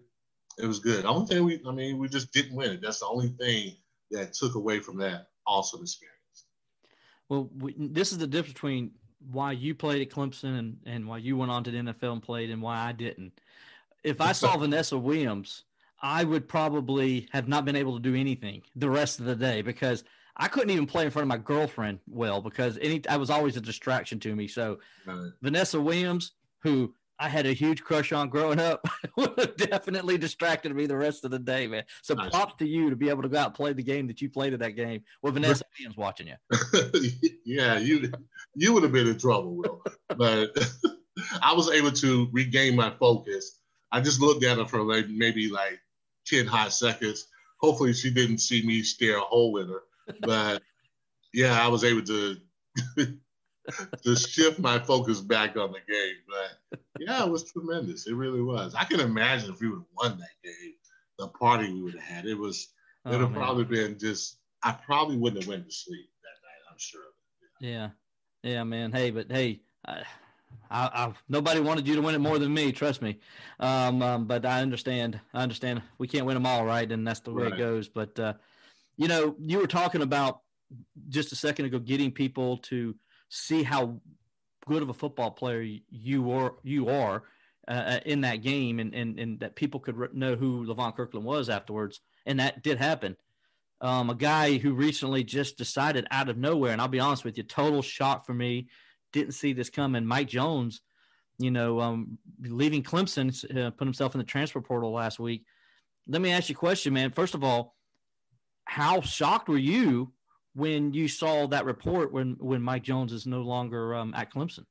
it 0.59 0.67
was 0.67 0.79
good. 0.79 1.05
The 1.05 1.09
only 1.09 1.27
thing 1.27 1.45
we, 1.45 1.61
I 1.67 1.73
mean, 1.73 1.99
we 1.99 2.09
just 2.09 2.33
didn't 2.33 2.55
win 2.55 2.73
it. 2.73 2.83
That's 2.83 3.01
the 3.01 3.07
only 3.07 3.29
thing 3.29 3.77
that 4.11 4.33
took 4.33 4.55
away 4.55 4.81
from 4.81 4.99
that 4.99 5.29
awesome 5.47 5.83
experience. 5.83 6.15
Well, 7.29 7.51
we, 7.59 7.75
this 7.77 8.13
is 8.13 8.19
the 8.19 8.27
difference 8.27 8.55
between 8.55 8.93
why 9.31 9.53
you 9.53 9.75
played 9.75 10.03
at 10.03 10.15
Clemson 10.15 10.59
and, 10.59 10.77
and 10.87 11.09
why 11.09 11.19
you 11.19 11.37
went 11.37 11.51
on 11.51 11.65
to 11.65 11.71
the 11.71 11.79
NFL 11.79 12.13
and 12.13 12.23
played 12.23 12.51
and 12.51 12.63
why 12.63 12.79
I 12.79 12.93
didn't. 12.93 13.33
If 14.05 14.21
I 14.21 14.33
saw 14.33 14.57
Vanessa 14.59 14.97
Williams, 14.97 15.65
I 16.01 16.25
would 16.25 16.47
probably 16.49 17.29
have 17.33 17.49
not 17.49 17.65
been 17.65 17.77
able 17.77 17.95
to 17.97 18.03
do 18.03 18.15
anything 18.15 18.63
the 18.77 18.89
rest 18.89 19.19
of 19.19 19.27
the 19.27 19.37
day 19.37 19.63
because– 19.63 20.05
I 20.37 20.49
couldn't 20.49 20.71
even 20.71 20.87
play 20.87 21.05
in 21.05 21.11
front 21.11 21.25
of 21.25 21.29
my 21.29 21.39
girlfriend 21.39 21.99
well 22.07 22.41
because 22.43 22.79
any 22.81 23.07
I 23.09 23.17
was 23.17 23.31
always 23.31 23.57
a 23.57 23.61
distraction 23.61 24.21
to 24.21 24.35
me. 24.37 24.49
So 24.49 24.79
right. 25.07 25.31
Vanessa 25.43 25.81
Williams, 25.81 26.33
who 26.63 26.95
I 27.19 27.29
had 27.29 27.47
a 27.47 27.53
huge 27.53 27.83
crush 27.83 28.13
on 28.13 28.29
growing 28.29 28.61
up, 28.61 28.87
would 29.17 29.33
have 29.39 29.57
definitely 29.57 30.19
distracted 30.19 30.75
me 30.75 30.87
the 30.87 30.97
rest 30.97 31.25
of 31.25 31.31
the 31.31 31.39
day, 31.39 31.67
man. 31.67 31.85
So 32.03 32.15
nice. 32.15 32.31
props 32.31 32.55
to 32.59 32.67
you 32.67 32.91
to 32.91 32.97
be 32.97 33.09
able 33.09 33.23
to 33.23 33.29
go 33.29 33.39
out 33.39 33.47
and 33.47 33.55
play 33.55 33.73
the 33.73 33.83
game 33.83 34.07
that 34.09 34.21
you 34.21 34.29
played 34.29 34.53
at 34.53 34.61
that 34.61 34.73
game 34.73 35.03
with 35.23 35.35
Vanessa 35.35 35.65
Williams 35.79 35.97
watching 35.97 36.29
you. 36.29 37.31
yeah, 37.45 37.79
you 37.79 38.13
you 38.55 38.73
would 38.75 38.83
have 38.83 38.93
been 38.93 39.09
in 39.09 39.19
trouble, 39.19 39.57
Will. 39.57 39.83
but 40.17 40.51
I 41.43 41.55
was 41.55 41.71
able 41.71 41.93
to 41.93 42.29
regain 42.33 42.77
my 42.77 42.91
focus. 42.91 43.61
I 43.91 44.03
just 44.03 44.21
looked 44.21 44.45
at 44.45 44.59
her 44.59 44.67
for 44.67 44.83
like 44.83 45.09
maybe 45.09 45.49
like 45.49 45.81
10 46.27 46.47
hot 46.47 46.73
seconds. 46.73 47.29
Hopefully 47.59 47.95
she 47.95 48.11
didn't 48.11 48.39
see 48.39 48.67
me 48.67 48.83
stare 48.83 49.17
a 49.17 49.21
hole 49.23 49.57
in 49.57 49.69
her 49.69 49.81
but 50.21 50.63
yeah, 51.33 51.63
I 51.63 51.69
was 51.69 51.85
able 51.85 52.03
to 52.03 52.37
to 54.05 54.17
shift 54.17 54.59
my 54.59 54.79
focus 54.79 55.21
back 55.21 55.57
on 55.57 55.73
the 55.73 55.93
game. 55.93 56.17
But 56.29 56.81
yeah, 56.99 57.25
it 57.25 57.31
was 57.31 57.51
tremendous. 57.51 58.07
It 58.07 58.15
really 58.15 58.43
was. 58.43 58.75
I 58.75 58.85
can 58.85 59.01
imagine 59.01 59.51
if 59.51 59.61
we 59.61 59.69
would 59.69 59.79
have 59.79 59.87
won 59.97 60.19
that 60.19 60.29
game, 60.45 60.75
the 61.19 61.29
party 61.29 61.73
we 61.73 61.83
would 61.83 61.95
have 61.95 62.03
had. 62.03 62.27
It 62.27 62.39
was. 62.39 62.69
Oh, 63.05 63.11
it 63.11 63.19
would 63.19 63.29
have 63.29 63.35
probably 63.35 63.65
been 63.65 63.99
just. 63.99 64.39
I 64.63 64.73
probably 64.73 65.17
wouldn't 65.17 65.43
have 65.43 65.49
went 65.49 65.67
to 65.67 65.73
sleep 65.73 66.09
that 66.23 66.29
night. 66.43 66.71
I'm 66.71 66.79
sure. 66.79 67.01
Yeah, 67.61 67.91
yeah, 68.43 68.51
yeah 68.53 68.65
man. 68.65 68.93
Hey, 68.93 69.11
but 69.11 69.31
hey. 69.31 69.61
I, 69.89 70.03
I, 70.71 70.91
I, 70.93 71.13
nobody 71.29 71.61
wanted 71.61 71.87
you 71.87 71.95
to 71.95 72.03
win 72.03 72.15
it 72.15 72.21
more 72.21 72.39
than 72.39 72.53
me. 72.53 72.73
Trust 72.73 73.01
me. 73.03 73.19
Um, 73.61 74.03
um, 74.03 74.25
but 74.25 74.45
I 74.45 74.63
understand. 74.63 75.21
I 75.33 75.43
understand. 75.43 75.83
We 75.99 76.09
can't 76.09 76.27
win 76.27 76.35
them 76.35 76.47
all, 76.47 76.65
right? 76.65 76.91
And 76.91 77.07
that's 77.07 77.21
the 77.21 77.33
way 77.33 77.45
right. 77.45 77.53
it 77.53 77.59
goes. 77.59 77.89
But 77.89 78.19
uh, 78.19 78.33
you 78.97 79.09
know, 79.09 79.37
you 79.39 79.59
were 79.59 79.67
talking 79.67 80.03
about 80.03 80.41
just 81.09 81.33
a 81.33 81.37
second 81.37 81.67
ago 81.67 81.79
getting 81.79 82.11
people 82.11 82.59
to 82.59 82.95
see 83.29 83.63
how 83.63 84.01
good 84.67 84.83
of 84.83 84.89
a 84.89 84.95
football 84.95 85.31
player 85.31 85.65
you 85.91 86.31
are 86.33 86.55
you 86.63 86.89
are 86.89 87.23
uh, 87.69 88.01
in 88.05 88.23
that 88.23 88.37
game 88.37 88.79
and, 88.79 88.95
and 88.95 89.19
and 89.19 89.41
that 89.41 89.57
people 89.57 89.81
could 89.81 90.15
know 90.15 90.35
who 90.35 90.67
Levon 90.67 90.95
Kirkland 90.97 91.27
was 91.27 91.49
afterwards. 91.49 92.01
And 92.25 92.41
that 92.41 92.63
did 92.63 92.79
happen. 92.79 93.17
Um, 93.81 94.11
a 94.11 94.15
guy 94.15 94.57
who 94.57 94.73
recently 94.73 95.23
just 95.23 95.59
decided 95.59 96.07
out 96.11 96.29
of 96.29 96.39
nowhere 96.39 96.73
and 96.73 96.81
I'll 96.81 96.89
be 96.89 97.01
honest 97.01 97.25
with 97.25 97.37
you 97.37 97.43
total 97.45 97.83
shock 97.83 98.25
for 98.25 98.35
me. 98.35 98.69
Didn't 99.13 99.33
see 99.33 99.53
this 99.53 99.71
coming. 99.71 100.07
Mike 100.07 100.29
Jones 100.29 100.81
you 101.39 101.51
know 101.51 101.81
um, 101.81 102.19
leaving 102.41 102.83
Clemson 102.83 103.29
uh, 103.57 103.71
put 103.71 103.87
himself 103.87 104.15
in 104.15 104.19
the 104.19 104.25
transfer 104.25 104.61
portal 104.61 104.93
last 104.93 105.19
week. 105.19 105.45
Let 106.09 106.23
me 106.23 106.33
ask 106.33 106.49
you 106.49 106.55
a 106.55 106.59
question 106.59 106.93
man. 106.95 107.11
First 107.11 107.35
of 107.35 107.45
all 107.45 107.76
how 108.67 109.01
shocked 109.01 109.49
were 109.49 109.57
you 109.57 110.13
when 110.55 110.93
you 110.93 111.09
saw 111.09 111.47
that 111.47 111.65
report 111.65 112.13
when 112.13 112.37
when 112.39 112.63
Mike 112.63 112.83
Jones 112.83 113.13
is 113.13 113.27
no 113.27 113.43
longer 113.43 113.95
um, 113.95 114.13
at 114.15 114.33
Clemson? 114.33 114.65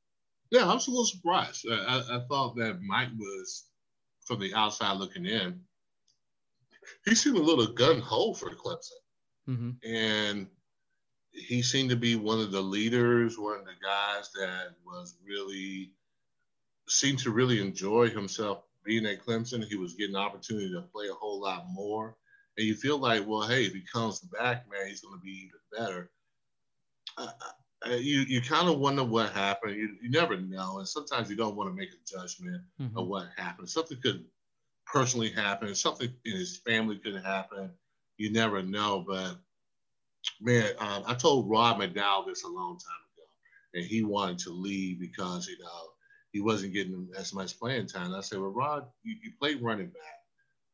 Yeah, 0.52 0.70
I 0.70 0.74
was 0.74 0.88
a 0.88 0.92
little 0.92 1.06
surprised. 1.06 1.66
I, 1.70 2.04
I, 2.12 2.20
thought 2.30 2.56
that 2.58 2.80
Mike 2.82 3.10
was, 3.18 3.66
from 4.26 4.40
the 4.40 4.54
outside 4.54 4.98
looking 4.98 5.26
in, 5.26 5.60
he 7.04 7.16
seemed 7.16 7.38
a 7.38 7.42
little 7.42 7.66
gun 7.66 8.00
ho 8.00 8.34
for 8.34 8.52
Clemson, 8.52 8.92
mm-hmm. 9.50 9.72
and 9.84 10.48
he 11.32 11.62
seemed 11.62 11.90
to 11.90 11.96
be 11.96 12.16
one 12.16 12.40
of 12.40 12.52
the 12.52 12.62
leaders, 12.62 13.40
one 13.40 13.60
of 13.60 13.66
the 13.66 13.72
guys 13.84 14.30
that 14.40 14.76
was 14.86 15.16
really 15.28 15.92
seemed 16.88 17.20
to 17.20 17.32
really 17.32 17.60
enjoy 17.60 18.10
himself 18.10 18.64
being 18.84 19.06
at 19.08 19.26
Clemson. 19.26 19.66
He 19.66 19.76
was 19.76 19.96
getting 19.96 20.16
opportunity 20.16 20.72
to 20.74 20.82
play 20.82 21.08
a 21.08 21.14
whole 21.14 21.42
lot 21.42 21.66
more 21.72 22.16
and 22.58 22.66
you 22.66 22.76
feel 22.76 22.98
like, 22.98 23.26
well, 23.28 23.48
hey, 23.48 23.66
if 23.66 23.74
he 23.74 23.82
comes 23.82 24.20
back, 24.20 24.66
man, 24.70 24.88
he's 24.88 25.02
going 25.02 25.20
to 25.20 25.24
be 25.24 25.50
even 25.50 25.60
better. 25.78 26.10
Uh, 27.18 27.28
you 27.98 28.22
you 28.22 28.42
kind 28.42 28.68
of 28.68 28.80
wonder 28.80 29.04
what 29.04 29.32
happened. 29.32 29.76
You, 29.76 29.96
you 30.02 30.10
never 30.10 30.38
know, 30.38 30.80
and 30.80 30.88
sometimes 30.88 31.30
you 31.30 31.36
don't 31.36 31.56
want 31.56 31.70
to 31.70 31.76
make 31.76 31.90
a 31.90 32.18
judgment 32.18 32.64
mm-hmm. 32.82 32.98
of 32.98 33.08
what 33.08 33.28
happened. 33.38 33.70
Something 33.70 34.00
could 34.02 34.26
personally 34.86 35.30
happen. 35.30 35.76
Something 35.76 36.12
in 36.26 36.32
his 36.34 36.58
family 36.58 36.98
could 36.98 37.22
happen. 37.24 37.72
You 38.18 38.32
never 38.32 38.64
know. 38.64 39.06
But 39.08 39.36
man, 40.42 40.72
um, 40.80 41.04
I 41.06 41.14
told 41.14 41.50
Rod 41.50 41.80
McDowell 41.80 42.26
this 42.26 42.44
a 42.44 42.48
long 42.48 42.78
time 42.78 43.04
ago, 43.14 43.28
and 43.76 43.86
he 43.86 44.04
wanted 44.04 44.40
to 44.40 44.50
leave 44.52 45.00
because 45.00 45.48
you 45.48 45.60
know 45.60 45.90
he 46.32 46.42
wasn't 46.42 46.74
getting 46.74 47.10
as 47.18 47.34
much 47.34 47.60
playing 47.60 47.88
time. 47.88 48.08
And 48.08 48.16
I 48.16 48.22
said, 48.22 48.40
well, 48.40 48.50
Rod, 48.50 48.86
you, 49.04 49.16
you 49.24 49.32
played 49.40 49.62
running 49.62 49.88
back 49.88 50.25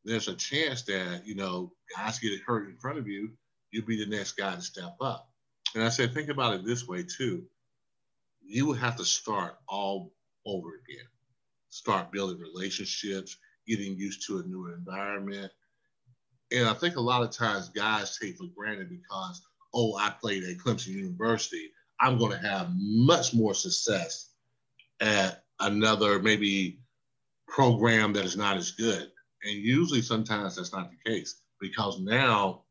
there's 0.04 0.28
a 0.28 0.34
chance 0.34 0.82
that, 0.82 1.22
you 1.24 1.34
know, 1.34 1.72
guys 1.96 2.18
get 2.18 2.40
hurt 2.42 2.68
in 2.68 2.76
front 2.76 2.98
of 2.98 3.06
you, 3.06 3.30
you'll 3.70 3.86
be 3.86 4.02
the 4.02 4.10
next 4.10 4.32
guy 4.32 4.54
to 4.54 4.60
step 4.60 4.96
up. 5.00 5.28
And 5.74 5.82
I 5.82 5.88
said, 5.88 6.12
think 6.12 6.28
about 6.28 6.54
it 6.54 6.64
this 6.64 6.86
way 6.86 7.04
too. 7.04 7.44
You 8.44 8.66
would 8.66 8.78
have 8.78 8.96
to 8.96 9.04
start 9.04 9.58
all 9.68 10.12
over 10.44 10.68
again. 10.68 11.06
Start 11.70 12.12
building 12.12 12.38
relationships, 12.38 13.36
getting 13.66 13.96
used 13.96 14.26
to 14.26 14.40
a 14.40 14.42
new 14.42 14.72
environment. 14.72 15.50
And 16.50 16.68
I 16.68 16.74
think 16.74 16.96
a 16.96 17.00
lot 17.00 17.22
of 17.22 17.30
times 17.30 17.70
guys 17.70 18.18
take 18.18 18.36
for 18.36 18.46
granted 18.54 18.90
because, 18.90 19.42
oh, 19.72 19.96
I 19.96 20.10
played 20.10 20.44
at 20.44 20.58
Clemson 20.58 20.88
University. 20.88 21.70
I'm 22.00 22.18
going 22.18 22.32
to 22.32 22.46
have 22.46 22.68
much 22.74 23.32
more 23.32 23.54
success 23.54 24.30
at 25.00 25.44
another 25.60 26.18
maybe 26.18 26.80
program 27.46 28.12
that 28.14 28.24
is 28.24 28.36
not 28.36 28.56
as 28.56 28.72
good. 28.72 29.11
And 29.44 29.54
usually, 29.54 30.02
sometimes 30.02 30.56
that's 30.56 30.72
not 30.72 30.90
the 30.90 31.10
case 31.10 31.40
because 31.60 32.00
now 32.00 32.62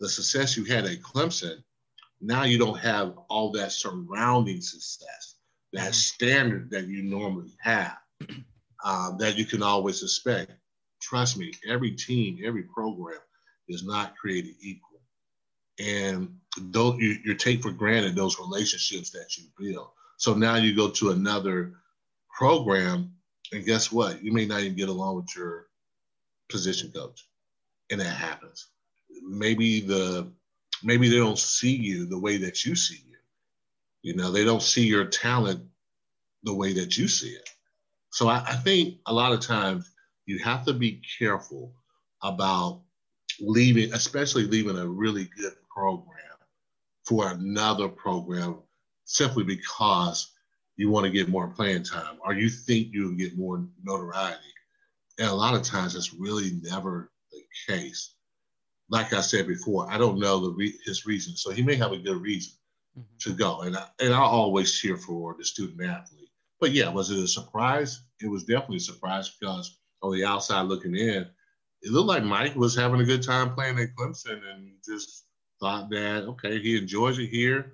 the 0.00 0.08
success 0.08 0.56
you 0.56 0.64
had 0.64 0.84
at 0.84 1.00
Clemson, 1.00 1.62
now 2.20 2.44
you 2.44 2.58
don't 2.58 2.78
have 2.78 3.16
all 3.28 3.50
that 3.52 3.72
surrounding 3.72 4.60
success, 4.60 5.36
that 5.72 5.82
mm-hmm. 5.82 5.92
standard 5.92 6.70
that 6.70 6.86
you 6.86 7.02
normally 7.02 7.52
have, 7.60 7.96
um, 8.84 9.16
that 9.18 9.36
you 9.36 9.44
can 9.44 9.62
always 9.62 10.02
expect. 10.02 10.52
Trust 11.00 11.36
me, 11.36 11.52
every 11.68 11.92
team, 11.92 12.38
every 12.44 12.62
program 12.62 13.20
is 13.68 13.84
not 13.84 14.16
created 14.16 14.54
equal. 14.60 15.00
And 15.78 16.36
though 16.58 16.96
you, 16.96 17.18
you 17.24 17.34
take 17.34 17.62
for 17.62 17.70
granted 17.70 18.14
those 18.14 18.38
relationships 18.38 19.10
that 19.10 19.36
you 19.36 19.44
build. 19.58 19.88
So 20.16 20.34
now 20.34 20.56
you 20.56 20.74
go 20.74 20.90
to 20.90 21.10
another 21.10 21.74
program, 22.34 23.12
and 23.52 23.64
guess 23.64 23.90
what? 23.92 24.22
You 24.22 24.32
may 24.32 24.46
not 24.46 24.60
even 24.60 24.76
get 24.76 24.88
along 24.88 25.16
with 25.16 25.36
your 25.36 25.66
position 26.48 26.92
coach, 26.92 27.26
and 27.90 28.00
that 28.00 28.16
happens. 28.16 28.68
Maybe 29.26 29.80
the 29.80 30.30
maybe 30.82 31.08
they 31.08 31.16
don't 31.16 31.38
see 31.38 31.74
you 31.74 32.06
the 32.06 32.18
way 32.18 32.36
that 32.38 32.64
you 32.64 32.74
see 32.74 33.02
you. 33.08 33.16
You 34.02 34.16
know, 34.16 34.30
they 34.30 34.44
don't 34.44 34.62
see 34.62 34.86
your 34.86 35.06
talent 35.06 35.64
the 36.42 36.54
way 36.54 36.72
that 36.74 36.98
you 36.98 37.08
see 37.08 37.30
it. 37.30 37.48
So 38.10 38.28
I, 38.28 38.44
I 38.46 38.56
think 38.56 38.96
a 39.06 39.12
lot 39.12 39.32
of 39.32 39.40
times 39.40 39.90
you 40.26 40.38
have 40.40 40.64
to 40.66 40.72
be 40.72 41.02
careful 41.18 41.72
about 42.22 42.82
leaving, 43.40 43.92
especially 43.92 44.44
leaving 44.44 44.78
a 44.78 44.86
really 44.86 45.28
good 45.36 45.54
program 45.74 46.08
for 47.04 47.30
another 47.30 47.88
program 47.88 48.58
simply 49.04 49.44
because 49.44 50.32
you 50.76 50.90
want 50.90 51.04
to 51.04 51.10
get 51.10 51.28
more 51.28 51.48
playing 51.48 51.82
time 51.82 52.18
or 52.24 52.34
you 52.34 52.48
think 52.48 52.88
you'll 52.92 53.16
get 53.16 53.36
more 53.36 53.64
notoriety. 53.82 54.38
And 55.18 55.28
a 55.28 55.34
lot 55.34 55.54
of 55.54 55.62
times 55.62 55.94
that's 55.94 56.12
really 56.12 56.52
never 56.62 57.10
the 57.32 57.42
case. 57.68 58.14
Like 58.90 59.12
I 59.12 59.20
said 59.20 59.46
before, 59.46 59.90
I 59.90 59.98
don't 59.98 60.18
know 60.18 60.40
the 60.40 60.50
re- 60.50 60.78
his 60.84 61.06
reason. 61.06 61.36
So 61.36 61.50
he 61.50 61.62
may 61.62 61.76
have 61.76 61.92
a 61.92 61.98
good 61.98 62.20
reason 62.20 62.54
mm-hmm. 62.98 63.16
to 63.20 63.32
go. 63.32 63.60
And 63.62 63.76
I, 63.76 63.86
and 64.00 64.12
I 64.12 64.18
always 64.18 64.72
cheer 64.72 64.96
for 64.96 65.34
the 65.38 65.44
student 65.44 65.82
athlete. 65.82 66.28
But 66.60 66.72
yeah, 66.72 66.88
was 66.88 67.10
it 67.10 67.18
a 67.18 67.28
surprise? 67.28 68.02
It 68.20 68.28
was 68.28 68.44
definitely 68.44 68.78
a 68.78 68.80
surprise 68.80 69.30
because 69.38 69.78
on 70.02 70.12
the 70.12 70.24
outside 70.24 70.62
looking 70.62 70.96
in, 70.96 71.26
it 71.82 71.90
looked 71.90 72.08
like 72.08 72.24
Mike 72.24 72.56
was 72.56 72.74
having 72.74 73.00
a 73.00 73.04
good 73.04 73.22
time 73.22 73.54
playing 73.54 73.78
at 73.78 73.94
Clemson 73.94 74.40
and 74.52 74.70
just 74.84 75.26
thought 75.60 75.90
that, 75.90 76.24
okay, 76.24 76.58
he 76.58 76.78
enjoys 76.78 77.18
it 77.18 77.26
here. 77.28 77.72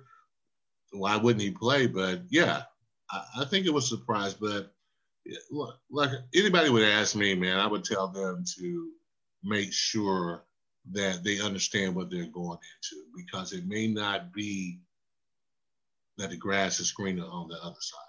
Why 0.91 1.15
wouldn't 1.15 1.41
he 1.41 1.51
play? 1.51 1.87
But 1.87 2.23
yeah, 2.29 2.63
I, 3.09 3.23
I 3.39 3.45
think 3.45 3.65
it 3.65 3.73
was 3.73 3.85
a 3.85 3.95
surprise. 3.95 4.33
But 4.33 4.73
like 5.89 6.09
anybody 6.33 6.69
would 6.69 6.83
ask 6.83 7.15
me, 7.15 7.35
man, 7.35 7.59
I 7.59 7.67
would 7.67 7.83
tell 7.83 8.07
them 8.07 8.43
to 8.57 8.89
make 9.43 9.71
sure 9.71 10.45
that 10.91 11.23
they 11.23 11.39
understand 11.39 11.95
what 11.95 12.09
they're 12.09 12.25
going 12.25 12.57
into 12.57 13.03
because 13.15 13.53
it 13.53 13.67
may 13.67 13.87
not 13.87 14.33
be 14.33 14.79
that 16.17 16.31
the 16.31 16.37
grass 16.37 16.79
is 16.79 16.91
greener 16.91 17.25
on 17.25 17.47
the 17.47 17.57
other 17.63 17.79
side. 17.79 17.99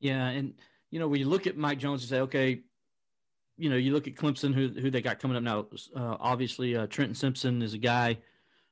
Yeah, 0.00 0.28
and 0.28 0.54
you 0.90 0.98
know 0.98 1.08
when 1.08 1.20
you 1.20 1.28
look 1.28 1.46
at 1.46 1.56
Mike 1.56 1.78
Jones 1.78 2.02
and 2.02 2.10
say, 2.10 2.20
okay, 2.20 2.62
you 3.56 3.70
know, 3.70 3.76
you 3.76 3.92
look 3.92 4.06
at 4.06 4.14
Clemson, 4.14 4.54
who 4.54 4.68
who 4.68 4.90
they 4.90 5.02
got 5.02 5.20
coming 5.20 5.36
up 5.36 5.42
now. 5.42 5.66
Uh, 5.94 6.16
obviously, 6.20 6.76
uh, 6.76 6.86
Trenton 6.86 7.14
Simpson 7.14 7.62
is 7.62 7.74
a 7.74 7.78
guy. 7.78 8.18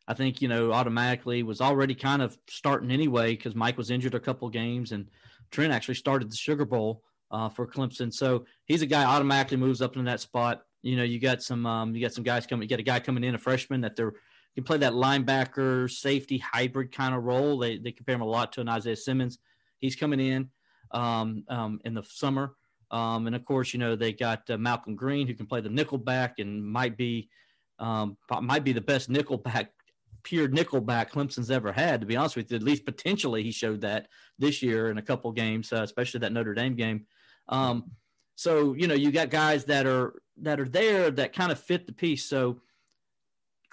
I 0.08 0.14
think 0.14 0.42
you 0.42 0.48
know 0.48 0.72
automatically 0.72 1.42
was 1.42 1.60
already 1.60 1.94
kind 1.94 2.22
of 2.22 2.36
starting 2.48 2.90
anyway 2.90 3.36
because 3.36 3.54
Mike 3.54 3.78
was 3.78 3.90
injured 3.90 4.14
a 4.14 4.20
couple 4.20 4.48
games 4.48 4.92
and 4.92 5.08
Trent 5.52 5.72
actually 5.72 5.94
started 5.94 6.30
the 6.30 6.36
Sugar 6.36 6.64
Bowl 6.64 7.02
uh, 7.30 7.48
for 7.48 7.66
Clemson. 7.66 8.12
So 8.12 8.44
he's 8.66 8.82
a 8.82 8.86
guy 8.86 9.04
automatically 9.04 9.56
moves 9.56 9.80
up 9.80 9.96
into 9.96 10.10
that 10.10 10.20
spot. 10.20 10.62
You 10.82 10.96
know, 10.96 11.04
you 11.04 11.20
got 11.20 11.42
some 11.42 11.64
um, 11.66 11.94
you 11.94 12.00
got 12.00 12.12
some 12.12 12.24
guys 12.24 12.46
coming. 12.46 12.62
You 12.62 12.68
got 12.68 12.80
a 12.80 12.84
guy 12.84 12.98
coming 12.98 13.22
in, 13.22 13.34
a 13.34 13.38
freshman 13.38 13.80
that 13.82 13.94
they're 13.94 14.14
can 14.54 14.64
play 14.64 14.78
that 14.78 14.92
linebacker 14.92 15.90
safety 15.90 16.38
hybrid 16.38 16.92
kind 16.92 17.14
of 17.14 17.24
role. 17.24 17.58
They 17.58 17.78
they 17.78 17.92
compare 17.92 18.14
him 18.14 18.20
a 18.22 18.26
lot 18.26 18.52
to 18.52 18.60
an 18.60 18.68
Isaiah 18.68 18.96
Simmons. 18.96 19.38
He's 19.78 19.96
coming 19.96 20.20
in 20.20 20.50
um, 20.90 21.44
um, 21.48 21.80
in 21.84 21.94
the 21.94 22.02
summer. 22.04 22.54
Um, 22.90 23.26
and 23.26 23.34
of 23.34 23.44
course, 23.44 23.72
you 23.72 23.78
know 23.78 23.96
they 23.96 24.12
got 24.12 24.48
uh, 24.50 24.58
Malcolm 24.58 24.94
Greene 24.94 25.26
who 25.26 25.34
can 25.34 25.46
play 25.46 25.60
the 25.60 25.70
nickel 25.70 25.98
back 25.98 26.38
and 26.38 26.64
might 26.64 26.96
be 26.96 27.30
um, 27.78 28.16
might 28.42 28.64
be 28.64 28.72
the 28.72 28.80
best 28.80 29.08
nickel 29.08 29.38
back, 29.38 29.72
pure 30.22 30.48
nickelback 30.48 31.10
Clemson's 31.10 31.50
ever 31.50 31.72
had. 31.72 32.00
To 32.00 32.06
be 32.06 32.16
honest 32.16 32.36
with 32.36 32.50
you, 32.50 32.56
at 32.56 32.62
least 32.62 32.84
potentially 32.84 33.42
he 33.42 33.50
showed 33.50 33.80
that 33.82 34.08
this 34.38 34.62
year 34.62 34.90
in 34.90 34.98
a 34.98 35.02
couple 35.02 35.30
games, 35.32 35.72
uh, 35.72 35.82
especially 35.82 36.20
that 36.20 36.32
Notre 36.32 36.54
Dame 36.54 36.74
game. 36.74 37.06
Um, 37.48 37.90
so 38.34 38.74
you 38.74 38.86
know 38.86 38.94
you 38.94 39.10
got 39.10 39.30
guys 39.30 39.64
that 39.66 39.86
are 39.86 40.14
that 40.38 40.60
are 40.60 40.68
there 40.68 41.10
that 41.10 41.32
kind 41.32 41.52
of 41.52 41.60
fit 41.60 41.86
the 41.86 41.92
piece. 41.92 42.24
So 42.24 42.60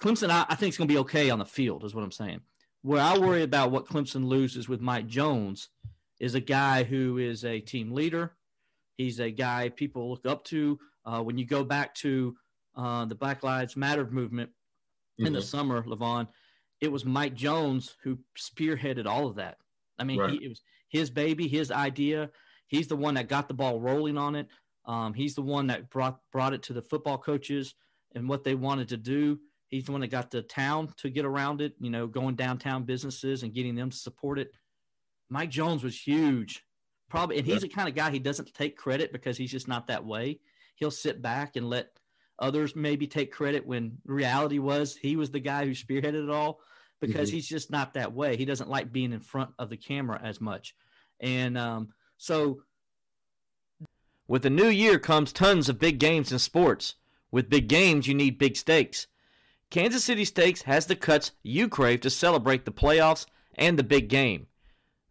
Clemson, 0.00 0.30
I, 0.30 0.46
I 0.48 0.54
think, 0.54 0.72
is 0.72 0.78
going 0.78 0.88
to 0.88 0.94
be 0.94 1.00
okay 1.00 1.30
on 1.30 1.38
the 1.38 1.44
field, 1.44 1.84
is 1.84 1.94
what 1.94 2.04
I'm 2.04 2.12
saying. 2.12 2.40
Where 2.82 3.02
I 3.02 3.18
worry 3.18 3.42
about 3.42 3.70
what 3.70 3.86
Clemson 3.86 4.26
loses 4.26 4.68
with 4.68 4.80
Mike 4.80 5.06
Jones 5.06 5.68
is 6.18 6.34
a 6.34 6.40
guy 6.40 6.84
who 6.84 7.18
is 7.18 7.44
a 7.44 7.60
team 7.60 7.92
leader 7.92 8.34
He's 9.00 9.18
a 9.18 9.30
guy 9.30 9.70
people 9.70 10.10
look 10.10 10.26
up 10.26 10.44
to. 10.44 10.78
Uh, 11.06 11.22
when 11.22 11.38
you 11.38 11.46
go 11.46 11.64
back 11.64 11.94
to 11.94 12.36
uh, 12.76 13.06
the 13.06 13.14
Black 13.14 13.42
Lives 13.42 13.74
Matter 13.74 14.04
movement 14.04 14.50
mm-hmm. 15.20 15.26
in 15.26 15.32
the 15.32 15.38
mm-hmm. 15.40 15.46
summer, 15.46 15.82
Levon, 15.82 16.28
it 16.80 16.90
was 16.90 17.04
Mike 17.04 17.34
Jones 17.34 17.96
who 18.02 18.18
spearheaded 18.38 19.06
all 19.06 19.26
of 19.26 19.36
that. 19.36 19.58
I 19.98 20.04
mean, 20.04 20.18
right. 20.18 20.30
he, 20.30 20.44
it 20.44 20.48
was 20.48 20.62
his 20.88 21.10
baby, 21.10 21.46
his 21.46 21.70
idea. 21.70 22.30
He's 22.66 22.88
the 22.88 22.96
one 22.96 23.14
that 23.14 23.28
got 23.28 23.48
the 23.48 23.54
ball 23.54 23.80
rolling 23.80 24.16
on 24.16 24.34
it. 24.34 24.48
Um, 24.86 25.12
he's 25.12 25.34
the 25.34 25.42
one 25.42 25.66
that 25.68 25.90
brought 25.90 26.20
brought 26.32 26.54
it 26.54 26.62
to 26.64 26.72
the 26.72 26.82
football 26.82 27.18
coaches 27.18 27.74
and 28.14 28.28
what 28.28 28.44
they 28.44 28.54
wanted 28.54 28.88
to 28.88 28.96
do. 28.96 29.38
He's 29.68 29.84
the 29.84 29.92
one 29.92 30.00
that 30.00 30.08
got 30.08 30.30
the 30.30 30.42
town 30.42 30.92
to 30.96 31.10
get 31.10 31.24
around 31.24 31.60
it. 31.60 31.74
You 31.80 31.90
know, 31.90 32.06
going 32.06 32.34
downtown 32.34 32.84
businesses 32.84 33.42
and 33.42 33.54
getting 33.54 33.74
them 33.74 33.90
to 33.90 33.96
support 33.96 34.38
it. 34.38 34.52
Mike 35.28 35.50
Jones 35.50 35.84
was 35.84 36.00
huge 36.00 36.64
Probably, 37.10 37.38
and 37.38 37.46
he's 37.46 37.62
the 37.62 37.68
kind 37.68 37.88
of 37.88 37.96
guy 37.96 38.10
he 38.10 38.20
doesn't 38.20 38.54
take 38.54 38.76
credit 38.76 39.12
because 39.12 39.36
he's 39.36 39.50
just 39.50 39.66
not 39.66 39.88
that 39.88 40.04
way. 40.04 40.38
He'll 40.76 40.92
sit 40.92 41.20
back 41.20 41.56
and 41.56 41.68
let 41.68 41.90
others 42.40 42.74
maybe 42.74 43.06
take 43.06 43.32
credit 43.32 43.66
when 43.66 43.98
reality 44.04 44.58
was 44.58 44.96
he 44.96 45.16
was 45.16 45.30
the 45.30 45.40
guy 45.40 45.64
who 45.64 45.72
spearheaded 45.72 46.24
it 46.24 46.30
all 46.30 46.60
because 47.00 47.28
mm-hmm. 47.28 47.36
he's 47.36 47.48
just 47.48 47.70
not 47.70 47.94
that 47.94 48.12
way. 48.12 48.36
He 48.36 48.44
doesn't 48.44 48.70
like 48.70 48.92
being 48.92 49.12
in 49.12 49.20
front 49.20 49.50
of 49.58 49.70
the 49.70 49.76
camera 49.76 50.20
as 50.22 50.40
much. 50.40 50.74
And 51.20 51.56
um, 51.56 51.88
so. 52.16 52.62
With 54.28 54.42
the 54.42 54.50
new 54.50 54.68
year 54.68 54.98
comes 54.98 55.32
tons 55.32 55.68
of 55.68 55.78
big 55.78 55.98
games 55.98 56.30
in 56.30 56.38
sports. 56.38 56.94
With 57.30 57.50
big 57.50 57.68
games, 57.68 58.06
you 58.06 58.14
need 58.14 58.38
big 58.38 58.56
stakes. 58.56 59.06
Kansas 59.70 60.04
City 60.04 60.24
Steaks 60.24 60.62
has 60.62 60.86
the 60.86 60.96
cuts 60.96 61.32
you 61.42 61.68
crave 61.68 62.00
to 62.00 62.10
celebrate 62.10 62.64
the 62.64 62.72
playoffs 62.72 63.26
and 63.54 63.78
the 63.78 63.84
big 63.84 64.08
game. 64.08 64.46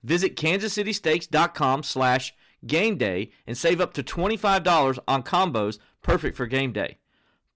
Visit 0.04 0.36
kansascitysteaks.com 0.36 1.84
slash 1.84 2.34
game 2.66 2.98
day 2.98 3.32
and 3.48 3.58
save 3.58 3.80
up 3.80 3.94
to 3.94 4.04
$25 4.04 5.00
on 5.08 5.24
combos 5.24 5.80
perfect 6.02 6.36
for 6.36 6.46
game 6.46 6.74
day. 6.74 6.98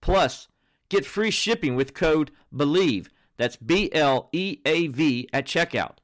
Plus, 0.03 0.49
get 0.89 1.05
free 1.05 1.31
shipping 1.31 1.75
with 1.75 1.93
code 1.93 2.29
BLEAV, 2.53 3.07
that's 3.37 3.55
B-L-E-A-V, 3.55 5.29
at 5.31 5.47
checkout. 5.47 5.97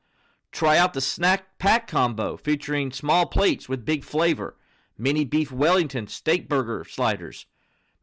Try 0.51 0.77
out 0.77 0.93
the 0.93 1.01
snack 1.01 1.59
pack 1.59 1.85
combo 1.85 2.37
featuring 2.37 2.91
small 2.91 3.25
plates 3.25 3.67
with 3.67 3.83
big 3.85 4.03
flavor, 4.03 4.55
mini 4.97 5.25
beef 5.25 5.51
Wellington 5.51 6.07
steak 6.07 6.47
burger 6.47 6.83
sliders, 6.83 7.45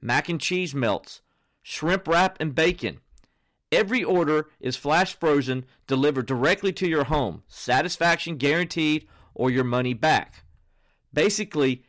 mac 0.00 0.28
and 0.28 0.40
cheese 0.40 0.74
melts, 0.74 1.22
shrimp 1.62 2.06
wrap 2.06 2.36
and 2.38 2.54
bacon, 2.54 3.00
Every 3.72 4.04
order 4.04 4.48
is 4.60 4.76
flash 4.76 5.18
frozen, 5.18 5.64
delivered 5.86 6.26
directly 6.26 6.72
to 6.74 6.88
your 6.88 7.04
home, 7.04 7.42
satisfaction 7.48 8.36
guaranteed, 8.36 9.08
or 9.34 9.50
your 9.50 9.64
money 9.64 9.92
back. 9.92 10.44
Basically, 11.12 11.82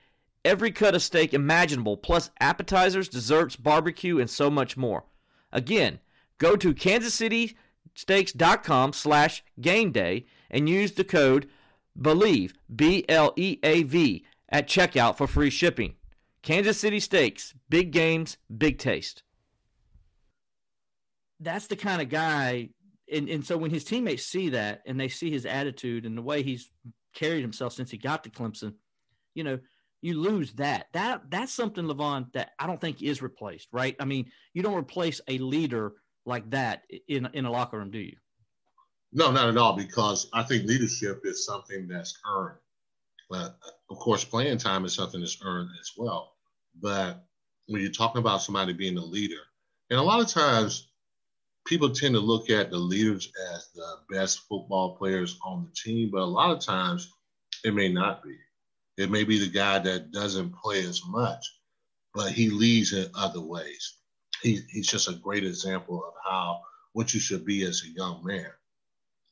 every 0.48 0.72
cut 0.72 0.96
of 0.96 1.04
steak 1.04 1.34
imaginable, 1.34 1.98
plus 1.98 2.32
appetizers, 2.40 3.10
desserts, 3.10 3.58
barbecue, 3.58 4.18
and 4.18 4.30
so 4.30 4.50
much 4.50 4.78
more. 4.78 5.04
Again, 5.52 6.00
go 6.38 6.56
to 6.56 6.74
kansascitysteaks.com 6.74 8.94
slash 8.94 9.44
game 9.60 9.92
day 9.92 10.26
and 10.50 10.70
use 10.70 10.94
the 10.94 11.04
code 11.04 11.50
BLEAV, 12.00 12.54
B-L-E-A-V, 12.74 14.26
at 14.50 14.68
checkout 14.68 15.18
for 15.18 15.28
free 15.28 15.50
shipping. 15.50 15.96
Kansas 16.42 16.80
City 16.80 17.02
Steaks, 17.02 17.54
big 17.70 17.92
games, 17.92 18.38
big 18.56 18.78
taste. 18.78 19.24
That's 21.42 21.68
the 21.68 21.76
kind 21.76 22.02
of 22.02 22.08
guy. 22.08 22.70
And, 23.12 23.28
and 23.28 23.46
so 23.46 23.58
when 23.58 23.72
his 23.72 23.84
teammates 23.84 24.26
see 24.26 24.48
that 24.50 24.84
and 24.86 24.98
they 24.98 25.10
see 25.10 25.30
his 25.30 25.46
attitude 25.46 26.06
and 26.06 26.18
the 26.18 26.22
way 26.22 26.44
he's 26.44 26.72
carried 27.14 27.42
himself 27.42 27.74
since 27.74 27.92
he 27.92 27.98
got 27.98 28.24
to 28.24 28.30
Clemson, 28.30 28.76
you 29.34 29.44
know, 29.44 29.60
you 30.08 30.20
lose 30.20 30.54
that. 30.54 30.88
That 30.94 31.30
that's 31.30 31.54
something, 31.54 31.84
Levon, 31.84 32.32
that 32.32 32.52
I 32.60 32.66
don't 32.66 32.80
think 32.80 33.04
is 33.04 33.22
replaced, 33.22 33.68
right? 33.74 33.96
I 34.00 34.06
mean, 34.06 34.32
you 34.54 34.64
don't 34.64 34.78
replace 34.78 35.20
a 35.28 35.38
leader 35.40 35.94
like 36.26 36.50
that 36.52 36.84
in 37.10 37.28
in 37.34 37.46
a 37.46 37.52
locker 37.52 37.78
room, 37.78 37.92
do 37.92 38.00
you? 38.00 38.16
No, 39.12 39.32
not 39.32 39.50
at 39.50 39.58
all, 39.58 39.76
because 39.76 40.30
I 40.34 40.44
think 40.44 40.66
leadership 40.66 41.22
is 41.26 41.46
something 41.46 41.88
that's 41.88 42.18
earned. 42.26 42.58
But 43.30 43.58
uh, 43.66 43.72
of 43.92 43.98
course, 43.98 44.24
playing 44.24 44.60
time 44.60 44.86
is 44.86 44.94
something 44.94 45.20
that's 45.20 45.40
earned 45.44 45.70
as 45.82 45.92
well. 45.98 46.36
But 46.82 47.26
when 47.68 47.82
you're 47.82 47.92
talking 47.92 48.20
about 48.20 48.42
somebody 48.42 48.72
being 48.72 48.98
a 48.98 49.04
leader, 49.04 49.42
and 49.90 50.00
a 50.00 50.04
lot 50.04 50.22
of 50.22 50.30
times 50.30 50.88
people 51.66 51.90
tend 51.90 52.16
to 52.16 52.22
look 52.22 52.50
at 52.50 52.72
the 52.72 52.78
leaders 52.78 53.30
as 53.54 53.70
the 53.76 53.96
best 54.10 54.40
football 54.48 54.96
players 54.96 55.38
on 55.46 55.66
the 55.66 55.72
team, 55.76 56.12
but 56.14 56.22
a 56.22 56.26
lot 56.40 56.52
of 56.52 56.64
times 56.64 57.12
it 57.66 57.74
may 57.74 57.90
not 57.90 58.24
be. 58.24 58.38
It 58.98 59.12
may 59.12 59.24
be 59.24 59.40
the 59.40 59.50
guy 59.50 59.80
that 59.80 60.12
doesn't 60.12 60.56
play 60.56 60.80
as 60.80 61.02
much, 61.08 61.46
but 62.14 62.32
he 62.32 62.50
leads 62.50 62.94
in 62.94 63.10
other 63.16 63.42
ways. 63.42 63.98
He, 64.42 64.60
he's 64.70 64.88
just 64.88 65.08
a 65.08 65.14
great 65.14 65.44
example 65.44 66.04
of 66.04 66.14
how 66.26 66.62
what 66.94 67.14
you 67.14 67.20
should 67.20 67.46
be 67.46 67.64
as 67.64 67.84
a 67.84 67.90
young 67.90 68.24
man. 68.26 68.50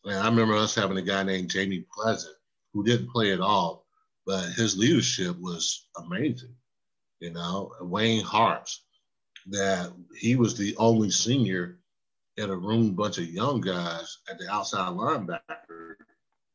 And 0.05 0.15
I 0.15 0.27
remember 0.27 0.55
us 0.55 0.75
having 0.75 0.97
a 0.97 1.01
guy 1.01 1.23
named 1.23 1.49
Jamie 1.49 1.85
Pleasant 1.91 2.35
who 2.73 2.83
didn't 2.83 3.09
play 3.09 3.31
at 3.31 3.41
all, 3.41 3.87
but 4.25 4.51
his 4.51 4.77
leadership 4.77 5.35
was 5.39 5.87
amazing. 5.97 6.55
You 7.19 7.31
know, 7.31 7.71
Wayne 7.81 8.23
Harps, 8.23 8.83
that 9.47 9.91
he 10.15 10.35
was 10.35 10.55
the 10.55 10.75
only 10.77 11.09
senior 11.09 11.79
in 12.37 12.49
a 12.49 12.55
room 12.55 12.93
bunch 12.93 13.17
of 13.17 13.29
young 13.29 13.61
guys 13.61 14.19
at 14.29 14.37
the 14.37 14.51
outside 14.51 14.89
linebacker 14.89 15.95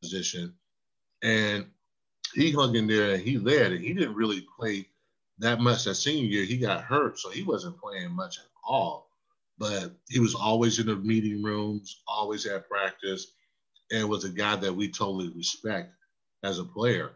position. 0.01 0.55
And 1.23 1.67
he 2.35 2.53
hung 2.53 2.75
in 2.77 2.87
there 2.87 3.15
and 3.15 3.23
he 3.23 3.39
led 3.39 3.73
and 3.73 3.81
he 3.81 3.93
didn't 3.93 4.15
really 4.15 4.47
play 4.59 4.89
that 5.39 5.61
much 5.61 5.85
that 5.85 5.95
senior 5.95 6.27
year. 6.29 6.45
He 6.45 6.59
got 6.59 6.85
hurt, 6.85 7.19
so 7.19 7.31
he 7.31 7.43
wasn't 7.43 7.81
playing 7.81 8.13
much 8.13 8.39
at 8.39 8.47
all. 8.67 9.11
But 9.59 9.93
he 10.09 10.21
was 10.21 10.35
always 10.35 10.79
in 10.79 10.87
the 10.87 10.97
meeting 10.97 11.43
rooms, 11.43 12.03
always 12.07 12.47
at 12.47 12.69
practice, 12.69 13.33
and 13.93 14.09
was 14.09 14.25
a 14.25 14.31
guy 14.31 14.57
that 14.57 14.75
we 14.75 14.89
totally 14.89 15.29
respect 15.31 15.93
as 16.43 16.59
a 16.59 16.65
player. 16.65 17.13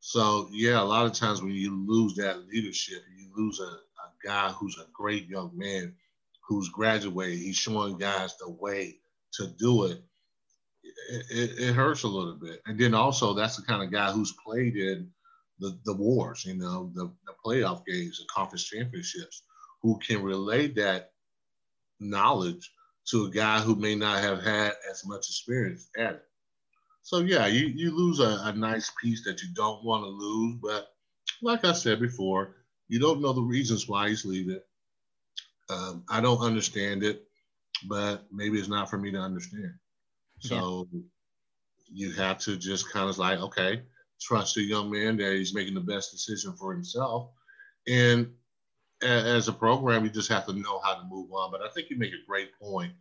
So 0.00 0.48
yeah, 0.52 0.80
a 0.80 0.84
lot 0.84 1.06
of 1.06 1.12
times 1.12 1.42
when 1.42 1.52
you 1.52 1.86
lose 1.86 2.14
that 2.16 2.46
leadership, 2.48 3.02
you 3.16 3.30
lose 3.36 3.60
a, 3.60 3.64
a 3.64 4.10
guy 4.24 4.48
who's 4.50 4.78
a 4.78 4.86
great 4.92 5.28
young 5.28 5.52
man 5.54 5.94
who's 6.46 6.68
graduated. 6.68 7.38
He's 7.38 7.56
showing 7.56 7.98
guys 7.98 8.36
the 8.38 8.50
way 8.50 8.96
to 9.34 9.46
do 9.46 9.84
it. 9.84 10.02
It, 11.08 11.58
it, 11.58 11.72
hurts 11.72 12.02
a 12.02 12.08
little 12.08 12.36
bit. 12.36 12.60
And 12.66 12.78
then 12.78 12.94
also 12.94 13.34
that's 13.34 13.56
the 13.56 13.62
kind 13.62 13.82
of 13.82 13.90
guy 13.90 14.12
who's 14.12 14.34
played 14.44 14.76
in 14.76 15.10
the, 15.58 15.78
the 15.84 15.94
wars, 15.94 16.44
you 16.44 16.54
know, 16.54 16.90
the, 16.94 17.12
the 17.26 17.32
playoff 17.44 17.84
games, 17.84 18.18
the 18.18 18.26
conference 18.32 18.64
championships, 18.64 19.42
who 19.82 19.98
can 19.98 20.22
relate 20.22 20.74
that 20.76 21.12
knowledge 21.98 22.70
to 23.08 23.24
a 23.24 23.30
guy 23.30 23.60
who 23.60 23.74
may 23.74 23.94
not 23.94 24.20
have 24.20 24.42
had 24.42 24.72
as 24.90 25.06
much 25.06 25.28
experience 25.28 25.88
at 25.98 26.14
it. 26.14 26.24
So 27.02 27.18
yeah, 27.20 27.46
you, 27.46 27.66
you 27.66 27.96
lose 27.96 28.20
a, 28.20 28.40
a 28.44 28.52
nice 28.52 28.92
piece 29.02 29.24
that 29.24 29.42
you 29.42 29.48
don't 29.54 29.84
want 29.84 30.04
to 30.04 30.08
lose, 30.08 30.58
but 30.62 30.88
like 31.42 31.64
I 31.64 31.72
said 31.72 32.00
before, 32.00 32.56
you 32.88 32.98
don't 32.98 33.22
know 33.22 33.32
the 33.32 33.40
reasons 33.40 33.88
why 33.88 34.08
he's 34.08 34.24
leaving. 34.24 34.60
Um, 35.70 36.04
I 36.08 36.20
don't 36.20 36.40
understand 36.40 37.02
it, 37.04 37.24
but 37.88 38.26
maybe 38.32 38.58
it's 38.58 38.68
not 38.68 38.90
for 38.90 38.98
me 38.98 39.10
to 39.12 39.18
understand. 39.18 39.72
So 40.40 40.88
yeah. 40.92 41.00
you 41.92 42.12
have 42.12 42.38
to 42.38 42.56
just 42.56 42.90
kind 42.90 43.08
of 43.08 43.18
like, 43.18 43.38
okay, 43.38 43.82
trust 44.20 44.54
the 44.54 44.62
young 44.62 44.90
man 44.90 45.16
that 45.18 45.34
he's 45.34 45.54
making 45.54 45.74
the 45.74 45.80
best 45.80 46.10
decision 46.10 46.54
for 46.54 46.72
himself. 46.72 47.30
And 47.88 48.30
as 49.02 49.48
a 49.48 49.52
program, 49.52 50.04
you 50.04 50.10
just 50.10 50.30
have 50.30 50.46
to 50.46 50.52
know 50.52 50.80
how 50.80 50.94
to 50.94 51.06
move 51.08 51.32
on. 51.32 51.50
But 51.50 51.62
I 51.62 51.68
think 51.70 51.88
you 51.90 51.98
make 51.98 52.12
a 52.12 52.26
great 52.26 52.50
point 52.60 52.92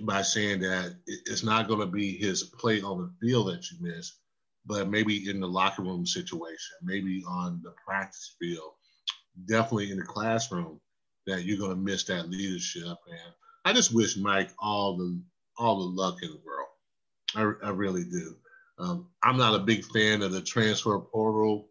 by 0.00 0.22
saying 0.22 0.60
that 0.60 0.96
it's 1.06 1.44
not 1.44 1.68
going 1.68 1.80
to 1.80 1.86
be 1.86 2.16
his 2.16 2.42
play 2.42 2.80
on 2.82 2.98
the 2.98 3.26
field 3.26 3.48
that 3.48 3.70
you 3.70 3.78
miss, 3.80 4.18
but 4.66 4.88
maybe 4.88 5.28
in 5.28 5.40
the 5.40 5.48
locker 5.48 5.82
room 5.82 6.06
situation, 6.06 6.76
maybe 6.82 7.22
on 7.28 7.60
the 7.62 7.72
practice 7.84 8.36
field, 8.40 8.72
definitely 9.46 9.90
in 9.90 9.98
the 9.98 10.04
classroom, 10.04 10.80
that 11.26 11.44
you're 11.44 11.58
going 11.58 11.70
to 11.70 11.76
miss 11.76 12.04
that 12.04 12.30
leadership. 12.30 12.84
And 13.08 13.32
I 13.64 13.72
just 13.72 13.94
wish 13.94 14.16
Mike 14.16 14.50
all 14.58 14.96
the 14.96 15.20
all 15.58 15.78
the 15.78 16.02
luck 16.02 16.18
in 16.22 16.30
the 16.30 16.40
world. 16.44 16.68
I, 17.34 17.66
I 17.66 17.70
really 17.70 18.04
do. 18.04 18.36
Um, 18.78 19.08
I'm 19.22 19.36
not 19.36 19.54
a 19.54 19.64
big 19.64 19.84
fan 19.84 20.22
of 20.22 20.32
the 20.32 20.40
transfer 20.40 20.98
portal 20.98 21.68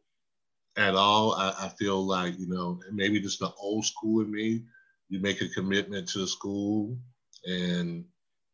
at 0.78 0.96
all. 0.96 1.34
I, 1.34 1.54
I 1.62 1.70
feel 1.70 2.06
like 2.06 2.38
you 2.38 2.48
know 2.48 2.80
maybe 2.92 3.20
just 3.20 3.40
the 3.40 3.52
old 3.60 3.86
school 3.86 4.22
in 4.22 4.32
me. 4.32 4.64
You 5.10 5.20
make 5.22 5.42
a 5.42 5.48
commitment 5.50 6.08
to 6.10 6.20
the 6.20 6.28
school 6.28 6.98
and 7.46 8.04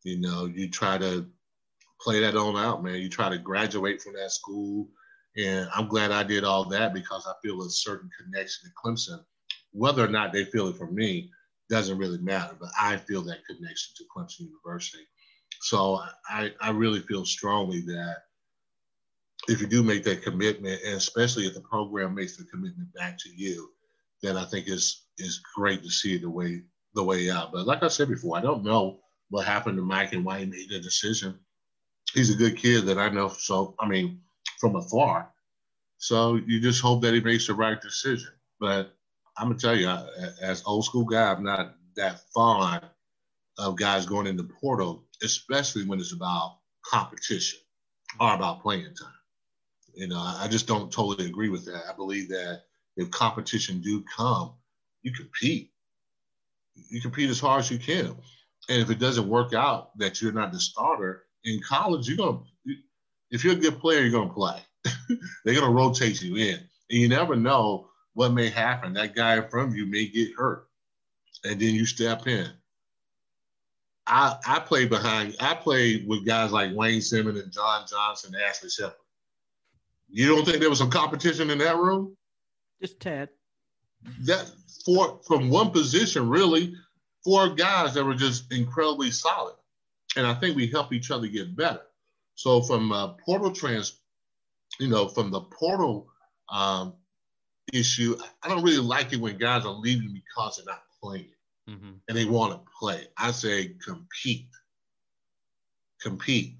you 0.04 0.20
know 0.20 0.46
you 0.46 0.70
try 0.70 0.98
to 0.98 1.26
play 2.00 2.20
that 2.20 2.36
on 2.36 2.56
out, 2.56 2.82
man. 2.82 3.00
You 3.00 3.08
try 3.08 3.28
to 3.28 3.38
graduate 3.38 4.00
from 4.00 4.14
that 4.14 4.30
school, 4.30 4.88
and 5.36 5.68
I'm 5.74 5.88
glad 5.88 6.12
I 6.12 6.22
did 6.22 6.44
all 6.44 6.64
that 6.66 6.94
because 6.94 7.26
I 7.26 7.32
feel 7.42 7.62
a 7.62 7.70
certain 7.70 8.10
connection 8.18 8.68
to 8.68 8.74
Clemson. 8.82 9.24
Whether 9.72 10.04
or 10.04 10.08
not 10.08 10.32
they 10.32 10.44
feel 10.44 10.68
it 10.68 10.76
for 10.76 10.90
me 10.90 11.30
doesn't 11.68 11.98
really 11.98 12.18
matter, 12.18 12.54
but 12.60 12.70
I 12.80 12.96
feel 12.98 13.22
that 13.22 13.44
connection 13.46 13.94
to 13.96 14.04
Clemson 14.14 14.40
University. 14.40 15.04
So 15.60 16.00
I, 16.28 16.52
I 16.60 16.70
really 16.70 17.00
feel 17.00 17.24
strongly 17.24 17.80
that 17.82 18.16
if 19.48 19.60
you 19.60 19.66
do 19.66 19.82
make 19.82 20.04
that 20.04 20.22
commitment, 20.22 20.80
and 20.84 20.94
especially 20.94 21.46
if 21.46 21.54
the 21.54 21.60
program 21.60 22.14
makes 22.14 22.36
the 22.36 22.44
commitment 22.44 22.92
back 22.94 23.18
to 23.18 23.30
you, 23.34 23.70
then 24.22 24.36
I 24.36 24.44
think 24.44 24.68
it's 24.68 25.02
is 25.18 25.40
great 25.54 25.82
to 25.82 25.90
see 25.90 26.18
the 26.18 26.30
way 26.30 26.62
the 26.94 27.04
way 27.04 27.30
out. 27.30 27.52
But 27.52 27.66
like 27.66 27.82
I 27.82 27.88
said 27.88 28.08
before, 28.08 28.36
I 28.36 28.40
don't 28.40 28.64
know 28.64 29.00
what 29.30 29.46
happened 29.46 29.76
to 29.76 29.82
Mike 29.82 30.12
and 30.12 30.24
why 30.24 30.40
he 30.40 30.46
made 30.46 30.70
the 30.70 30.80
decision. 30.80 31.38
He's 32.14 32.30
a 32.30 32.36
good 32.36 32.56
kid 32.56 32.86
that 32.86 32.98
I 32.98 33.08
know. 33.08 33.28
So 33.28 33.74
I 33.80 33.88
mean, 33.88 34.20
from 34.60 34.76
afar. 34.76 35.30
So 35.98 36.36
you 36.46 36.60
just 36.60 36.82
hope 36.82 37.02
that 37.02 37.14
he 37.14 37.20
makes 37.20 37.46
the 37.46 37.54
right 37.54 37.80
decision. 37.80 38.32
But 38.60 38.94
I'm 39.36 39.48
gonna 39.48 39.58
tell 39.58 39.76
you, 39.76 39.88
as 40.40 40.62
old 40.66 40.84
school 40.84 41.04
guy, 41.04 41.32
I'm 41.32 41.42
not 41.42 41.74
that 41.96 42.20
fond 42.34 42.84
of 43.58 43.76
guys 43.76 44.06
going 44.06 44.26
in 44.26 44.36
the 44.36 44.48
portal, 44.60 45.04
especially 45.24 45.84
when 45.84 46.00
it's 46.00 46.12
about 46.12 46.58
competition 46.84 47.60
or 48.20 48.34
about 48.34 48.62
playing 48.62 48.94
time. 48.94 49.12
You 49.94 50.06
uh, 50.06 50.08
know, 50.08 50.20
I 50.20 50.48
just 50.48 50.66
don't 50.66 50.92
totally 50.92 51.26
agree 51.26 51.48
with 51.48 51.64
that. 51.66 51.82
I 51.88 51.94
believe 51.94 52.28
that 52.28 52.62
if 52.96 53.10
competition 53.10 53.80
do 53.80 54.04
come, 54.16 54.54
you 55.02 55.12
compete 55.12 55.70
you 56.88 57.00
compete 57.00 57.30
as 57.30 57.40
hard 57.40 57.60
as 57.60 57.70
you 57.70 57.78
can. 57.78 58.16
And 58.68 58.82
if 58.82 58.90
it 58.90 58.98
doesn't 58.98 59.28
work 59.28 59.52
out 59.54 59.96
that 59.98 60.20
you're 60.20 60.32
not 60.32 60.52
the 60.52 60.60
starter 60.60 61.24
in 61.44 61.60
college, 61.62 62.08
you're 62.08 62.16
gonna 62.16 62.40
if 63.30 63.44
you're 63.44 63.54
a 63.54 63.56
good 63.56 63.78
player, 63.78 64.00
you're 64.00 64.10
gonna 64.10 64.32
play. 64.32 64.60
They're 65.44 65.54
gonna 65.54 65.70
rotate 65.70 66.22
you 66.22 66.36
in, 66.36 66.56
and 66.56 67.00
you 67.00 67.08
never 67.08 67.36
know 67.36 67.88
what 68.14 68.32
may 68.32 68.48
happen. 68.48 68.94
That 68.94 69.14
guy 69.14 69.34
of 69.34 69.76
you 69.76 69.86
may 69.86 70.06
get 70.06 70.34
hurt, 70.36 70.68
and 71.44 71.60
then 71.60 71.74
you 71.74 71.86
step 71.86 72.26
in. 72.26 72.48
I 74.06 74.36
I 74.46 74.58
played 74.60 74.90
behind. 74.90 75.36
I 75.40 75.54
played 75.54 76.06
with 76.06 76.26
guys 76.26 76.52
like 76.52 76.74
Wayne 76.74 77.00
Simmons 77.00 77.40
and 77.40 77.52
John 77.52 77.86
Johnson, 77.88 78.34
and 78.34 78.42
Ashley 78.42 78.68
Sheppard. 78.68 78.94
You 80.10 80.28
don't 80.28 80.44
think 80.44 80.60
there 80.60 80.70
was 80.70 80.78
some 80.78 80.90
competition 80.90 81.50
in 81.50 81.58
that 81.58 81.76
room? 81.76 82.16
Just 82.80 83.00
Ted. 83.00 83.30
That 84.26 84.50
four 84.84 85.20
from 85.26 85.48
one 85.48 85.70
position, 85.70 86.28
really, 86.28 86.74
four 87.24 87.54
guys 87.54 87.94
that 87.94 88.04
were 88.04 88.14
just 88.14 88.52
incredibly 88.52 89.10
solid. 89.10 89.54
And 90.16 90.26
I 90.26 90.34
think 90.34 90.56
we 90.56 90.66
help 90.66 90.92
each 90.92 91.10
other 91.10 91.26
get 91.26 91.56
better. 91.56 91.80
So 92.34 92.60
from 92.60 92.92
uh, 92.92 93.08
portal 93.24 93.50
trans, 93.50 94.00
you 94.78 94.88
know, 94.88 95.08
from 95.08 95.30
the 95.30 95.40
portal 95.40 96.08
um, 96.48 96.94
issue, 97.72 98.16
I 98.42 98.48
don't 98.48 98.62
really 98.62 98.78
like 98.78 99.12
it 99.12 99.20
when 99.20 99.38
guys 99.38 99.64
are 99.64 99.72
leaving 99.72 100.12
because 100.12 100.56
they're 100.56 100.66
not 100.66 100.82
playing 101.02 101.33
mm-hmm. 101.68 101.92
and 102.08 102.18
they 102.18 102.24
want 102.24 102.52
to 102.52 102.70
play. 102.78 103.06
I 103.16 103.30
say 103.30 103.74
compete, 103.84 104.48
compete. 106.00 106.56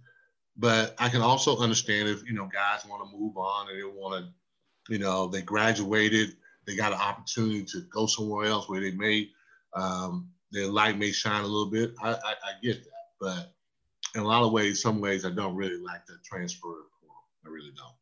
But 0.57 0.95
I 0.99 1.09
can 1.09 1.21
also 1.21 1.59
understand 1.59 2.09
if 2.09 2.25
you 2.25 2.35
know 2.35 2.49
guys 2.53 2.87
want 2.87 3.09
to 3.09 3.17
move 3.17 3.37
on 3.37 3.69
and 3.69 3.79
they 3.79 3.85
want 3.85 4.25
to, 4.25 4.93
you 4.93 4.99
know, 4.99 5.27
they 5.27 5.43
graduated 5.43 6.37
they 6.67 6.77
got 6.77 6.93
an 6.93 7.01
opportunity 7.01 7.65
to 7.65 7.83
go 7.93 8.07
somewhere 8.07 8.47
else 8.47 8.69
where 8.69 8.81
they 8.81 8.93
may 8.93 9.29
um, 9.75 10.31
their 10.53 10.67
light 10.67 10.99
may 10.99 11.11
shine 11.11 11.43
a 11.43 11.47
little 11.47 11.71
bit. 11.71 11.95
I, 12.03 12.13
I, 12.13 12.15
I, 12.15 12.53
get 12.63 12.85
that, 12.85 12.91
but 13.21 13.55
in 14.15 14.21
a 14.21 14.27
lot 14.27 14.45
of 14.45 14.53
ways, 14.53 14.81
some 14.81 15.01
ways 15.01 15.25
I 15.25 15.31
don't 15.31 15.57
really 15.57 15.79
like 15.79 16.07
the 16.07 16.15
transfer 16.25 16.69
portal. 16.69 16.87
I 17.45 17.49
really 17.49 17.73
don't. 17.77 17.95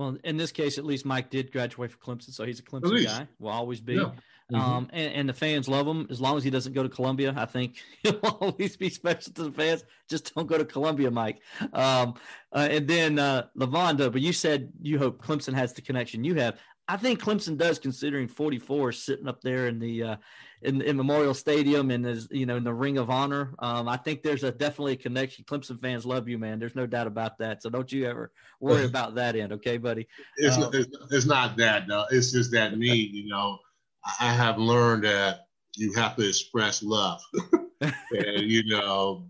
Well, 0.00 0.16
in 0.24 0.38
this 0.38 0.50
case, 0.50 0.78
at 0.78 0.86
least 0.86 1.04
Mike 1.04 1.28
did 1.28 1.52
graduate 1.52 1.92
from 1.92 2.00
Clemson, 2.16 2.32
so 2.32 2.46
he's 2.46 2.58
a 2.58 2.62
Clemson 2.62 3.04
guy. 3.04 3.28
Will 3.38 3.50
always 3.50 3.82
be. 3.82 3.96
Yeah. 3.96 4.12
Mm-hmm. 4.50 4.54
Um, 4.54 4.88
and, 4.94 5.12
and, 5.12 5.28
the 5.28 5.34
fans 5.34 5.68
love 5.68 5.86
him 5.86 6.06
as 6.08 6.22
long 6.22 6.38
as 6.38 6.42
he 6.42 6.48
doesn't 6.48 6.72
go 6.72 6.82
to 6.82 6.88
Columbia. 6.88 7.34
I 7.36 7.44
think 7.44 7.76
he'll 8.02 8.18
always 8.40 8.78
be 8.78 8.88
special 8.88 9.34
to 9.34 9.42
the 9.44 9.52
fans. 9.52 9.84
Just 10.08 10.34
don't 10.34 10.46
go 10.46 10.56
to 10.56 10.64
Columbia, 10.64 11.10
Mike. 11.10 11.42
Um, 11.74 12.14
uh, 12.50 12.66
and 12.70 12.88
then 12.88 13.18
uh, 13.18 13.48
Lavonda, 13.58 14.10
but 14.10 14.22
you 14.22 14.32
said 14.32 14.72
you 14.80 14.98
hope 14.98 15.22
Clemson 15.22 15.52
has 15.52 15.74
the 15.74 15.82
connection 15.82 16.24
you 16.24 16.34
have. 16.36 16.58
I 16.88 16.96
think 16.96 17.22
Clemson 17.22 17.56
does, 17.56 17.78
considering 17.78 18.26
44 18.26 18.92
sitting 18.92 19.28
up 19.28 19.40
there 19.42 19.68
in 19.68 19.78
the 19.78 20.02
uh, 20.02 20.16
in, 20.62 20.82
in, 20.82 20.96
Memorial 20.96 21.34
Stadium 21.34 21.90
and 21.90 22.04
is 22.04 22.26
you 22.30 22.46
know 22.46 22.56
in 22.56 22.64
the 22.64 22.74
Ring 22.74 22.98
of 22.98 23.10
Honor. 23.10 23.54
Um, 23.60 23.88
I 23.88 23.96
think 23.96 24.22
there's 24.22 24.42
a 24.42 24.50
definitely 24.50 24.94
a 24.94 24.96
connection. 24.96 25.44
Clemson 25.44 25.80
fans 25.80 26.04
love 26.04 26.28
you, 26.28 26.36
man. 26.36 26.58
There's 26.58 26.74
no 26.74 26.86
doubt 26.86 27.06
about 27.06 27.38
that. 27.38 27.62
So 27.62 27.70
don't 27.70 27.90
you 27.92 28.06
ever 28.06 28.32
worry 28.60 28.84
about 28.86 29.14
that 29.14 29.36
end, 29.36 29.52
okay, 29.52 29.78
buddy? 29.78 30.08
It's 30.36 30.56
um, 30.56 30.70
it's, 30.72 30.88
it's 31.10 31.26
not 31.26 31.56
that 31.58 31.86
though. 31.88 32.06
It's 32.10 32.32
just 32.32 32.50
that 32.52 32.76
me, 32.76 32.94
you 33.12 33.28
know, 33.28 33.58
I 34.18 34.32
have 34.32 34.58
learned 34.58 35.04
that 35.04 35.46
you 35.76 35.92
have 35.94 36.16
to 36.16 36.28
express 36.28 36.82
love, 36.82 37.20
and 37.80 38.40
you 38.40 38.64
know, 38.64 39.28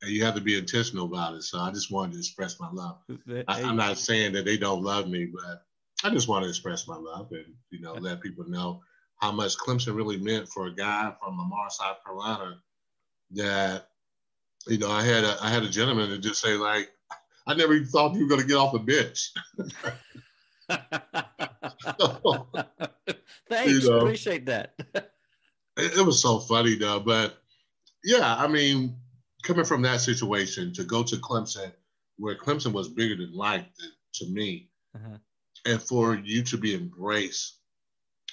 and 0.00 0.10
you 0.10 0.24
have 0.24 0.34
to 0.34 0.40
be 0.40 0.56
intentional 0.56 1.06
about 1.06 1.34
it. 1.34 1.42
So 1.42 1.58
I 1.58 1.70
just 1.70 1.90
wanted 1.90 2.12
to 2.12 2.18
express 2.18 2.58
my 2.58 2.70
love. 2.72 2.98
I, 3.48 3.62
I'm 3.62 3.76
not 3.76 3.98
saying 3.98 4.32
that 4.32 4.44
they 4.44 4.56
don't 4.56 4.82
love 4.82 5.08
me, 5.08 5.26
but 5.26 5.62
I 6.04 6.10
just 6.10 6.28
want 6.28 6.44
to 6.44 6.48
express 6.48 6.88
my 6.88 6.96
love 6.96 7.28
and 7.32 7.54
you 7.70 7.80
know 7.80 7.94
let 7.94 8.20
people 8.20 8.44
know 8.48 8.80
how 9.16 9.30
much 9.30 9.56
Clemson 9.56 9.94
really 9.94 10.18
meant 10.18 10.48
for 10.48 10.66
a 10.66 10.74
guy 10.74 11.12
from 11.22 11.38
Lamar, 11.38 11.70
South 11.70 12.02
Carolina. 12.04 12.60
That 13.32 13.88
you 14.66 14.78
know, 14.78 14.90
I 14.90 15.02
had 15.02 15.24
a 15.24 15.36
I 15.40 15.50
had 15.50 15.62
a 15.62 15.70
gentleman 15.70 16.10
that 16.10 16.18
just 16.18 16.40
say 16.40 16.54
like, 16.54 16.90
I 17.46 17.54
never 17.54 17.74
even 17.74 17.88
thought 17.88 18.14
you 18.14 18.22
were 18.22 18.28
going 18.28 18.40
to 18.40 18.46
get 18.46 18.56
off 18.56 18.72
the 18.72 18.80
bench. 18.80 19.32
Thanks, 23.48 23.84
you 23.84 23.90
know, 23.90 23.98
appreciate 23.98 24.46
that. 24.46 24.74
it, 24.94 25.98
it 25.98 26.06
was 26.06 26.20
so 26.20 26.40
funny 26.40 26.76
though, 26.76 27.00
but 27.00 27.38
yeah, 28.04 28.36
I 28.36 28.48
mean, 28.48 28.96
coming 29.44 29.64
from 29.64 29.82
that 29.82 30.00
situation 30.00 30.72
to 30.74 30.84
go 30.84 31.02
to 31.02 31.16
Clemson, 31.16 31.72
where 32.18 32.36
Clemson 32.36 32.72
was 32.72 32.88
bigger 32.88 33.16
than 33.16 33.34
life 33.34 33.66
to 34.14 34.26
me, 34.26 34.68
uh-huh 34.94 35.18
and 35.64 35.80
for 35.80 36.14
you 36.14 36.42
to 36.44 36.56
be 36.56 36.74
embraced 36.74 37.58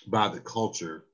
by 0.08 0.28
the 0.28 0.40
culture 0.40 1.06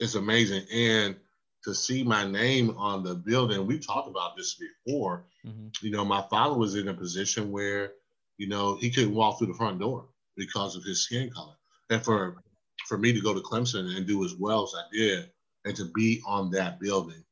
is 0.00 0.14
amazing. 0.14 0.62
And 0.72 1.16
to 1.64 1.74
see 1.74 2.02
my 2.02 2.24
name 2.24 2.70
on 2.76 3.02
the 3.02 3.14
building, 3.14 3.66
we 3.66 3.78
talked 3.78 4.08
about 4.08 4.36
this 4.36 4.54
before. 4.54 5.24
Mm-hmm. 5.46 5.68
You 5.82 5.90
know, 5.90 6.04
my 6.04 6.24
father 6.30 6.56
was 6.56 6.74
in 6.74 6.88
a 6.88 6.94
position 6.94 7.50
where, 7.50 7.92
you 8.38 8.48
know, 8.48 8.76
he 8.76 8.90
couldn't 8.90 9.14
walk 9.14 9.38
through 9.38 9.48
the 9.48 9.54
front 9.54 9.78
door 9.78 10.06
because 10.36 10.76
of 10.76 10.84
his 10.84 11.02
skin 11.02 11.30
color. 11.30 11.54
And 11.90 12.02
for 12.02 12.42
for 12.86 12.98
me 12.98 13.12
to 13.12 13.20
go 13.20 13.34
to 13.34 13.40
Clemson 13.40 13.96
and 13.96 14.06
do 14.06 14.24
as 14.24 14.34
well 14.34 14.62
as 14.62 14.74
I 14.76 14.82
did 14.96 15.30
and 15.64 15.74
to 15.76 15.86
be 15.86 16.22
on 16.26 16.50
that 16.52 16.78
building, 16.78 17.24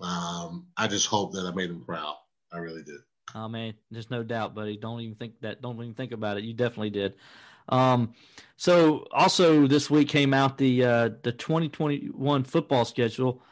um, 0.00 0.66
I 0.76 0.86
just 0.86 1.06
hope 1.06 1.32
that 1.34 1.46
I 1.46 1.54
made 1.54 1.70
him 1.70 1.84
proud. 1.84 2.16
I 2.52 2.58
really 2.58 2.82
did. 2.82 3.00
Oh 3.34 3.48
man, 3.48 3.74
there's 3.90 4.10
no 4.10 4.22
doubt, 4.22 4.54
buddy. 4.54 4.76
Don't 4.76 5.00
even 5.00 5.16
think 5.16 5.40
that. 5.40 5.60
Don't 5.62 5.76
even 5.76 5.94
think 5.94 6.12
about 6.12 6.38
it. 6.38 6.44
You 6.44 6.54
definitely 6.54 6.90
did. 6.90 7.14
Um, 7.68 8.14
so 8.56 9.06
also 9.12 9.66
this 9.66 9.90
week 9.90 10.08
came 10.08 10.32
out 10.32 10.58
the 10.58 10.84
uh, 10.84 11.10
the 11.22 11.32
2021 11.32 12.44
football 12.44 12.84
schedule, 12.84 13.42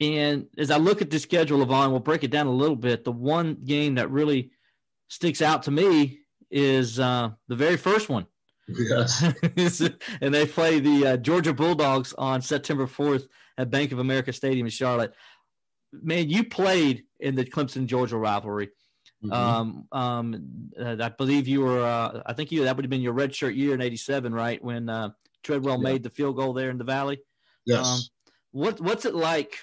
and 0.00 0.46
as 0.56 0.70
I 0.70 0.76
look 0.76 1.02
at 1.02 1.10
the 1.10 1.18
schedule, 1.18 1.64
Levon, 1.64 1.90
we'll 1.90 2.00
break 2.00 2.24
it 2.24 2.30
down 2.30 2.46
a 2.46 2.52
little 2.52 2.76
bit. 2.76 3.04
The 3.04 3.12
one 3.12 3.56
game 3.64 3.96
that 3.96 4.10
really 4.10 4.50
sticks 5.08 5.42
out 5.42 5.64
to 5.64 5.70
me 5.70 6.20
is 6.50 6.98
uh, 6.98 7.30
the 7.48 7.56
very 7.56 7.76
first 7.76 8.08
one. 8.08 8.26
Yes. 8.68 9.22
and 10.20 10.34
they 10.34 10.46
play 10.46 10.80
the 10.80 11.06
uh, 11.06 11.16
Georgia 11.16 11.52
Bulldogs 11.52 12.12
on 12.16 12.42
September 12.42 12.86
4th 12.86 13.26
at 13.56 13.70
Bank 13.70 13.92
of 13.92 13.98
America 13.98 14.32
Stadium 14.32 14.66
in 14.66 14.70
Charlotte. 14.70 15.14
Man, 15.92 16.28
you 16.28 16.44
played 16.44 17.04
in 17.18 17.34
the 17.34 17.44
Clemson 17.44 17.86
Georgia 17.86 18.18
rivalry. 18.18 18.68
Mm-hmm. 19.24 19.32
Um, 19.32 19.88
um, 19.90 20.70
uh, 20.80 20.96
I 21.00 21.08
believe 21.08 21.48
you 21.48 21.62
were. 21.62 21.82
Uh, 21.82 22.22
I 22.24 22.32
think 22.34 22.52
you 22.52 22.64
that 22.64 22.76
would 22.76 22.84
have 22.84 22.90
been 22.90 23.02
your 23.02 23.14
red 23.14 23.34
shirt 23.34 23.54
year 23.54 23.74
in 23.74 23.80
'87, 23.80 24.32
right? 24.32 24.62
When 24.62 24.88
uh, 24.88 25.10
Treadwell 25.42 25.78
yeah. 25.78 25.82
made 25.82 26.02
the 26.02 26.10
field 26.10 26.36
goal 26.36 26.52
there 26.52 26.70
in 26.70 26.78
the 26.78 26.84
Valley. 26.84 27.20
Yes. 27.64 27.86
Um, 27.86 28.00
what 28.52 28.80
What's 28.80 29.04
it 29.04 29.14
like 29.14 29.58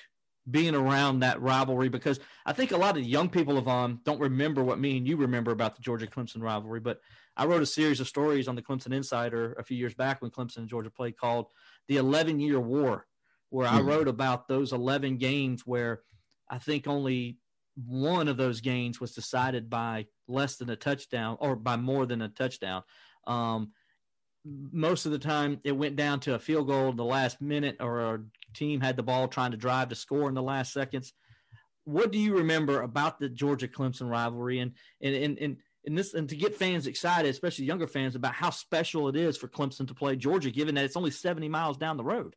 being 0.49 0.75
around 0.75 1.19
that 1.19 1.41
rivalry? 1.41 1.87
Because 1.87 2.19
I 2.45 2.51
think 2.51 2.71
a 2.71 2.77
lot 2.77 2.97
of 2.97 3.03
young 3.03 3.29
people 3.29 3.57
of 3.57 3.67
on 3.69 4.01
don't 4.03 4.19
remember 4.19 4.63
what 4.63 4.79
me 4.79 4.97
and 4.97 5.07
you 5.07 5.15
remember 5.15 5.51
about 5.51 5.75
the 5.75 5.81
Georgia 5.81 6.07
Clemson 6.07 6.41
rivalry. 6.41 6.81
But 6.81 6.99
I 7.37 7.45
wrote 7.45 7.61
a 7.61 7.67
series 7.67 8.01
of 8.01 8.07
stories 8.07 8.49
on 8.49 8.55
the 8.55 8.61
Clemson 8.61 8.93
Insider 8.93 9.53
a 9.53 9.63
few 9.63 9.77
years 9.77 9.93
back 9.93 10.21
when 10.21 10.31
Clemson 10.31 10.57
and 10.57 10.69
Georgia 10.69 10.89
played 10.89 11.17
called 11.17 11.47
the 11.87 11.97
11 11.97 12.39
Year 12.39 12.59
War, 12.59 13.05
where 13.49 13.67
mm-hmm. 13.67 13.77
I 13.77 13.81
wrote 13.81 14.07
about 14.07 14.47
those 14.47 14.73
11 14.73 15.17
games 15.17 15.65
where 15.65 16.01
I 16.49 16.57
think 16.57 16.87
only 16.87 17.37
one 17.75 18.27
of 18.27 18.37
those 18.37 18.61
games 18.61 19.01
was 19.01 19.13
decided 19.13 19.69
by 19.69 20.07
less 20.27 20.55
than 20.57 20.69
a 20.69 20.75
touchdown 20.75 21.37
or 21.39 21.55
by 21.55 21.75
more 21.75 22.05
than 22.05 22.21
a 22.21 22.29
touchdown. 22.29 22.83
Um, 23.27 23.71
most 24.45 25.05
of 25.05 25.11
the 25.11 25.19
time, 25.19 25.59
it 25.63 25.71
went 25.71 25.95
down 25.95 26.19
to 26.21 26.35
a 26.35 26.39
field 26.39 26.67
goal 26.67 26.89
in 26.89 26.95
the 26.95 27.03
last 27.03 27.41
minute, 27.41 27.77
or 27.79 28.15
a 28.15 28.19
team 28.53 28.79
had 28.79 28.95
the 28.95 29.03
ball 29.03 29.27
trying 29.27 29.51
to 29.51 29.57
drive 29.57 29.89
to 29.89 29.95
score 29.95 30.29
in 30.29 30.35
the 30.35 30.43
last 30.43 30.71
seconds. 30.71 31.13
What 31.83 32.11
do 32.11 32.19
you 32.19 32.37
remember 32.37 32.81
about 32.81 33.19
the 33.19 33.27
Georgia 33.27 33.67
Clemson 33.67 34.09
rivalry, 34.09 34.59
and 34.59 34.73
and 35.01 35.15
and 35.15 35.37
and, 35.39 35.57
and 35.85 35.97
this, 35.97 36.13
and 36.13 36.29
to 36.29 36.35
get 36.35 36.55
fans 36.55 36.85
excited, 36.85 37.29
especially 37.29 37.65
younger 37.65 37.87
fans, 37.87 38.15
about 38.15 38.33
how 38.33 38.51
special 38.51 39.07
it 39.07 39.15
is 39.15 39.35
for 39.35 39.47
Clemson 39.47 39.87
to 39.87 39.95
play 39.95 40.15
Georgia, 40.15 40.51
given 40.51 40.75
that 40.75 40.85
it's 40.85 40.97
only 40.97 41.11
seventy 41.11 41.49
miles 41.49 41.77
down 41.77 41.97
the 41.97 42.03
road? 42.03 42.35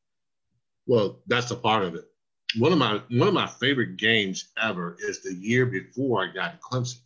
Well, 0.86 1.20
that's 1.26 1.50
a 1.50 1.56
part 1.56 1.84
of 1.84 1.94
it 1.94 2.04
one 2.56 2.72
of 2.72 2.78
my 2.78 3.00
one 3.10 3.28
of 3.28 3.34
my 3.34 3.46
favorite 3.46 3.96
games 3.96 4.48
ever 4.60 4.96
is 5.00 5.22
the 5.22 5.34
year 5.34 5.66
before 5.66 6.24
I 6.24 6.32
got 6.32 6.52
to 6.52 6.58
Clemson, 6.58 7.00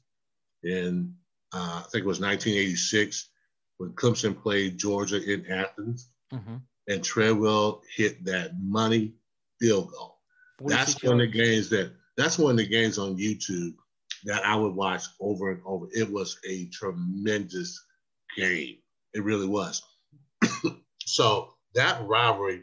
and 0.62 1.14
uh, 1.52 1.82
I 1.84 1.88
think 1.90 2.04
it 2.04 2.08
was 2.08 2.20
1986 2.20 3.28
when 3.78 3.90
Clemson 3.90 4.40
played 4.40 4.78
Georgia 4.78 5.20
in 5.22 5.46
Athens, 5.50 6.08
mm-hmm. 6.32 6.56
and 6.88 7.04
Treadwell 7.04 7.82
hit 7.94 8.24
that 8.24 8.52
money 8.60 9.14
field 9.60 9.90
goal. 9.90 10.18
That's 10.64 11.02
one 11.02 11.20
of 11.20 11.32
the 11.32 11.38
games 11.38 11.68
that 11.70 11.92
that's 12.16 12.38
one 12.38 12.52
of 12.52 12.56
the 12.58 12.66
games 12.66 12.98
on 12.98 13.16
YouTube 13.16 13.74
that 14.24 14.44
I 14.44 14.54
would 14.54 14.74
watch 14.74 15.02
over 15.20 15.50
and 15.50 15.60
over. 15.66 15.86
It 15.92 16.10
was 16.10 16.38
a 16.48 16.66
tremendous 16.66 17.84
game. 18.36 18.76
It 19.14 19.24
really 19.24 19.48
was. 19.48 19.82
so 21.04 21.54
that 21.74 22.06
rivalry 22.06 22.62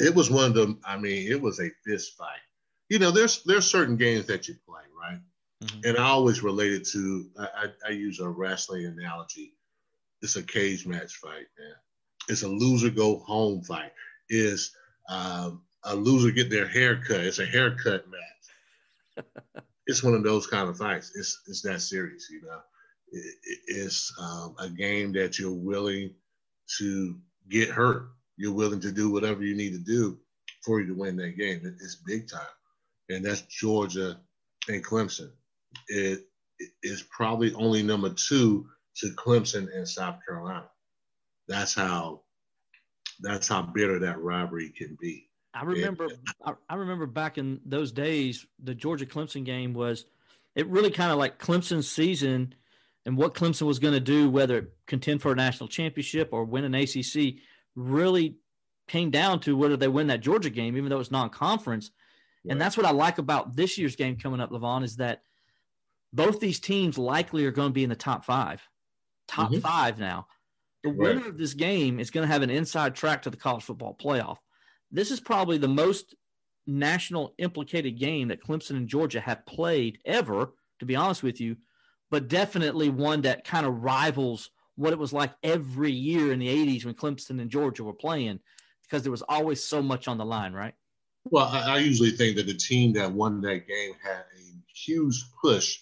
it 0.00 0.14
was 0.14 0.30
one 0.30 0.46
of 0.46 0.54
them. 0.54 0.80
I 0.84 0.96
mean, 0.96 1.30
it 1.30 1.40
was 1.40 1.60
a 1.60 1.70
fist 1.84 2.16
fight. 2.16 2.40
You 2.88 2.98
know, 2.98 3.10
there's 3.10 3.42
there's 3.44 3.70
certain 3.70 3.96
games 3.96 4.26
that 4.26 4.48
you 4.48 4.54
play, 4.66 4.82
right? 5.00 5.20
Mm-hmm. 5.62 5.80
And 5.84 5.98
I 5.98 6.04
always 6.04 6.42
relate 6.42 6.72
it 6.72 6.86
to. 6.88 7.26
I, 7.38 7.44
I, 7.44 7.66
I, 7.88 7.90
use 7.90 8.20
a 8.20 8.28
wrestling 8.28 8.86
analogy. 8.86 9.54
It's 10.22 10.36
a 10.36 10.42
cage 10.42 10.86
match 10.86 11.16
fight, 11.16 11.46
man. 11.58 11.74
It's 12.28 12.42
a 12.42 12.48
loser 12.48 12.90
go 12.90 13.18
home 13.18 13.62
fight. 13.62 13.92
Is 14.28 14.74
um, 15.08 15.62
a 15.84 15.94
loser 15.94 16.30
get 16.30 16.50
their 16.50 16.66
hair 16.66 16.96
cut? 16.96 17.20
It's 17.20 17.38
a 17.38 17.46
haircut 17.46 18.06
match. 18.08 19.24
it's 19.86 20.02
one 20.02 20.14
of 20.14 20.24
those 20.24 20.46
kind 20.46 20.68
of 20.68 20.78
fights. 20.78 21.12
It's 21.14 21.42
it's 21.46 21.62
that 21.62 21.82
serious, 21.82 22.28
you 22.30 22.42
know. 22.42 22.60
It, 23.12 23.34
it's 23.66 24.12
um, 24.20 24.54
a 24.58 24.68
game 24.68 25.12
that 25.12 25.38
you're 25.38 25.52
willing 25.52 26.14
to 26.78 27.18
get 27.48 27.68
hurt 27.68 28.10
you're 28.40 28.54
willing 28.54 28.80
to 28.80 28.90
do 28.90 29.10
whatever 29.10 29.44
you 29.44 29.54
need 29.54 29.72
to 29.72 29.78
do 29.78 30.18
for 30.64 30.80
you 30.80 30.86
to 30.86 30.94
win 30.94 31.14
that 31.16 31.36
game. 31.36 31.60
It's 31.62 31.96
big 32.06 32.26
time. 32.26 32.40
And 33.10 33.22
that's 33.22 33.42
Georgia 33.42 34.18
and 34.66 34.82
Clemson. 34.82 35.30
It 35.88 36.26
is 36.82 37.02
probably 37.02 37.52
only 37.52 37.82
number 37.82 38.08
two 38.08 38.66
to 38.96 39.08
Clemson 39.08 39.68
and 39.76 39.86
South 39.86 40.20
Carolina. 40.26 40.70
That's 41.48 41.74
how 41.74 42.22
that's 43.20 43.46
how 43.46 43.60
bitter 43.60 43.98
that 43.98 44.18
rivalry 44.18 44.70
can 44.70 44.96
be. 44.98 45.28
I 45.52 45.64
remember 45.64 46.08
and, 46.46 46.56
I 46.70 46.74
remember 46.76 47.06
back 47.06 47.36
in 47.36 47.60
those 47.66 47.92
days, 47.92 48.46
the 48.62 48.74
Georgia 48.74 49.04
Clemson 49.04 49.44
game 49.44 49.74
was 49.74 50.06
it 50.54 50.66
really 50.68 50.90
kind 50.90 51.12
of 51.12 51.18
like 51.18 51.38
Clemson's 51.38 51.90
season 51.90 52.54
and 53.04 53.18
what 53.18 53.34
Clemson 53.34 53.62
was 53.62 53.78
going 53.78 53.94
to 53.94 54.00
do, 54.00 54.30
whether 54.30 54.70
contend 54.86 55.20
for 55.20 55.32
a 55.32 55.36
national 55.36 55.68
championship 55.68 56.30
or 56.32 56.44
win 56.44 56.64
an 56.64 56.74
ACC 56.74 57.40
really 57.76 58.36
came 58.88 59.10
down 59.10 59.40
to 59.40 59.56
whether 59.56 59.76
they 59.76 59.88
win 59.88 60.08
that 60.08 60.20
Georgia 60.20 60.50
game, 60.50 60.76
even 60.76 60.90
though 60.90 61.00
it's 61.00 61.10
non-conference. 61.10 61.90
Right. 62.44 62.52
And 62.52 62.60
that's 62.60 62.76
what 62.76 62.86
I 62.86 62.90
like 62.90 63.18
about 63.18 63.54
this 63.54 63.78
year's 63.78 63.96
game 63.96 64.16
coming 64.16 64.40
up, 64.40 64.50
Levon, 64.50 64.82
is 64.82 64.96
that 64.96 65.22
both 66.12 66.40
these 66.40 66.58
teams 66.58 66.98
likely 66.98 67.44
are 67.44 67.52
going 67.52 67.68
to 67.68 67.74
be 67.74 67.84
in 67.84 67.90
the 67.90 67.96
top 67.96 68.24
five. 68.24 68.60
Top 69.28 69.50
mm-hmm. 69.50 69.60
five 69.60 69.98
now. 69.98 70.26
The 70.82 70.90
winner 70.90 71.28
of 71.28 71.38
this 71.38 71.54
game 71.54 72.00
is 72.00 72.10
going 72.10 72.26
to 72.26 72.32
have 72.32 72.42
an 72.42 72.50
inside 72.50 72.94
track 72.94 73.22
to 73.22 73.30
the 73.30 73.36
college 73.36 73.62
football 73.62 73.96
playoff. 74.00 74.38
This 74.90 75.10
is 75.10 75.20
probably 75.20 75.58
the 75.58 75.68
most 75.68 76.16
national 76.66 77.34
implicated 77.38 77.98
game 77.98 78.28
that 78.28 78.42
Clemson 78.42 78.76
and 78.76 78.88
Georgia 78.88 79.20
have 79.20 79.46
played 79.46 79.98
ever, 80.04 80.52
to 80.78 80.86
be 80.86 80.96
honest 80.96 81.22
with 81.22 81.40
you, 81.40 81.56
but 82.10 82.28
definitely 82.28 82.88
one 82.88 83.22
that 83.22 83.44
kind 83.44 83.66
of 83.66 83.82
rivals 83.82 84.50
what 84.76 84.92
it 84.92 84.98
was 84.98 85.12
like 85.12 85.32
every 85.42 85.92
year 85.92 86.32
in 86.32 86.38
the 86.38 86.48
80s 86.48 86.84
when 86.84 86.94
Clemson 86.94 87.40
and 87.40 87.50
Georgia 87.50 87.84
were 87.84 87.92
playing 87.92 88.40
because 88.82 89.02
there 89.02 89.12
was 89.12 89.22
always 89.28 89.62
so 89.62 89.82
much 89.82 90.08
on 90.08 90.18
the 90.18 90.24
line, 90.24 90.52
right? 90.52 90.74
Well, 91.24 91.46
I, 91.46 91.74
I 91.74 91.78
usually 91.78 92.10
think 92.10 92.36
that 92.36 92.46
the 92.46 92.54
team 92.54 92.92
that 92.94 93.12
won 93.12 93.40
that 93.42 93.68
game 93.68 93.92
had 94.02 94.20
a 94.20 94.52
huge 94.74 95.22
push 95.42 95.78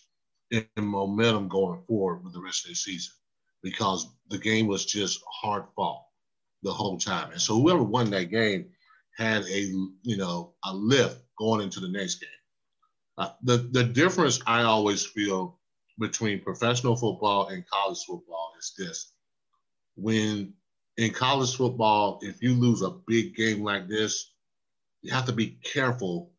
in 0.51 0.66
momentum 0.76 1.49
going 1.49 1.82
forward 1.86 2.24
with 2.24 2.32
the 2.32 2.41
rest 2.41 2.64
of 2.64 2.70
the 2.70 2.74
season 2.74 3.14
because 3.62 4.09
the 4.30 4.39
game 4.39 4.66
was 4.66 4.84
just 4.84 5.22
hard 5.30 5.64
fought 5.76 6.05
the 6.62 6.72
whole 6.72 6.99
time. 6.99 7.30
And 7.32 7.41
so 7.41 7.55
whoever 7.55 7.82
won 7.82 8.11
that 8.11 8.30
game 8.30 8.66
had 9.16 9.43
a 9.45 9.61
you 10.03 10.16
know 10.16 10.55
a 10.64 10.74
lift 10.74 11.20
going 11.39 11.61
into 11.62 11.80
the 11.80 11.89
next 11.89 12.16
game. 12.16 12.30
Uh, 13.18 13.30
the 13.43 13.68
the 13.72 13.84
difference 13.84 14.41
I 14.47 14.62
always 14.62 15.05
feel 15.05 15.59
between 15.99 16.41
professional 16.41 16.97
football 16.97 17.49
and 17.49 17.66
college 17.66 17.99
football 18.07 18.48
is 18.59 18.75
this: 18.77 19.13
when 19.97 20.55
in 20.97 21.13
college 21.13 21.57
football, 21.57 22.19
if 22.23 22.43
you 22.43 22.55
lose 22.55 22.83
a 22.83 22.91
big 23.07 23.37
game 23.37 23.63
like 23.63 23.89
this, 23.89 24.33
you 25.03 25.13
have 25.13 25.27
to 25.27 25.33
be 25.33 25.59
careful 25.63 26.33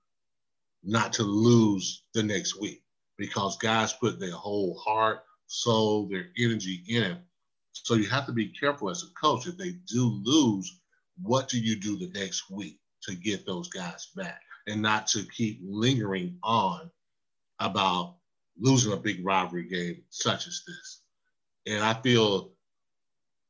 not 0.84 1.13
to 1.13 1.24
lose 1.24 2.03
the 2.13 2.24
next 2.24 2.59
week 2.59 2.84
because 3.17 3.57
guys 3.57 3.93
put 3.93 4.20
their 4.20 4.32
whole 4.32 4.78
heart, 4.78 5.24
soul, 5.47 6.07
their 6.07 6.28
energy 6.38 6.84
in 6.88 7.03
it. 7.03 7.17
So 7.74 7.95
you 7.95 8.09
have 8.09 8.26
to 8.28 8.32
be 8.32 8.47
careful 8.47 8.89
as 8.89 9.03
a 9.03 9.13
coach. 9.20 9.47
If 9.47 9.57
they 9.57 9.72
do 9.88 10.22
lose, 10.24 10.80
what 11.22 11.49
do 11.49 11.59
you 11.59 11.76
do 11.80 11.97
the 11.97 12.20
next 12.20 12.49
week 12.49 12.80
to 13.03 13.15
get 13.15 13.45
those 13.45 13.70
guys 13.70 14.09
back 14.15 14.41
and 14.67 14.82
not 14.82 15.07
to 15.07 15.24
keep 15.24 15.59
lingering 15.63 16.38
on 16.43 16.89
about 17.59 18.15
losing 18.57 18.93
a 18.93 18.97
big 18.97 19.26
rivalry 19.26 19.67
game 19.67 20.03
such 20.09 20.47
as 20.47 20.63
this? 20.67 20.98
And 21.70 21.84
I 21.84 21.93
feel 21.93 22.51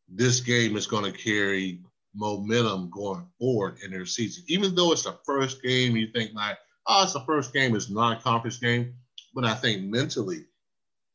this 0.10 0.42
game 0.42 0.76
is 0.76 0.88
going 0.88 1.06
to 1.06 1.18
carry 1.18 1.80
momentum 2.14 2.90
going 2.90 3.26
forward 3.40 3.78
in 3.84 3.92
their 3.92 4.06
season. 4.06 4.44
Even 4.48 4.76
though 4.76 4.92
it's 4.92 5.04
the 5.04 5.18
first 5.26 5.64
game, 5.64 5.96
you 5.96 6.08
think 6.08 6.34
like, 6.34 6.58
oh, 6.88 7.04
it's 7.04 7.14
the 7.14 7.22
first 7.22 7.54
game, 7.54 7.76
it's 7.76 7.90
non-conference 7.90 8.58
game. 8.58 8.94
But 9.34 9.46
I 9.46 9.54
think 9.54 9.84
mentally, 9.84 10.46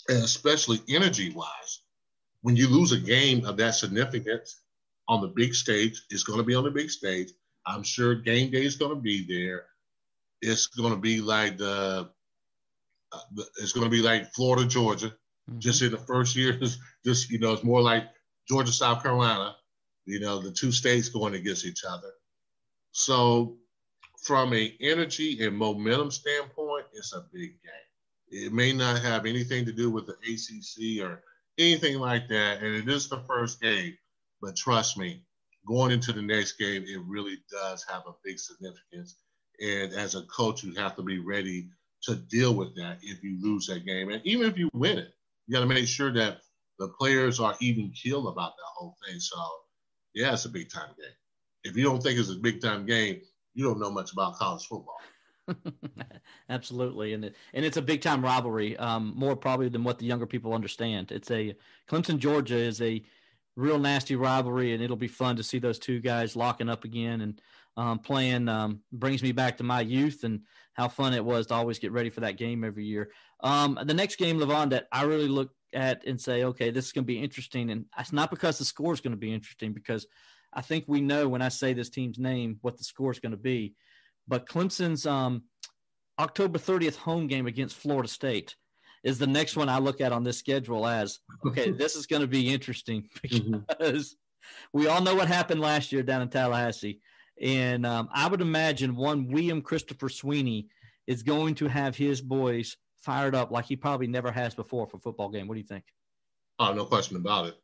and 0.09 0.25
especially 0.25 0.81
energy-wise, 0.89 1.83
when 2.43 2.57
you 2.57 2.69
lose 2.69 2.93
a 2.93 2.99
game 2.99 3.45
of 3.45 3.59
that 3.59 3.75
significance 3.75 4.61
on 5.09 5.21
the 5.21 5.29
big 5.29 5.55
stage, 5.55 6.05
it's 6.09 6.23
going 6.23 6.39
to 6.39 6.45
be 6.45 6.55
on 6.55 6.65
the 6.65 6.71
big 6.71 6.91
stage. 6.91 7.33
I'm 7.67 7.83
sure 7.83 8.15
game 8.15 8.51
day 8.51 8.65
is 8.65 8.77
going 8.77 8.95
to 8.95 9.01
be 9.01 9.27
there. 9.27 9.67
It's 10.41 10.69
going 10.69 10.93
to 10.93 10.99
be 10.99 11.21
like 11.21 11.59
the, 11.59 12.09
uh, 13.13 13.43
it's 13.59 13.73
going 13.73 13.85
to 13.85 13.91
be 13.91 14.01
like 14.01 14.33
Florida, 14.33 14.67
Georgia. 14.67 15.15
Mm-hmm. 15.51 15.59
Just 15.59 15.83
in 15.83 15.91
the 15.91 15.99
first 15.99 16.37
year, 16.37 16.59
just 17.05 17.31
you 17.31 17.39
know, 17.39 17.53
it's 17.53 17.65
more 17.65 17.83
like 17.83 18.05
Georgia, 18.49 18.73
South 18.73 19.03
Carolina, 19.03 19.57
you 20.07 20.21
know, 20.21 20.39
the 20.39 20.51
two 20.51 20.73
states 20.73 21.09
going 21.09 21.35
against 21.35 21.65
each 21.65 21.83
other. 21.89 22.13
So, 22.93 23.57
from 24.23 24.55
a 24.55 24.75
energy 24.81 25.45
and 25.45 25.57
momentum 25.57 26.11
standpoint, 26.11 26.87
it's 26.93 27.13
a 27.13 27.25
big 27.33 27.51
game. 27.63 27.73
It 28.29 28.53
may 28.53 28.73
not 28.73 29.03
have 29.03 29.27
anything 29.27 29.65
to 29.67 29.73
do 29.73 29.91
with 29.91 30.07
the 30.07 30.15
ACC 30.15 31.05
or 31.05 31.23
anything 31.59 31.99
like 31.99 32.29
that, 32.29 32.63
and 32.63 32.75
it 32.75 32.89
is 32.89 33.09
the 33.09 33.21
first 33.21 33.61
game. 33.61 33.97
But 34.41 34.57
trust 34.57 34.99
me, 34.99 35.23
going 35.67 35.93
into 35.93 36.13
the 36.13 36.23
next 36.23 36.53
game, 36.53 36.85
it 36.87 37.01
really 37.07 37.39
does 37.51 37.85
have 37.89 38.03
a 38.07 38.15
big 38.25 38.39
significance. 38.39 39.17
And 39.61 39.93
as 39.93 40.15
a 40.15 40.23
coach, 40.23 40.65
you 40.65 40.75
have 40.75 40.97
to 40.97 41.03
be 41.03 41.19
ready 41.19 41.69
to 42.03 42.17
deal 42.17 42.55
with 42.55 42.75
that 42.77 42.99
if 43.03 43.23
you 43.23 43.39
lose 43.41 43.67
that 43.67 43.87
game. 43.87 44.11
And 44.11 44.21
even 44.25 44.49
if 44.49 44.59
you 44.59 44.69
win 44.73 44.99
it, 44.99 45.15
you 45.47 45.55
got 45.55 45.61
to 45.61 45.67
make 45.67 45.87
sure 45.87 46.13
that 46.13 46.39
the 46.79 46.89
players 46.89 47.41
are 47.41 47.57
even 47.61 47.91
keel 47.91 48.29
about 48.29 48.57
that 48.57 48.67
whole 48.75 48.97
thing. 49.07 49.21
So, 49.21 49.37
yeah, 50.15 50.33
it's 50.33 50.45
a 50.45 50.51
big 50.51 50.71
time 50.71 50.91
game. 50.99 51.13
If 51.65 51.77
you 51.77 51.85
don't 51.85 52.03
think 52.03 52.19
it's 52.19 52.31
a 52.31 52.35
big 52.35 52.61
time 52.61 52.87
game, 52.87 53.21
you 53.55 53.65
don't 53.65 53.81
know 53.81 53.91
much 53.91 54.13
about 54.13 54.37
college 54.37 54.67
football. 54.67 54.99
Absolutely, 56.49 57.13
and 57.13 57.27
it, 57.27 57.37
and 57.53 57.65
it's 57.65 57.77
a 57.77 57.83
big 57.83 58.01
time 58.01 58.23
rivalry, 58.23 58.77
um, 58.79 59.13
more 59.15 59.37
probably 59.37 59.69
than 59.69 59.85
what 59.85 59.99
the 59.99 60.07
younger 60.07 60.27
people 60.27 60.55
understand. 60.55 61.13
It's 61.13 61.31
a 61.31 61.55
Clemson 61.89 62.19
Georgia 62.19 62.57
is 62.57 62.81
a 62.81 63.05
real 63.57 63.79
nasty 63.79 64.17
rivalry, 64.17 64.75
and 64.75 64.83
it'll 64.83 64.97
be 64.97 65.09
fun 65.09 65.37
to 65.37 65.43
see 65.43 65.59
those 65.59 65.79
two 65.79 66.01
guys 66.01 66.37
locking 66.37 66.69
up 66.69 66.85
again 66.85 67.21
and 67.21 67.41
um, 67.77 67.99
playing. 67.99 68.49
Um, 68.49 68.81
brings 68.93 69.23
me 69.23 69.33
back 69.33 69.57
to 69.59 69.65
my 69.65 69.81
youth 69.81 70.25
and 70.25 70.41
how 70.75 70.89
fun 70.89 71.15
it 71.15 71.25
was 71.25 71.47
to 71.47 71.55
always 71.55 71.79
get 71.79 71.93
ready 71.93 72.11
for 72.11 72.21
that 72.21 72.37
game 72.37 72.65
every 72.65 72.85
year. 72.85 73.11
Um, 73.41 73.79
the 73.85 73.95
next 73.95 74.17
game, 74.17 74.39
Levon, 74.39 74.71
that 74.71 74.89
I 74.93 75.05
really 75.05 75.29
look 75.29 75.51
at 75.73 76.05
and 76.07 76.21
say, 76.21 76.45
okay, 76.45 76.71
this 76.71 76.87
is 76.87 76.93
going 76.93 77.05
to 77.05 77.07
be 77.07 77.23
interesting. 77.23 77.71
And 77.71 77.87
it's 77.99 78.13
not 78.13 78.31
because 78.31 78.59
the 78.59 78.65
score 78.65 78.93
is 78.93 79.01
going 79.01 79.13
to 79.13 79.17
be 79.19 79.33
interesting, 79.33 79.73
because 79.73 80.07
I 80.53 80.61
think 80.61 80.85
we 80.87 81.01
know 81.01 81.29
when 81.29 81.43
I 81.43 81.49
say 81.49 81.73
this 81.73 81.91
team's 81.91 82.19
name 82.19 82.59
what 82.63 82.79
the 82.79 82.85
score 82.85 83.11
is 83.11 83.19
going 83.19 83.33
to 83.33 83.39
be. 83.39 83.75
But 84.27 84.49
Clemson's 84.49 85.07
um, 85.07 85.43
October 86.19 86.59
30th 86.59 86.97
home 86.97 87.27
game 87.27 87.47
against 87.47 87.77
Florida 87.77 88.09
State 88.09 88.57
is 89.05 89.19
the 89.19 89.27
next 89.27 89.57
one 89.57 89.69
I 89.69 89.79
look 89.79 90.01
at 90.01 90.13
on 90.13 90.25
this 90.25 90.39
schedule 90.39 90.87
as 90.87 91.21
okay, 91.47 91.71
this 91.79 91.95
is 91.95 92.07
going 92.07 92.23
to 92.23 92.29
be 92.29 92.53
interesting 92.53 93.09
mm-hmm. 93.27 93.59
because 93.69 94.11
mm-hmm. 94.11 94.79
we 94.79 94.89
all 94.89 95.03
know 95.03 95.15
what 95.15 95.29
happened 95.29 95.61
last 95.61 95.93
year 95.93 96.03
down 96.03 96.23
in 96.23 96.29
Tallahassee. 96.29 97.01
And 97.41 97.85
um, 97.85 98.09
I 98.13 98.29
would 98.29 98.41
imagine 98.41 98.97
one 98.97 99.29
William 99.29 99.61
Christopher 99.61 100.09
Swinney 100.09 100.67
is 101.07 101.23
going 101.23 101.55
to 101.57 101.69
have 101.69 101.97
his 101.97 102.21
boys 102.21 102.77
fired 103.03 103.35
up 103.35 103.51
like 103.51 103.67
he 103.67 103.77
probably 103.77 104.07
never 104.07 104.33
has 104.33 104.55
before 104.55 104.87
for 104.87 104.97
a 104.97 105.01
football 105.01 105.29
game. 105.29 105.47
What 105.47 105.55
do 105.55 105.61
you 105.61 105.67
think? 105.67 105.85
Oh, 106.59 106.73
no 106.73 106.85
question 106.85 107.17
about 107.17 107.47
it. 107.47 107.55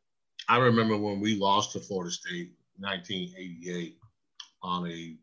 I 0.47 0.57
remember 0.57 0.97
when 0.97 1.19
we 1.19 1.35
lost 1.35 1.71
to 1.71 1.79
Florida 1.79 2.11
State 2.11 2.51
1988 2.77 3.97
on 4.61 4.87
a 4.87 5.15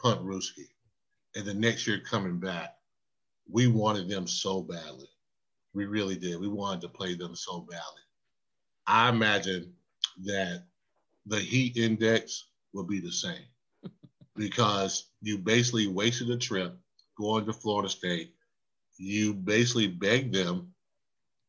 Puntrooskie. 0.00 0.68
And 1.34 1.44
the 1.44 1.54
next 1.54 1.86
year 1.86 2.00
coming 2.00 2.38
back, 2.38 2.76
we 3.50 3.66
wanted 3.66 4.08
them 4.08 4.26
so 4.26 4.60
badly. 4.60 5.08
We 5.76 5.86
really 5.86 6.16
did. 6.16 6.40
We 6.40 6.48
wanted 6.48 6.80
to 6.82 6.88
play 6.88 7.14
them 7.14 7.36
so 7.36 7.60
badly. 7.60 8.02
I 8.86 9.10
imagine 9.10 9.72
that 10.24 10.64
the 11.26 11.38
heat 11.38 11.76
index 11.76 12.46
will 12.72 12.84
be 12.84 13.00
the 13.00 13.12
same 13.12 13.46
because 14.36 15.10
you 15.22 15.38
basically 15.38 15.86
wasted 15.86 16.30
a 16.30 16.36
trip 16.36 16.76
going 17.18 17.46
to 17.46 17.52
Florida 17.52 17.88
State 17.88 18.32
you 18.98 19.34
basically 19.34 19.88
begged 19.88 20.34
them 20.34 20.72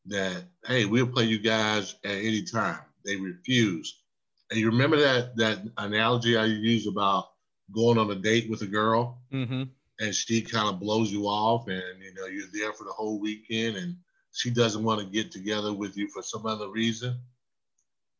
that, 0.06 0.44
hey, 0.66 0.84
we'll 0.84 1.06
play 1.06 1.24
you 1.24 1.38
guys 1.38 1.96
at 2.04 2.12
any 2.12 2.42
time. 2.42 2.80
They 3.04 3.16
refuse. 3.16 4.02
And 4.50 4.58
you 4.58 4.66
remember 4.66 4.96
that 4.96 5.36
that 5.36 5.62
analogy 5.76 6.36
I 6.36 6.46
used 6.46 6.88
about 6.88 7.28
going 7.72 7.98
on 7.98 8.10
a 8.10 8.14
date 8.14 8.48
with 8.48 8.62
a 8.62 8.66
girl, 8.66 9.20
mm-hmm. 9.32 9.64
and 10.00 10.14
she 10.14 10.40
kind 10.40 10.68
of 10.68 10.80
blows 10.80 11.12
you 11.12 11.24
off, 11.24 11.68
and 11.68 11.82
you 12.02 12.14
know 12.14 12.26
you're 12.26 12.46
there 12.52 12.72
for 12.72 12.84
the 12.84 12.92
whole 12.92 13.20
weekend, 13.20 13.76
and 13.76 13.94
she 14.38 14.50
doesn't 14.50 14.84
want 14.84 15.00
to 15.00 15.06
get 15.06 15.32
together 15.32 15.72
with 15.72 15.96
you 15.96 16.08
for 16.08 16.22
some 16.22 16.46
other 16.46 16.68
reason. 16.68 17.18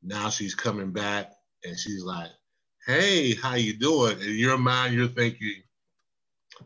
Now 0.02 0.30
she's 0.30 0.54
coming 0.54 0.90
back, 0.90 1.32
and 1.64 1.78
she's 1.78 2.02
like, 2.02 2.30
"Hey, 2.86 3.34
how 3.36 3.54
you 3.54 3.74
doing?" 3.74 4.20
In 4.20 4.36
your 4.36 4.58
mind, 4.58 4.94
you're 4.94 5.06
thinking 5.06 5.62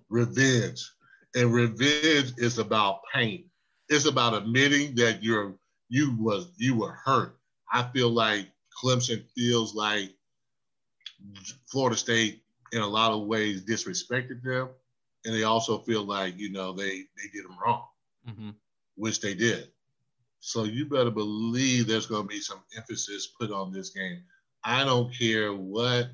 revenge 0.09 0.91
and 1.35 1.53
revenge 1.53 2.33
is 2.39 2.59
about 2.59 3.01
pain. 3.13 3.45
It's 3.91 4.07
about 4.07 4.35
admitting 4.35 4.95
that 4.95 5.23
you're 5.23 5.55
you 5.91 6.17
was 6.19 6.49
you 6.57 6.77
were 6.77 6.93
hurt. 6.93 7.37
I 7.71 7.83
feel 7.83 8.09
like 8.09 8.49
Clemson 8.83 9.23
feels 9.37 9.75
like 9.75 10.15
Florida 11.71 11.97
State 11.97 12.43
in 12.73 12.81
a 12.81 12.87
lot 12.87 13.13
of 13.13 13.27
ways 13.27 13.63
disrespected 13.63 14.43
them, 14.43 14.71
and 15.27 15.35
they 15.35 15.43
also 15.43 15.79
feel 15.79 16.05
like 16.05 16.39
you 16.39 16.51
know 16.51 16.73
they 16.73 17.05
they 17.19 17.29
did 17.35 17.45
them 17.45 17.59
wrong, 17.63 17.85
mm-hmm. 18.27 18.51
Which 18.97 19.21
they 19.21 19.35
did. 19.35 19.69
So 20.41 20.65
you 20.65 20.87
better 20.87 21.11
believe 21.11 21.87
there's 21.87 22.07
going 22.07 22.23
to 22.23 22.29
be 22.29 22.41
some 22.41 22.63
emphasis 22.77 23.29
put 23.39 23.53
on 23.53 23.73
this 23.73 23.91
game. 23.91 24.23
I 24.65 24.85
don't 24.85 25.17
care 25.17 25.53
what 25.53 26.11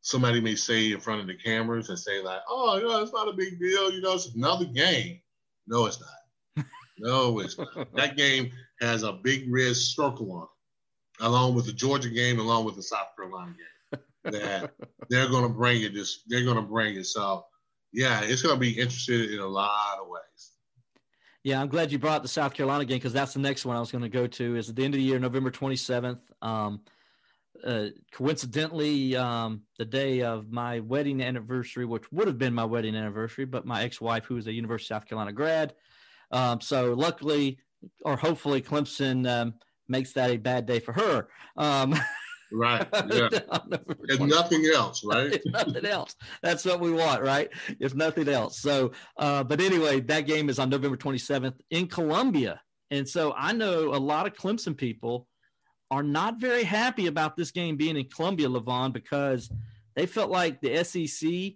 somebody 0.00 0.40
may 0.40 0.54
say 0.54 0.92
in 0.92 1.00
front 1.00 1.20
of 1.20 1.26
the 1.26 1.34
cameras 1.34 1.88
and 1.88 1.98
say 1.98 2.22
like, 2.22 2.40
"Oh, 2.48 2.76
you 2.76 2.84
know, 2.84 3.02
it's 3.02 3.12
not 3.12 3.28
a 3.28 3.32
big 3.32 3.58
deal. 3.58 3.90
You 3.90 4.00
know, 4.00 4.14
it's 4.14 4.34
another 4.34 4.66
game." 4.66 5.20
No, 5.66 5.86
it's 5.86 6.00
not. 6.00 6.64
no, 6.98 7.40
it's 7.40 7.58
not. 7.58 7.92
That 7.94 8.16
game 8.16 8.52
has 8.80 9.02
a 9.02 9.12
big 9.12 9.52
red 9.52 9.76
circle 9.76 10.32
on 10.32 10.42
it, 10.44 11.26
along 11.26 11.54
with 11.56 11.66
the 11.66 11.72
Georgia 11.72 12.10
game, 12.10 12.38
along 12.38 12.64
with 12.64 12.76
the 12.76 12.82
South 12.82 13.08
Carolina 13.16 13.52
game. 13.52 14.00
That 14.24 14.72
they're 15.08 15.28
going 15.28 15.42
to 15.42 15.52
bring 15.52 15.82
it. 15.82 15.92
This 15.92 16.22
they're 16.26 16.44
going 16.44 16.56
to 16.56 16.62
bring 16.62 16.96
it. 16.96 17.06
So, 17.06 17.44
yeah, 17.92 18.22
it's 18.22 18.42
going 18.42 18.54
to 18.54 18.60
be 18.60 18.70
interesting 18.70 19.32
in 19.32 19.40
a 19.40 19.46
lot 19.46 19.98
of 20.00 20.08
ways. 20.08 20.55
Yeah, 21.46 21.60
I'm 21.60 21.68
glad 21.68 21.92
you 21.92 21.98
brought 22.00 22.22
the 22.22 22.28
South 22.28 22.54
Carolina 22.54 22.84
game 22.84 22.96
because 22.96 23.12
that's 23.12 23.32
the 23.32 23.38
next 23.38 23.64
one 23.64 23.76
I 23.76 23.78
was 23.78 23.92
going 23.92 24.02
to 24.02 24.08
go 24.08 24.26
to. 24.26 24.56
Is 24.56 24.68
at 24.68 24.74
the 24.74 24.84
end 24.84 24.94
of 24.94 24.98
the 24.98 25.04
year, 25.04 25.20
November 25.20 25.52
27th. 25.52 26.18
Um, 26.42 26.80
uh, 27.64 27.86
coincidentally, 28.10 29.14
um, 29.14 29.62
the 29.78 29.84
day 29.84 30.22
of 30.22 30.50
my 30.50 30.80
wedding 30.80 31.22
anniversary, 31.22 31.84
which 31.84 32.10
would 32.10 32.26
have 32.26 32.36
been 32.36 32.52
my 32.52 32.64
wedding 32.64 32.96
anniversary, 32.96 33.44
but 33.44 33.64
my 33.64 33.84
ex-wife, 33.84 34.24
who 34.24 34.36
is 34.36 34.48
a 34.48 34.52
University 34.52 34.92
of 34.92 34.98
South 34.98 35.08
Carolina 35.08 35.32
grad. 35.32 35.74
Um, 36.32 36.60
so 36.60 36.94
luckily, 36.94 37.60
or 38.04 38.16
hopefully, 38.16 38.60
Clemson 38.60 39.24
um, 39.30 39.54
makes 39.86 40.14
that 40.14 40.32
a 40.32 40.38
bad 40.38 40.66
day 40.66 40.80
for 40.80 40.94
her. 40.94 41.28
Right. 42.52 42.86
Yeah. 43.12 43.28
if 44.08 44.20
nothing 44.20 44.64
else, 44.74 45.02
right? 45.04 45.32
if 45.32 45.44
nothing 45.46 45.84
else. 45.86 46.14
That's 46.42 46.64
what 46.64 46.80
we 46.80 46.92
want, 46.92 47.22
right? 47.22 47.48
If 47.80 47.94
nothing 47.94 48.28
else. 48.28 48.60
So, 48.60 48.92
uh, 49.18 49.44
but 49.44 49.60
anyway, 49.60 50.00
that 50.00 50.26
game 50.26 50.48
is 50.48 50.58
on 50.58 50.70
November 50.70 50.96
27th 50.96 51.58
in 51.70 51.86
Columbia. 51.86 52.60
And 52.90 53.08
so 53.08 53.34
I 53.36 53.52
know 53.52 53.94
a 53.94 53.98
lot 53.98 54.26
of 54.26 54.34
Clemson 54.34 54.76
people 54.76 55.26
are 55.90 56.02
not 56.02 56.40
very 56.40 56.64
happy 56.64 57.06
about 57.06 57.36
this 57.36 57.50
game 57.50 57.76
being 57.76 57.96
in 57.96 58.08
Columbia, 58.08 58.48
Levon, 58.48 58.92
because 58.92 59.50
they 59.94 60.06
felt 60.06 60.30
like 60.30 60.60
the 60.60 60.84
SEC 60.84 61.54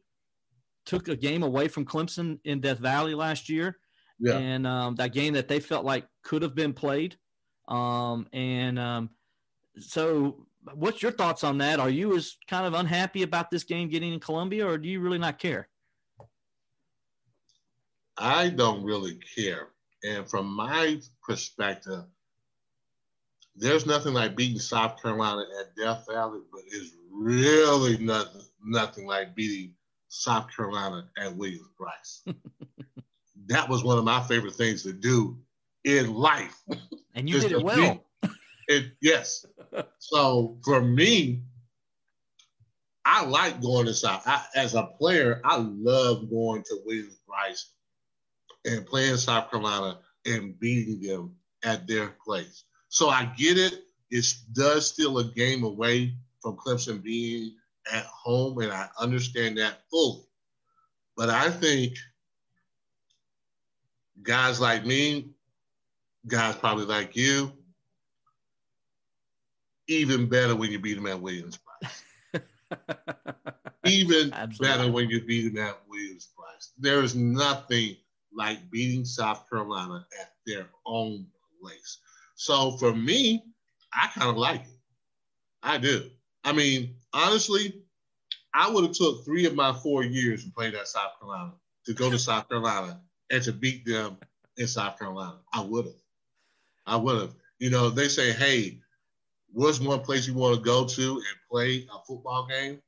took 0.87 1.09
a 1.09 1.17
game 1.17 1.43
away 1.43 1.69
from 1.69 1.85
Clemson 1.85 2.39
in 2.45 2.61
Death 2.61 2.79
Valley 2.79 3.15
last 3.15 3.49
year. 3.49 3.79
Yeah. 4.19 4.39
And 4.39 4.67
um, 4.67 4.95
that 4.97 5.13
game 5.13 5.35
that 5.35 5.49
they 5.49 5.61
felt 5.61 5.85
like 5.85 6.07
could 6.23 6.43
have 6.43 6.55
been 6.55 6.73
played. 6.73 7.17
Um, 7.69 8.27
and 8.33 8.79
um, 8.79 9.11
so, 9.79 10.47
what's 10.75 11.03
your 11.03 11.13
thoughts 11.13 11.45
on 11.45 11.59
that? 11.59 11.81
Are 11.81 11.91
you 11.91 12.17
as 12.17 12.37
kind 12.49 12.67
of 12.67 12.75
unhappy 12.75 13.23
about 13.23 13.51
this 13.51 13.65
game 13.65 13.89
getting 13.89 14.13
in 14.13 14.21
Columbia, 14.21 14.67
or 14.67 14.79
do 14.79 14.89
you 14.89 15.01
really 15.01 15.19
not 15.19 15.39
care? 15.39 15.69
I 18.19 18.51
don't 18.51 18.85
really 18.85 19.19
care. 19.35 19.69
And 20.05 20.29
from 20.29 20.47
my 20.47 21.01
perspective, 21.23 22.05
there's 23.57 23.87
nothing 23.87 24.15
like 24.15 24.37
beating 24.37 24.59
South 24.59 25.01
Carolina 25.03 25.45
at 25.61 25.75
Death 25.77 26.07
Valley, 26.11 26.41
but 26.53 26.63
it's 26.67 26.93
really 27.13 27.99
nothing, 27.99 28.43
nothing 28.65 29.07
like 29.07 29.35
beating 29.35 29.75
South 30.09 30.55
Carolina 30.55 31.09
at 31.19 31.35
Williams-Brice. 31.37 32.25
that 33.47 33.69
was 33.69 33.85
one 33.85 33.99
of 33.99 34.05
my 34.05 34.23
favorite 34.23 34.55
things 34.55 34.83
to 34.85 34.93
do 34.93 35.39
in 35.85 36.15
life. 36.15 36.63
And 37.15 37.29
you 37.29 37.41
did 37.41 37.53
it 37.53 37.63
well. 37.63 38.05
It, 38.69 38.93
yes. 39.03 39.45
So 39.99 40.59
for 40.65 40.81
me, 40.81 41.43
I 43.05 43.25
like 43.25 43.61
going 43.61 43.87
to 43.87 43.95
South. 43.95 44.23
I, 44.27 44.45
as 44.55 44.75
a 44.75 44.91
player, 44.99 45.41
I 45.45 45.57
love 45.57 46.31
going 46.31 46.63
to 46.65 46.79
Williams-Brice 46.85 47.73
and 48.67 48.87
playing 48.87 49.17
South 49.17 49.51
Carolina 49.51 49.99
and 50.27 50.59
beating 50.61 51.01
them 51.01 51.35
at 51.65 51.87
their 51.87 52.15
place. 52.25 52.65
So 52.89 53.09
I 53.09 53.33
get 53.37 53.59
it. 53.59 53.85
It 54.11 54.27
does 54.53 54.89
steal 54.89 55.19
a 55.19 55.25
game 55.25 55.65
away 55.65 56.15
from 56.43 56.57
Clemson 56.57 57.03
being 57.03 57.55
at 57.93 58.05
home, 58.05 58.59
and 58.59 58.73
I 58.73 58.89
understand 58.99 59.59
that 59.59 59.81
fully. 59.91 60.23
But 61.17 61.31
I 61.31 61.51
think 61.51 61.95
guys 64.23 64.61
like 64.61 64.85
me, 64.85 65.31
guys 66.27 66.57
probably 66.57 66.85
like 66.87 67.17
you, 67.17 67.53
even 69.91 70.29
better 70.29 70.55
when 70.55 70.71
you 70.71 70.79
beat 70.79 70.95
them 70.95 71.07
at 71.07 71.21
Williams-Brice. 71.21 72.05
even 73.85 74.33
Absolutely. 74.33 74.67
better 74.67 74.93
when 74.93 75.11
you 75.11 75.25
beat 75.25 75.53
them 75.53 75.65
at 75.65 75.81
Williams-Brice. 75.89 76.73
There 76.79 77.03
is 77.03 77.17
nothing 77.17 77.97
like 78.33 78.71
beating 78.71 79.05
South 79.05 79.51
Carolina 79.51 80.07
at 80.21 80.33
their 80.47 80.67
own 80.87 81.27
place. 81.61 81.99
So 82.37 82.73
for 82.73 82.95
me, 82.95 83.43
I 83.93 84.09
kind 84.15 84.31
of 84.31 84.37
like 84.37 84.61
it. 84.61 84.79
I 85.63 85.79
do. 85.79 86.09
I 86.45 86.53
mean, 86.53 86.95
honestly, 87.13 87.83
I 88.55 88.71
would 88.71 88.85
have 88.85 88.95
took 88.95 89.25
three 89.25 89.45
of 89.47 89.55
my 89.55 89.73
four 89.73 90.05
years 90.05 90.45
and 90.45 90.55
played 90.55 90.75
at 90.75 90.89
South 90.89 91.19
Carolina 91.19 91.53
to 91.87 91.95
go 91.95 92.11
to 92.11 92.19
South 92.19 92.49
Carolina 92.49 93.01
and 93.31 93.43
to 93.43 93.53
beat 93.53 93.85
them 93.85 94.17
in 94.57 94.69
South 94.69 94.99
Carolina. 94.99 95.39
I 95.53 95.63
would 95.63 95.87
have. 95.87 95.95
I 96.87 96.97
would 96.97 97.21
have. 97.21 97.35
You 97.59 97.71
know, 97.71 97.91
they 97.91 98.09
say, 98.09 98.33
hey, 98.33 98.79
what's 99.53 99.81
one 99.81 100.01
place 100.01 100.27
you 100.27 100.35
want 100.35 100.57
to 100.57 100.63
go 100.63 100.85
to 100.85 101.13
and 101.17 101.25
play 101.51 101.87
a 101.93 102.05
football 102.07 102.47
game? 102.47 102.81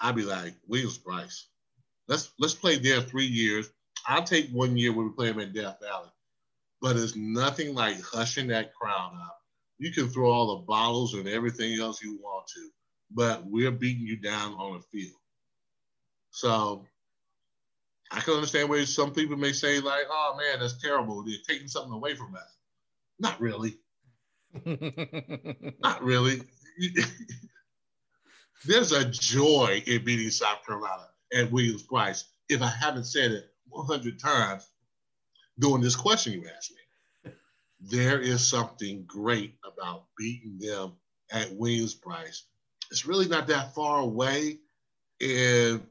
I'd 0.00 0.16
be 0.16 0.22
like, 0.22 0.54
Williams-Brice. 0.66 1.46
Let's 2.08 2.32
let's 2.38 2.54
play 2.54 2.76
there 2.76 3.00
three 3.00 3.26
years. 3.26 3.70
I'll 4.06 4.24
take 4.24 4.50
one 4.50 4.76
year 4.76 4.92
when 4.92 5.06
we 5.06 5.12
play 5.12 5.28
them 5.28 5.40
in 5.40 5.52
Death 5.52 5.78
Valley. 5.80 6.10
But 6.80 6.96
it's 6.96 7.14
nothing 7.14 7.74
like 7.74 8.00
hushing 8.02 8.48
that 8.48 8.74
crowd 8.74 9.12
up. 9.14 9.38
You 9.78 9.92
can 9.92 10.08
throw 10.08 10.30
all 10.30 10.56
the 10.56 10.66
bottles 10.66 11.14
and 11.14 11.28
everything 11.28 11.78
else 11.80 12.02
you 12.02 12.18
want 12.20 12.46
to, 12.48 12.68
but 13.10 13.44
we're 13.46 13.70
beating 13.70 14.06
you 14.06 14.16
down 14.16 14.54
on 14.54 14.74
the 14.74 14.98
field. 14.98 15.18
So 16.30 16.84
I 18.10 18.20
can 18.20 18.34
understand 18.34 18.68
where 18.68 18.84
some 18.84 19.12
people 19.12 19.36
may 19.36 19.52
say, 19.52 19.80
like, 19.80 20.06
oh 20.10 20.36
man, 20.36 20.60
that's 20.60 20.80
terrible. 20.80 21.22
They're 21.22 21.36
taking 21.48 21.68
something 21.68 21.92
away 21.92 22.14
from 22.14 22.34
us. 22.34 22.56
Not 23.20 23.40
really. 23.40 23.78
Not 25.82 26.02
really. 26.02 26.42
There's 28.64 28.92
a 28.92 29.04
joy 29.04 29.82
in 29.86 30.04
beating 30.04 30.30
South 30.30 30.64
Carolina 30.66 31.08
at 31.34 31.50
Williams-Brice. 31.50 32.24
If 32.48 32.62
I 32.62 32.68
haven't 32.68 33.04
said 33.04 33.32
it 33.32 33.46
100 33.68 34.18
times 34.20 34.68
during 35.58 35.82
this 35.82 35.96
question 35.96 36.32
you 36.32 36.44
asked 36.56 36.72
me, 36.72 37.32
there 37.80 38.20
is 38.20 38.46
something 38.46 39.04
great 39.06 39.54
about 39.64 40.04
beating 40.16 40.58
them 40.58 40.92
at 41.32 41.52
Williams-Brice. 41.52 42.44
It's 42.90 43.06
really 43.06 43.26
not 43.26 43.46
that 43.48 43.74
far 43.74 44.00
away. 44.00 44.58
And 45.20 45.82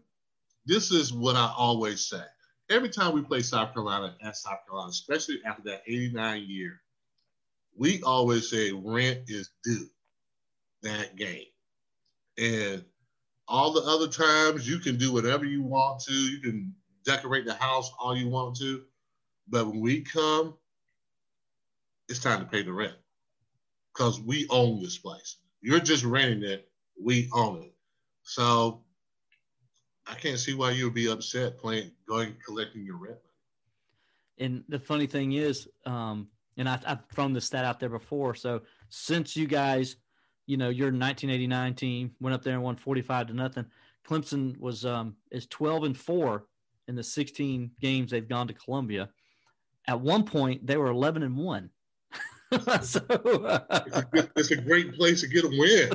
this 0.65 0.91
is 0.91 1.11
what 1.11 1.35
I 1.35 1.51
always 1.57 2.05
say. 2.05 2.23
Every 2.69 2.89
time 2.89 3.13
we 3.13 3.21
play 3.21 3.41
South 3.41 3.73
Carolina 3.73 4.15
at 4.21 4.37
South 4.37 4.59
Carolina, 4.65 4.89
especially 4.89 5.39
after 5.45 5.63
that 5.63 5.81
89 5.87 6.45
year, 6.47 6.79
we 7.77 8.01
always 8.03 8.49
say 8.49 8.71
rent 8.71 9.21
is 9.27 9.49
due 9.63 9.87
that 10.83 11.15
game. 11.15 11.45
And 12.37 12.83
all 13.47 13.71
the 13.73 13.81
other 13.81 14.07
times 14.07 14.67
you 14.67 14.79
can 14.79 14.97
do 14.97 15.11
whatever 15.13 15.45
you 15.45 15.61
want 15.61 16.01
to. 16.01 16.13
You 16.13 16.39
can 16.39 16.73
decorate 17.05 17.45
the 17.45 17.53
house 17.53 17.91
all 17.99 18.15
you 18.15 18.29
want 18.29 18.55
to. 18.57 18.83
But 19.47 19.67
when 19.67 19.81
we 19.81 20.01
come, 20.01 20.55
it's 22.07 22.19
time 22.19 22.39
to 22.39 22.45
pay 22.45 22.63
the 22.63 22.73
rent 22.73 22.95
because 23.93 24.19
we 24.19 24.47
own 24.49 24.81
this 24.81 24.97
place. 24.97 25.37
You're 25.61 25.79
just 25.79 26.03
renting 26.03 26.43
it. 26.43 26.69
We 27.01 27.29
own 27.33 27.63
it. 27.63 27.73
So 28.23 28.81
I 30.07 30.15
can't 30.15 30.39
see 30.39 30.53
why 30.53 30.71
you 30.71 30.85
would 30.85 30.93
be 30.93 31.09
upset 31.09 31.57
playing, 31.57 31.91
going 32.07 32.35
collecting 32.45 32.83
your 32.83 32.97
rent. 32.97 33.19
And 34.37 34.63
the 34.69 34.79
funny 34.79 35.07
thing 35.07 35.33
is, 35.33 35.67
um, 35.85 36.27
and 36.57 36.67
I, 36.67 36.79
I've 36.85 37.05
thrown 37.13 37.33
this 37.33 37.45
stat 37.45 37.65
out 37.65 37.79
there 37.79 37.89
before. 37.89 38.35
So 38.35 38.61
since 38.89 39.35
you 39.35 39.47
guys, 39.47 39.95
you 40.47 40.57
know, 40.57 40.69
your 40.69 40.87
1989 40.87 41.75
team 41.75 42.11
went 42.19 42.33
up 42.33 42.43
there 42.43 42.53
and 42.53 42.63
won 42.63 42.75
45 42.75 43.27
to 43.27 43.33
nothing, 43.33 43.65
Clemson 44.07 44.57
was 44.59 44.85
um, 44.85 45.15
is 45.31 45.45
12 45.47 45.83
and 45.83 45.97
four 45.97 46.45
in 46.87 46.95
the 46.95 47.03
16 47.03 47.71
games 47.79 48.11
they've 48.11 48.27
gone 48.27 48.47
to 48.47 48.53
Columbia. 48.53 49.09
At 49.87 50.01
one 50.01 50.23
point, 50.23 50.65
they 50.65 50.77
were 50.77 50.87
11 50.87 51.23
and 51.23 51.37
one. 51.37 51.69
so 52.81 52.99
uh, 53.09 53.59
it's, 53.71 53.97
a 53.97 54.07
good, 54.11 54.31
it's, 54.35 54.51
a 54.51 54.57
great 54.57 54.93
place 54.95 55.21
to 55.21 55.27
get 55.27 55.45
a 55.45 55.47
win. 55.47 55.89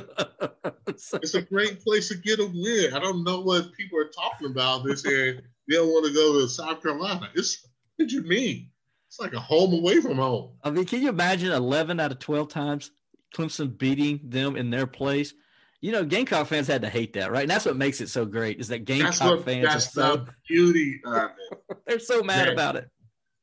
it's 0.87 1.35
a 1.35 1.41
great 1.41 1.79
place 1.83 2.09
to 2.09 2.15
get 2.15 2.39
a 2.39 2.45
win. 2.45 2.93
I 2.95 2.99
don't 2.99 3.23
know 3.23 3.41
what 3.41 3.73
people 3.73 3.99
are 3.99 4.09
talking 4.09 4.47
about. 4.47 4.83
They're 4.83 4.95
saying 4.95 5.41
they 5.67 5.75
don't 5.75 5.89
want 5.89 6.07
to 6.07 6.13
go 6.13 6.33
to 6.33 6.49
South 6.49 6.81
Carolina. 6.81 7.29
It's 7.35 7.67
what 7.97 8.11
you 8.11 8.23
mean? 8.23 8.71
It's 9.07 9.19
like 9.19 9.33
a 9.33 9.39
home 9.39 9.73
away 9.73 10.01
from 10.01 10.17
home. 10.17 10.51
I 10.63 10.69
mean, 10.69 10.85
can 10.85 11.01
you 11.01 11.09
imagine 11.09 11.51
11 11.51 11.99
out 11.99 12.11
of 12.11 12.19
12 12.19 12.49
times 12.49 12.91
Clemson 13.35 13.77
beating 13.77 14.19
them 14.23 14.55
in 14.55 14.69
their 14.69 14.87
place? 14.87 15.33
You 15.79 15.91
know, 15.91 16.03
Gamecock 16.03 16.47
fans 16.47 16.67
had 16.67 16.81
to 16.81 16.89
hate 16.89 17.13
that, 17.13 17.31
right? 17.31 17.43
And 17.43 17.49
that's 17.49 17.65
what 17.65 17.77
makes 17.77 18.01
it 18.01 18.09
so 18.09 18.25
great 18.25 18.59
is 18.59 18.67
that 18.69 18.85
Gamecock 18.85 19.11
that's 19.11 19.21
what, 19.21 19.45
fans 19.45 19.65
that's 19.65 19.87
are 19.87 19.89
so 19.89 20.15
the 20.17 20.27
beauty 20.47 20.99
of 21.05 21.31
it. 21.51 21.77
they're 21.87 21.99
so 21.99 22.23
mad 22.23 22.47
that, 22.47 22.53
about 22.53 22.75
it 22.75 22.89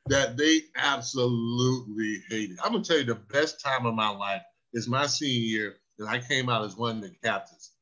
that 0.06 0.36
they 0.36 0.60
absolutely 0.76 2.22
hate 2.28 2.50
it. 2.50 2.58
I'm 2.62 2.72
gonna 2.72 2.84
tell 2.84 2.98
you 2.98 3.04
the 3.04 3.14
best 3.14 3.60
time 3.60 3.86
of 3.86 3.94
my 3.94 4.08
life 4.08 4.42
is 4.72 4.88
my 4.88 5.06
senior 5.06 5.40
year, 5.40 5.74
and 5.98 6.08
I 6.08 6.18
came 6.18 6.48
out 6.48 6.64
as 6.64 6.76
one 6.76 6.96
of 6.96 7.02
the 7.02 7.14
captains, 7.22 7.72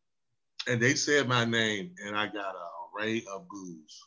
and 0.69 0.81
they 0.81 0.95
said 0.95 1.29
my 1.29 1.45
name, 1.45 1.95
and 2.05 2.17
I 2.17 2.27
got 2.27 2.55
a 2.55 2.73
array 2.97 3.23
of 3.33 3.49
boos. 3.49 4.03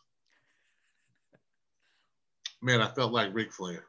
Man, 2.62 2.82
I 2.82 2.88
felt 2.88 3.12
like 3.12 3.34
Ric 3.34 3.52
Flair. 3.52 3.86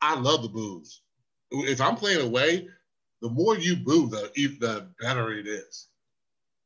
I 0.00 0.18
love 0.18 0.42
the 0.42 0.48
boos. 0.48 1.02
If 1.50 1.80
I'm 1.80 1.96
playing 1.96 2.26
away, 2.26 2.68
the 3.22 3.30
more 3.30 3.56
you 3.56 3.76
boo, 3.76 4.08
the, 4.08 4.30
the 4.60 4.88
better 5.00 5.32
it 5.32 5.46
is. 5.46 5.88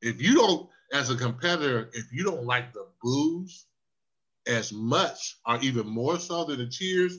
If 0.03 0.21
you 0.21 0.35
don't, 0.35 0.69
as 0.93 1.11
a 1.11 1.17
competitor, 1.17 1.91
if 1.93 2.13
you 2.13 2.25
don't 2.25 2.45
like 2.45 2.73
the 2.73 2.87
boos 3.03 3.67
as 4.47 4.73
much 4.73 5.37
or 5.47 5.59
even 5.61 5.87
more 5.87 6.19
so 6.19 6.45
than 6.45 6.59
the 6.59 6.69
cheers, 6.69 7.19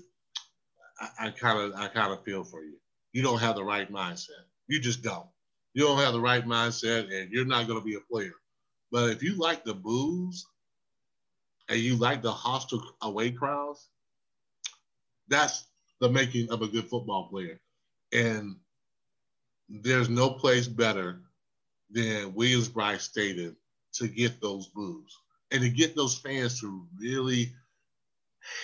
I 1.19 1.31
kind 1.31 1.59
of 1.59 1.73
I 1.79 1.87
kind 1.87 2.11
of 2.13 2.23
feel 2.23 2.43
for 2.43 2.63
you. 2.63 2.75
You 3.13 3.23
don't 3.23 3.39
have 3.39 3.55
the 3.55 3.63
right 3.63 3.91
mindset. 3.91 4.45
You 4.67 4.79
just 4.79 5.01
don't. 5.01 5.27
You 5.73 5.83
don't 5.83 5.97
have 5.97 6.13
the 6.13 6.21
right 6.21 6.45
mindset, 6.45 7.11
and 7.11 7.31
you're 7.31 7.45
not 7.45 7.67
going 7.67 7.79
to 7.79 7.85
be 7.85 7.95
a 7.95 8.01
player. 8.11 8.33
But 8.91 9.09
if 9.11 9.23
you 9.23 9.35
like 9.35 9.63
the 9.63 9.73
boos 9.73 10.45
and 11.71 11.79
you 11.79 11.95
like 11.95 12.21
the 12.21 12.31
hostile 12.31 12.83
away 13.01 13.31
crowds, 13.31 13.87
that's 15.29 15.67
the 16.01 16.09
making 16.09 16.51
of 16.51 16.61
a 16.61 16.67
good 16.67 16.89
football 16.89 17.29
player. 17.29 17.61
And 18.11 18.57
there's 19.69 20.09
no 20.09 20.31
place 20.31 20.67
better 20.67 21.21
than 21.89 22.33
Williams-Brice 22.35 23.03
Stadium 23.03 23.55
to 23.93 24.09
get 24.09 24.41
those 24.41 24.67
boos 24.67 25.17
and 25.51 25.61
to 25.61 25.69
get 25.69 25.95
those 25.95 26.17
fans 26.17 26.59
to 26.59 26.85
really 26.99 27.53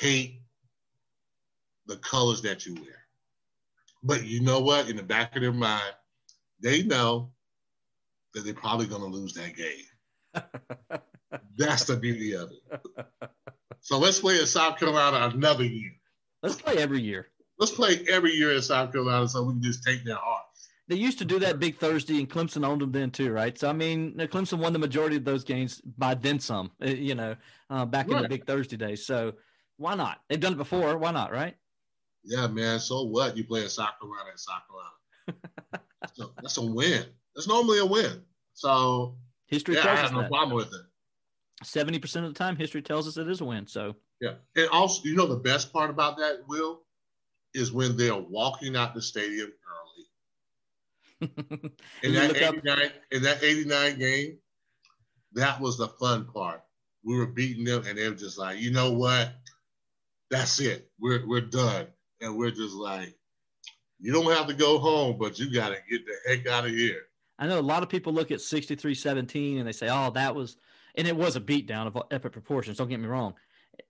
hate 0.01 0.41
the 1.85 1.95
colors 1.97 2.41
that 2.41 2.65
you 2.65 2.75
wear. 2.75 3.05
But 4.03 4.25
you 4.25 4.41
know 4.41 4.59
what? 4.59 4.89
In 4.89 4.97
the 4.97 5.03
back 5.03 5.33
of 5.37 5.41
their 5.41 5.53
mind, 5.53 5.93
they 6.61 6.83
know 6.83 7.31
that 8.33 8.43
they're 8.43 8.53
probably 8.53 8.85
going 8.85 9.01
to 9.01 9.07
lose 9.07 9.33
that 9.35 9.55
game. 9.55 10.99
That's 11.57 11.86
the 11.86 11.97
beauty 11.97 12.34
of 12.34 12.51
it. 12.51 12.82
So 13.82 13.97
let's 13.97 14.19
play 14.19 14.39
in 14.39 14.45
South 14.45 14.78
Carolina 14.78 15.34
another 15.34 15.63
year. 15.63 15.91
Let's 16.43 16.55
play 16.61 16.78
every 16.78 17.01
year. 17.01 17.28
Let's 17.57 17.71
play 17.71 18.03
every 18.09 18.34
year 18.34 18.53
in 18.53 18.61
South 18.61 18.91
Carolina 18.91 19.28
so 19.28 19.43
we 19.43 19.53
can 19.53 19.63
just 19.63 19.84
take 19.84 20.03
their 20.03 20.15
heart. 20.15 20.43
They 20.88 20.95
used 20.95 21.17
to 21.19 21.25
do 21.25 21.39
that 21.39 21.59
big 21.59 21.78
Thursday, 21.78 22.19
and 22.19 22.30
Clemson 22.30 22.65
owned 22.65 22.82
them 22.82 22.91
then 22.91 23.11
too, 23.11 23.32
right? 23.32 23.57
So 23.57 23.69
I 23.69 23.73
mean, 23.73 24.13
Clemson 24.15 24.59
won 24.59 24.73
the 24.73 24.80
majority 24.80 25.17
of 25.17 25.25
those 25.25 25.43
games 25.43 25.82
by 25.82 26.13
then 26.15 26.39
some, 26.39 26.71
uh, 26.82 26.88
you 26.88 27.15
know, 27.15 27.36
uh, 27.69 27.86
back 27.86 28.07
right. 28.07 28.17
in 28.17 28.23
the 28.23 28.30
big 28.30 28.45
Thursday 28.45 28.78
days. 28.78 29.05
So 29.05 29.34
why 29.78 29.95
not? 29.95 30.19
They've 30.30 30.39
done 30.39 30.53
it 30.53 30.57
before. 30.57 30.97
Why 30.97 31.11
not? 31.11 31.32
Right? 31.32 31.55
Yeah, 32.23 32.47
man. 32.47 32.80
So 32.80 33.03
what? 33.03 33.36
You 33.36 33.43
play 33.43 33.63
in 33.63 33.69
South 33.69 33.99
Carolina 33.99 34.32
in 34.32 34.38
South 34.38 34.61
Carolina. 34.67 35.84
so 36.13 36.32
that's 36.41 36.57
a 36.57 36.65
win. 36.65 37.05
That's 37.36 37.47
normally 37.47 37.80
a 37.80 37.86
win. 37.86 38.21
So 38.53 39.17
history 39.47 39.75
yeah, 39.75 39.91
I 39.91 39.95
have 39.95 40.13
no 40.13 40.21
that. 40.21 40.30
problem 40.30 40.55
with 40.55 40.73
it. 40.73 40.82
Seventy 41.63 41.99
percent 41.99 42.25
of 42.25 42.33
the 42.33 42.37
time, 42.37 42.55
history 42.55 42.81
tells 42.81 43.07
us 43.07 43.17
it 43.17 43.27
is 43.27 43.41
a 43.41 43.45
win. 43.45 43.65
So 43.65 43.95
yeah, 44.21 44.33
and 44.55 44.69
also, 44.69 45.01
you 45.03 45.15
know, 45.15 45.27
the 45.27 45.35
best 45.35 45.73
part 45.73 45.89
about 45.89 46.17
that, 46.17 46.39
Will, 46.47 46.81
is 47.53 47.71
when 47.71 47.97
they're 47.97 48.15
walking 48.15 48.75
out 48.75 48.93
the 48.93 49.01
stadium 49.01 49.51
early. 51.21 51.31
in 52.03 52.13
that 52.13 52.37
eighty 52.37 52.61
nine, 52.63 52.91
in 53.11 53.23
that 53.23 53.43
eighty 53.43 53.65
nine 53.65 53.97
game, 53.97 54.37
that 55.33 55.59
was 55.59 55.77
the 55.77 55.87
fun 55.87 56.25
part. 56.25 56.61
We 57.03 57.17
were 57.17 57.27
beating 57.27 57.63
them, 57.63 57.85
and 57.87 57.97
they 57.97 58.07
were 58.07 58.15
just 58.15 58.37
like, 58.37 58.59
you 58.59 58.71
know 58.71 58.91
what? 58.91 59.33
That's 60.29 60.59
it. 60.59 60.89
We're 60.99 61.25
we're 61.27 61.41
done, 61.41 61.87
and 62.21 62.37
we're 62.37 62.51
just 62.51 62.75
like, 62.75 63.15
you 63.99 64.13
don't 64.13 64.31
have 64.31 64.47
to 64.47 64.53
go 64.53 64.77
home, 64.77 65.17
but 65.19 65.39
you 65.39 65.51
got 65.51 65.69
to 65.69 65.77
get 65.89 66.01
the 66.05 66.15
heck 66.27 66.47
out 66.47 66.65
of 66.65 66.71
here. 66.71 67.03
I 67.39 67.47
know 67.47 67.59
a 67.59 67.61
lot 67.61 67.83
of 67.83 67.89
people 67.89 68.13
look 68.13 68.31
at 68.31 68.39
63-17 68.39 69.59
and 69.59 69.67
they 69.67 69.71
say, 69.71 69.89
"Oh, 69.89 70.09
that 70.11 70.33
was," 70.33 70.57
and 70.97 71.07
it 71.07 71.15
was 71.15 71.35
a 71.35 71.41
beatdown 71.41 71.87
of 71.87 71.97
epic 72.11 72.33
proportions. 72.33 72.77
Don't 72.77 72.89
get 72.89 72.99
me 72.99 73.07
wrong, 73.07 73.35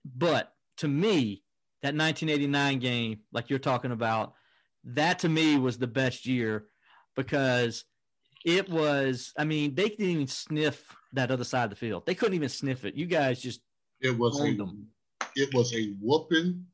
but 0.04 0.52
to 0.78 0.88
me, 0.88 1.42
that 1.82 1.94
1989 1.94 2.78
game, 2.78 3.20
like 3.32 3.50
you're 3.50 3.58
talking 3.58 3.92
about, 3.92 4.34
that 4.84 5.18
to 5.20 5.28
me 5.28 5.58
was 5.58 5.78
the 5.78 5.86
best 5.86 6.26
year 6.26 6.66
because 7.16 7.84
it 8.44 8.68
was. 8.68 9.32
I 9.36 9.44
mean, 9.44 9.74
they 9.74 9.88
didn't 9.88 10.06
even 10.06 10.26
sniff 10.26 10.94
that 11.12 11.30
other 11.30 11.44
side 11.44 11.64
of 11.64 11.70
the 11.70 11.76
field. 11.76 12.06
They 12.06 12.14
couldn't 12.14 12.34
even 12.34 12.48
sniff 12.48 12.84
it. 12.84 12.94
You 12.94 13.06
guys 13.06 13.40
just 13.40 13.60
it 14.00 14.16
was 14.16 14.40
a, 14.40 14.54
them. 14.54 14.86
it 15.34 15.52
was 15.54 15.74
a 15.74 15.94
whooping. 16.00 16.64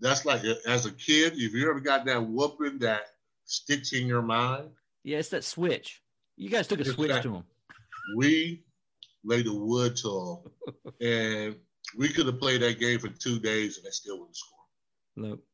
That's 0.00 0.24
like 0.24 0.42
as 0.66 0.86
a 0.86 0.92
kid, 0.92 1.34
if 1.36 1.52
you 1.52 1.68
ever 1.70 1.80
got 1.80 2.04
that 2.06 2.26
whooping 2.26 2.78
that 2.80 3.02
sticks 3.44 3.92
in 3.92 4.06
your 4.06 4.22
mind. 4.22 4.70
Yeah, 5.04 5.18
it's 5.18 5.30
that 5.30 5.44
switch. 5.44 6.02
You 6.36 6.48
guys 6.48 6.66
took 6.66 6.80
a 6.80 6.84
switch 6.84 7.10
that, 7.10 7.22
to 7.22 7.30
them. 7.30 7.44
We 8.16 8.64
laid 9.24 9.46
the 9.46 9.54
wood 9.54 9.96
to 9.96 10.42
them, 10.66 10.92
and 11.00 11.56
we 11.96 12.08
could 12.08 12.26
have 12.26 12.40
played 12.40 12.62
that 12.62 12.78
game 12.78 12.98
for 12.98 13.08
two 13.08 13.38
days 13.38 13.76
and 13.76 13.86
they 13.86 13.90
still 13.90 14.18
wouldn't 14.18 14.36
score. 14.36 14.58
Nope. 15.16 15.44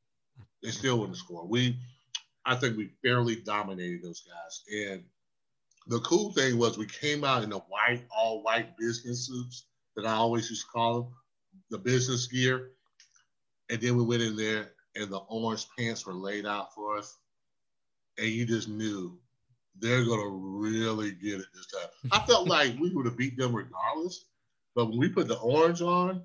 They 0.63 0.71
still 0.71 0.99
wouldn't 0.99 1.17
score. 1.17 1.47
We, 1.47 1.79
I 2.45 2.55
think 2.57 2.77
we 2.77 2.91
fairly 3.03 3.37
dominated 3.37 4.03
those 4.03 4.23
guys. 4.23 4.63
And 4.73 5.05
the 5.87 6.01
cool 6.01 6.33
thing 6.33 6.59
was 6.59 6.79
we 6.79 6.87
came 6.87 7.25
out 7.25 7.43
in 7.43 7.51
the 7.51 7.59
white, 7.59 8.05
all 8.15 8.43
white 8.43 8.77
business 8.77 9.27
suits 9.27 9.65
that 9.97 10.07
I 10.07 10.13
always 10.13 10.49
used 10.51 10.67
to 10.67 10.73
call 10.73 10.95
them, 10.95 11.13
the 11.71 11.79
business 11.79 12.27
gear. 12.27 12.71
And 13.71 13.81
then 13.81 13.97
we 13.97 14.05
went 14.05 14.23
in 14.23 14.37
there 14.37 14.73
and 14.95 15.11
the 15.11 15.19
orange 15.19 15.67
pants 15.79 16.07
were 16.07 16.15
laid 16.15 16.47
out 16.47 16.75
for 16.75 16.99
us. 16.99 17.17
And 18.19 18.29
you 18.29 18.47
just 18.47 18.69
knew 18.69 19.19
they're 19.81 20.05
going 20.05 20.21
to 20.21 20.29
really 20.29 21.13
get 21.13 21.41
it 21.41 21.47
this 21.55 21.67
time. 21.67 21.89
I 22.13 22.27
felt 22.27 22.49
like 22.57 22.79
we 22.79 22.91
would 22.91 23.07
have 23.07 23.17
beat 23.17 23.37
them 23.37 23.55
regardless 23.55 24.25
but 24.79 24.91
when 24.91 24.99
we 25.01 25.09
put 25.09 25.27
the 25.27 25.39
orange 25.39 25.83
on, 25.83 26.23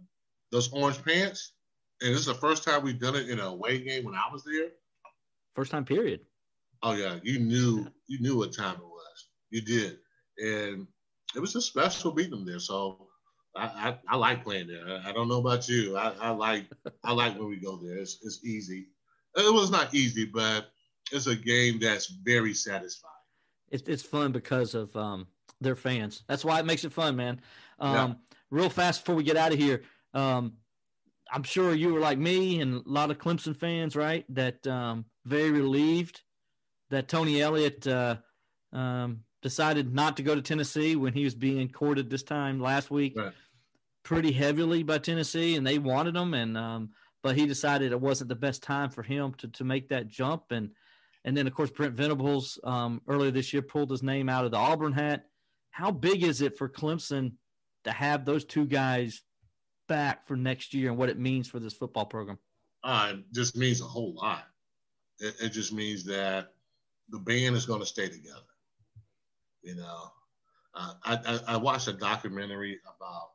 those 0.52 0.72
orange 0.72 1.04
pants, 1.04 1.54
and 2.02 2.14
this 2.14 2.20
is 2.20 2.28
the 2.28 2.36
first 2.36 2.64
time 2.64 2.84
we've 2.84 3.00
done 3.00 3.16
it 3.16 3.28
in 3.28 3.40
a 3.40 3.48
away 3.48 3.80
game 3.80 4.06
when 4.06 4.14
I 4.14 4.32
was 4.32 4.44
there. 4.44 4.68
First 5.56 5.72
time 5.72 5.86
period. 5.86 6.20
Oh 6.84 6.94
yeah, 6.94 7.18
you 7.24 7.40
knew 7.40 7.88
you 8.06 8.20
knew 8.20 8.38
what 8.38 8.56
time 8.56 8.76
it 8.76 8.84
was. 8.84 9.28
You 9.50 9.62
did, 9.62 9.98
and 10.38 10.86
it 11.36 11.40
was 11.40 11.54
just 11.54 11.66
special 11.66 12.12
beating 12.12 12.30
them 12.30 12.46
there. 12.46 12.60
So 12.60 13.08
I, 13.56 13.66
I, 13.66 13.98
I 14.08 14.16
like 14.18 14.44
playing 14.44 14.68
there. 14.68 14.86
I, 14.88 15.10
I, 15.10 15.14
don't 15.14 15.30
know 15.30 15.40
about 15.40 15.68
you. 15.68 15.98
I, 15.98 16.14
I 16.22 16.30
like 16.30 16.68
I 17.04 17.12
like 17.12 17.36
when 17.36 17.50
we 17.50 17.56
go 17.56 17.78
there. 17.78 17.98
It's, 17.98 18.20
it's 18.22 18.46
easy. 18.46 18.86
It 19.36 19.52
was 19.52 19.72
not 19.72 19.96
easy, 19.96 20.26
but 20.26 20.68
it's 21.12 21.26
a 21.26 21.36
game 21.36 21.80
that's 21.80 22.06
very 22.06 22.54
satisfying. 22.54 23.13
It's 23.74 23.90
it's 23.90 24.04
fun 24.04 24.32
because 24.32 24.74
of 24.74 24.96
um, 24.96 25.28
their 25.60 25.76
fans. 25.76 26.24
That's 26.30 26.46
why 26.46 26.60
it 26.60 26.66
makes 26.66 26.86
it 26.86 26.94
fun, 26.94 27.18
man. 27.18 27.42
Um, 27.80 27.94
yeah 27.94 28.14
real 28.54 28.70
fast 28.70 29.02
before 29.02 29.16
we 29.16 29.24
get 29.24 29.36
out 29.36 29.52
of 29.52 29.58
here. 29.58 29.82
Um, 30.14 30.54
I'm 31.32 31.44
sure 31.44 31.74
you 31.74 31.92
were 31.92 32.00
like 32.00 32.20
me 32.20 32.62
and 32.62 32.86
a 32.86 32.90
lot 32.90 33.10
of 33.10 33.18
Clemson 33.18 33.58
fans, 33.58 33.96
right? 33.96 34.26
That 34.30 34.66
um, 34.68 35.06
very 35.26 35.52
relieved 35.52 36.22
that 36.92 37.08
Tony 37.08 37.42
Elliott 37.42 37.88
uh, 37.88 38.18
um, 38.72 39.22
decided 39.42 39.94
not 39.94 40.18
to 40.18 40.24
go 40.24 40.36
to 40.36 40.42
Tennessee 40.42 40.96
when 40.96 41.14
he 41.14 41.24
was 41.24 41.34
being 41.34 41.68
courted 41.70 42.10
this 42.10 42.22
time 42.22 42.62
last 42.62 42.92
week, 42.92 43.14
right. 43.18 43.34
pretty 44.04 44.32
heavily 44.32 44.84
by 44.84 45.00
Tennessee, 45.00 45.56
and 45.56 45.66
they 45.66 45.80
wanted 45.80 46.16
him, 46.16 46.36
and 46.36 46.56
um, 46.56 46.90
but 47.24 47.36
he 47.36 47.48
decided 47.48 47.92
it 47.92 48.00
wasn't 48.00 48.30
the 48.30 48.36
best 48.36 48.62
time 48.62 48.92
for 48.92 49.02
him 49.02 49.34
to 49.40 49.48
to 49.48 49.64
make 49.64 49.90
that 49.90 50.08
jump, 50.08 50.52
and 50.52 50.70
and 51.26 51.36
then 51.36 51.48
of 51.48 51.54
course 51.54 51.72
Brent 51.72 51.96
Venables 51.96 52.60
um, 52.64 53.02
earlier 53.08 53.32
this 53.32 53.54
year 53.54 53.62
pulled 53.62 53.90
his 53.90 54.04
name 54.04 54.30
out 54.30 54.46
of 54.46 54.52
the 54.52 54.58
Auburn 54.58 54.94
hat. 54.94 55.26
How 55.72 55.92
big 55.92 56.24
is 56.24 56.42
it 56.42 56.58
for 56.58 56.70
Clemson 56.70 57.34
to 57.84 57.92
have 57.92 58.26
those 58.26 58.46
two 58.46 58.66
guys 58.66 59.24
back 59.88 60.28
for 60.28 60.36
next 60.36 60.74
year 60.74 60.90
and 60.90 60.98
what 60.98 61.10
it 61.10 61.20
means 61.20 61.48
for 61.48 61.60
this 61.60 61.74
football 61.74 62.06
program? 62.06 62.38
Uh, 62.84 63.14
it 63.14 63.34
just 63.34 63.56
means 63.56 63.82
a 63.82 63.86
whole 63.86 64.14
lot. 64.14 64.46
It, 65.20 65.36
it 65.42 65.50
just 65.50 65.74
means 65.74 66.04
that 66.06 66.50
the 67.10 67.20
band 67.20 67.56
is 67.56 67.66
going 67.66 67.80
to 67.80 67.86
stay 67.86 68.08
together. 68.08 68.40
You 69.62 69.76
know, 69.76 70.12
uh, 70.76 70.94
I, 71.04 71.16
I, 71.26 71.40
I, 71.54 71.58
watched 71.58 71.88
a 71.88 71.94
documentary 71.94 72.80
about 72.84 73.30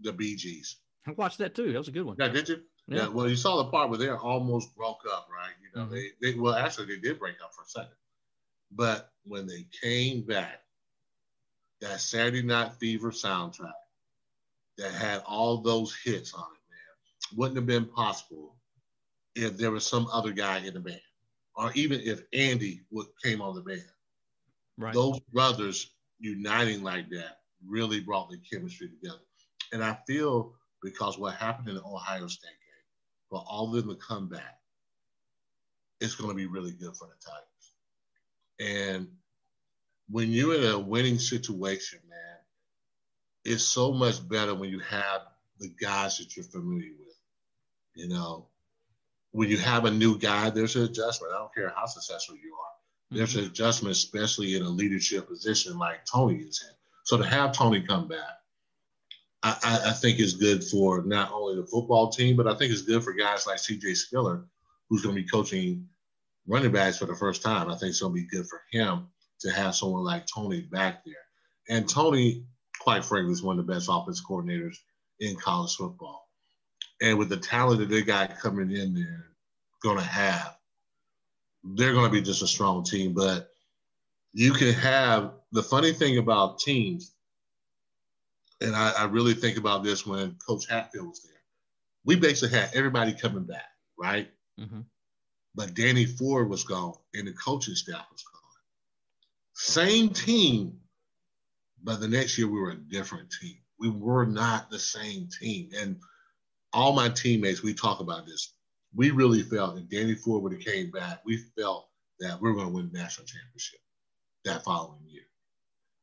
the 0.00 0.12
Bee 0.12 0.36
Gees. 0.36 0.76
I 1.06 1.12
watched 1.12 1.38
that 1.38 1.54
too. 1.54 1.72
That 1.72 1.78
was 1.78 1.88
a 1.88 1.92
good 1.92 2.04
one. 2.04 2.16
Yeah, 2.18 2.28
did 2.28 2.48
you? 2.48 2.62
Yeah. 2.86 2.98
yeah. 2.98 3.08
Well, 3.08 3.28
you 3.28 3.36
saw 3.36 3.56
the 3.56 3.70
part 3.70 3.90
where 3.90 3.98
they 3.98 4.10
almost 4.10 4.74
broke 4.76 5.02
up, 5.10 5.28
right? 5.32 5.52
You 5.62 5.80
know, 5.80 5.86
mm-hmm. 5.86 5.94
they, 5.94 6.32
they 6.32 6.38
well 6.38 6.54
actually 6.54 6.86
they 6.86 7.00
did 7.00 7.18
break 7.18 7.36
up 7.42 7.54
for 7.54 7.62
a 7.62 7.68
second, 7.68 7.96
but 8.70 9.10
when 9.24 9.46
they 9.46 9.66
came 9.82 10.22
back, 10.22 10.60
that 11.80 12.00
Saturday 12.00 12.42
Night 12.42 12.72
Fever 12.74 13.10
soundtrack 13.10 13.72
that 14.78 14.92
had 14.92 15.22
all 15.26 15.58
those 15.58 15.96
hits 16.04 16.34
on 16.34 16.42
it, 16.42 16.70
man, 16.70 17.38
wouldn't 17.38 17.56
have 17.56 17.66
been 17.66 17.86
possible 17.86 18.56
if 19.34 19.56
there 19.56 19.70
was 19.70 19.86
some 19.86 20.08
other 20.12 20.32
guy 20.32 20.58
in 20.58 20.74
the 20.74 20.80
band, 20.80 21.00
or 21.56 21.72
even 21.74 22.00
if 22.00 22.22
Andy 22.32 22.82
would 22.90 23.06
came 23.22 23.40
on 23.40 23.54
the 23.54 23.60
band. 23.60 23.82
Right. 24.76 24.94
Those 24.94 25.20
brothers 25.32 25.90
uniting 26.18 26.82
like 26.82 27.08
that 27.10 27.38
really 27.66 28.00
brought 28.00 28.30
the 28.30 28.38
chemistry 28.38 28.88
together. 28.88 29.20
And 29.72 29.82
I 29.82 29.96
feel 30.06 30.54
because 30.82 31.18
what 31.18 31.34
happened 31.34 31.68
in 31.68 31.76
the 31.76 31.82
Ohio 31.82 32.26
State 32.26 32.50
for 33.34 33.44
all 33.48 33.74
of 33.74 33.84
them 33.84 33.92
to 33.92 34.00
come 34.00 34.28
back, 34.28 34.60
it's 36.00 36.14
going 36.14 36.30
to 36.30 36.36
be 36.36 36.46
really 36.46 36.70
good 36.70 36.94
for 36.94 37.08
the 37.08 37.14
Tigers. 37.26 38.94
And 38.94 39.08
when 40.08 40.30
you're 40.30 40.54
in 40.54 40.70
a 40.70 40.78
winning 40.78 41.18
situation, 41.18 41.98
man, 42.08 42.38
it's 43.44 43.64
so 43.64 43.92
much 43.92 44.26
better 44.28 44.54
when 44.54 44.70
you 44.70 44.78
have 44.78 45.22
the 45.58 45.68
guys 45.68 46.18
that 46.18 46.36
you're 46.36 46.44
familiar 46.44 46.92
with. 46.96 47.16
You 47.96 48.08
know, 48.08 48.46
when 49.32 49.48
you 49.48 49.56
have 49.56 49.84
a 49.84 49.90
new 49.90 50.16
guy, 50.16 50.50
there's 50.50 50.76
an 50.76 50.84
adjustment. 50.84 51.32
I 51.34 51.38
don't 51.38 51.52
care 51.52 51.72
how 51.74 51.86
successful 51.86 52.36
you 52.36 52.54
are. 52.54 53.16
There's 53.16 53.30
mm-hmm. 53.30 53.46
an 53.46 53.50
adjustment, 53.50 53.96
especially 53.96 54.54
in 54.54 54.62
a 54.62 54.68
leadership 54.68 55.26
position 55.26 55.76
like 55.76 56.04
Tony 56.04 56.36
is 56.36 56.64
in. 56.64 56.74
So 57.02 57.16
to 57.16 57.24
have 57.24 57.50
Tony 57.50 57.82
come 57.82 58.06
back, 58.06 58.43
I, 59.44 59.80
I, 59.88 59.92
think 59.92 60.20
is 60.20 60.34
good 60.34 60.64
for 60.64 61.02
not 61.02 61.30
only 61.30 61.56
the 61.56 61.66
football 61.66 62.08
team, 62.10 62.34
but 62.34 62.46
I 62.46 62.54
think 62.54 62.72
it's 62.72 62.82
good 62.82 63.04
for 63.04 63.12
guys 63.12 63.46
like 63.46 63.58
CJ 63.58 63.94
Spiller, 63.94 64.46
who's 64.88 65.02
going 65.02 65.14
to 65.14 65.22
be 65.22 65.28
coaching 65.28 65.86
running 66.46 66.72
backs 66.72 66.98
for 66.98 67.04
the 67.04 67.14
first 67.14 67.42
time. 67.42 67.68
I 67.68 67.76
think 67.76 67.90
it's 67.90 68.00
going 68.00 68.14
to 68.14 68.20
be 68.22 68.26
good 68.26 68.46
for 68.46 68.62
him 68.72 69.06
to 69.40 69.50
have 69.50 69.74
someone 69.74 70.02
like 70.02 70.26
Tony 70.26 70.62
back 70.62 71.04
there. 71.04 71.14
And 71.68 71.86
Tony 71.86 72.46
quite 72.84 73.04
frankly, 73.04 73.32
is 73.32 73.42
one 73.42 73.58
of 73.58 73.66
the 73.66 73.72
best 73.72 73.88
offense 73.90 74.22
coordinators 74.22 74.76
in 75.20 75.36
college 75.36 75.74
football. 75.74 76.28
And 77.00 77.18
with 77.18 77.30
the 77.30 77.38
talent 77.38 77.80
that 77.80 77.88
they 77.88 78.02
got 78.02 78.38
coming 78.38 78.70
in 78.70 78.94
there, 78.94 79.30
going 79.82 79.98
to 79.98 80.04
have. 80.04 80.56
They're 81.62 81.94
going 81.94 82.06
to 82.06 82.12
be 82.12 82.20
just 82.20 82.42
a 82.42 82.46
strong 82.46 82.84
team, 82.84 83.14
but 83.14 83.48
you 84.34 84.52
can 84.52 84.74
have 84.74 85.32
the 85.52 85.62
funny 85.62 85.92
thing 85.92 86.18
about 86.18 86.58
teams, 86.58 87.13
and 88.64 88.74
I, 88.76 88.92
I 88.98 89.04
really 89.04 89.34
think 89.34 89.58
about 89.58 89.84
this 89.84 90.06
when 90.06 90.36
Coach 90.46 90.68
Hatfield 90.68 91.08
was 91.08 91.22
there. 91.22 91.32
We 92.04 92.16
basically 92.16 92.58
had 92.58 92.70
everybody 92.74 93.12
coming 93.12 93.44
back, 93.44 93.68
right? 93.98 94.28
Mm-hmm. 94.60 94.80
But 95.54 95.74
Danny 95.74 96.04
Ford 96.04 96.48
was 96.48 96.64
gone, 96.64 96.94
and 97.14 97.26
the 97.26 97.32
coaching 97.32 97.74
staff 97.74 98.06
was 98.10 98.22
gone. 98.22 98.34
Same 99.54 100.08
team, 100.10 100.78
but 101.82 102.00
the 102.00 102.08
next 102.08 102.36
year 102.36 102.48
we 102.48 102.60
were 102.60 102.72
a 102.72 102.76
different 102.76 103.32
team. 103.40 103.56
We 103.78 103.88
were 103.90 104.26
not 104.26 104.70
the 104.70 104.78
same 104.78 105.28
team. 105.40 105.70
And 105.76 105.96
all 106.72 106.92
my 106.92 107.08
teammates, 107.08 107.62
we 107.62 107.72
talk 107.72 108.00
about 108.00 108.26
this. 108.26 108.54
We 108.94 109.10
really 109.10 109.42
felt 109.42 109.78
if 109.78 109.88
Danny 109.88 110.14
Ford 110.14 110.42
would 110.42 110.52
have 110.52 110.64
came 110.64 110.90
back, 110.90 111.20
we 111.24 111.38
felt 111.58 111.88
that 112.20 112.40
we 112.40 112.50
are 112.50 112.54
going 112.54 112.66
to 112.66 112.72
win 112.72 112.90
the 112.92 112.98
national 112.98 113.26
championship 113.26 113.80
that 114.44 114.64
following 114.64 115.00
year. 115.06 115.22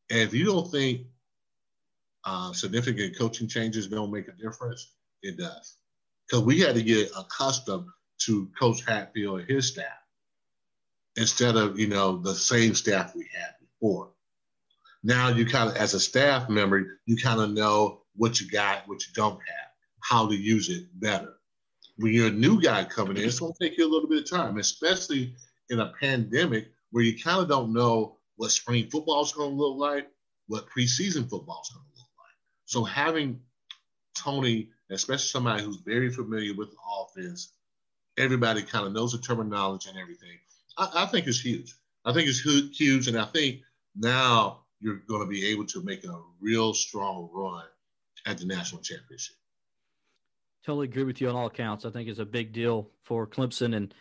And 0.09 0.19
if 0.19 0.33
you 0.33 0.45
don't 0.45 0.69
think 0.69 1.07
uh, 2.25 2.53
significant 2.53 3.17
coaching 3.17 3.47
changes 3.47 3.87
don't 3.87 4.11
make 4.11 4.27
a 4.27 4.33
difference, 4.33 4.93
it 5.21 5.37
does. 5.37 5.77
Because 6.27 6.43
we 6.43 6.59
had 6.59 6.75
to 6.75 6.83
get 6.83 7.11
accustomed 7.17 7.87
to 8.19 8.49
Coach 8.59 8.85
Hatfield 8.85 9.41
and 9.41 9.49
his 9.49 9.67
staff 9.67 9.85
instead 11.17 11.55
of, 11.55 11.79
you 11.79 11.87
know, 11.87 12.17
the 12.17 12.33
same 12.33 12.75
staff 12.75 13.15
we 13.15 13.27
had 13.33 13.53
before. 13.59 14.11
Now 15.03 15.29
you 15.29 15.45
kind 15.45 15.69
of, 15.69 15.75
as 15.75 15.93
a 15.93 15.99
staff 15.99 16.47
member, 16.47 16.99
you 17.05 17.17
kind 17.17 17.41
of 17.41 17.51
know 17.51 18.01
what 18.15 18.39
you 18.39 18.49
got, 18.49 18.87
what 18.87 19.05
you 19.05 19.13
don't 19.13 19.33
have, 19.33 19.69
how 20.01 20.27
to 20.27 20.35
use 20.35 20.69
it 20.69 20.85
better. 20.99 21.33
When 21.97 22.13
you're 22.13 22.27
a 22.27 22.31
new 22.31 22.61
guy 22.61 22.83
coming 22.85 23.17
in, 23.17 23.23
it's 23.23 23.39
going 23.39 23.53
to 23.53 23.69
take 23.69 23.77
you 23.77 23.87
a 23.87 23.91
little 23.91 24.07
bit 24.07 24.23
of 24.23 24.29
time, 24.29 24.57
especially 24.57 25.35
in 25.69 25.79
a 25.79 25.93
pandemic 25.99 26.71
where 26.91 27.03
you 27.03 27.19
kind 27.19 27.41
of 27.41 27.49
don't 27.49 27.73
know 27.73 28.17
what 28.35 28.51
spring 28.51 28.89
football 28.89 29.23
is 29.23 29.31
going 29.31 29.51
to 29.51 29.55
look 29.55 29.77
like, 29.77 30.07
what 30.47 30.69
preseason 30.69 31.29
football 31.29 31.61
is 31.63 31.73
going 31.73 31.85
to. 31.85 31.90
So 32.71 32.85
having 32.85 33.41
Tony, 34.17 34.69
especially 34.89 35.27
somebody 35.27 35.61
who's 35.61 35.75
very 35.75 36.09
familiar 36.09 36.53
with 36.53 36.71
the 36.71 36.77
offense, 37.01 37.51
everybody 38.17 38.61
kind 38.61 38.87
of 38.87 38.93
knows 38.93 39.11
the 39.11 39.17
terminology 39.17 39.89
and 39.89 39.99
everything. 39.99 40.39
I, 40.77 41.03
I 41.03 41.05
think 41.07 41.27
it's 41.27 41.41
huge. 41.41 41.75
I 42.05 42.13
think 42.13 42.29
it's 42.29 42.39
huge, 42.39 43.09
and 43.09 43.17
I 43.17 43.25
think 43.25 43.59
now 43.93 44.61
you're 44.79 45.01
going 45.05 45.19
to 45.19 45.27
be 45.27 45.47
able 45.47 45.65
to 45.65 45.83
make 45.83 46.05
a 46.05 46.21
real 46.39 46.73
strong 46.73 47.29
run 47.33 47.65
at 48.25 48.37
the 48.37 48.45
national 48.45 48.81
championship. 48.81 49.35
Totally 50.65 50.87
agree 50.87 51.03
with 51.03 51.19
you 51.19 51.27
on 51.27 51.35
all 51.35 51.47
accounts. 51.47 51.83
I 51.83 51.89
think 51.89 52.07
it's 52.07 52.19
a 52.19 52.25
big 52.25 52.53
deal 52.53 52.89
for 53.03 53.27
Clemson 53.27 53.75
and 53.75 53.93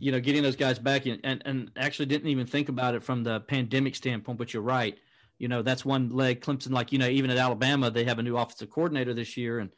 you 0.00 0.10
know 0.10 0.18
getting 0.18 0.42
those 0.42 0.56
guys 0.56 0.80
back 0.80 1.06
and, 1.06 1.20
and 1.22 1.42
and 1.44 1.70
actually 1.76 2.06
didn't 2.06 2.28
even 2.28 2.44
think 2.44 2.70
about 2.70 2.96
it 2.96 3.04
from 3.04 3.22
the 3.22 3.38
pandemic 3.38 3.94
standpoint. 3.94 4.36
But 4.36 4.52
you're 4.52 4.64
right. 4.64 4.98
You 5.38 5.48
know 5.48 5.62
that's 5.62 5.84
one 5.84 6.10
leg. 6.10 6.40
Clemson, 6.40 6.70
like 6.70 6.92
you 6.92 6.98
know, 6.98 7.08
even 7.08 7.30
at 7.30 7.36
Alabama, 7.36 7.90
they 7.90 8.04
have 8.04 8.18
a 8.18 8.22
new 8.22 8.36
offensive 8.36 8.70
coordinator 8.70 9.14
this 9.14 9.36
year 9.36 9.58
and 9.60 9.70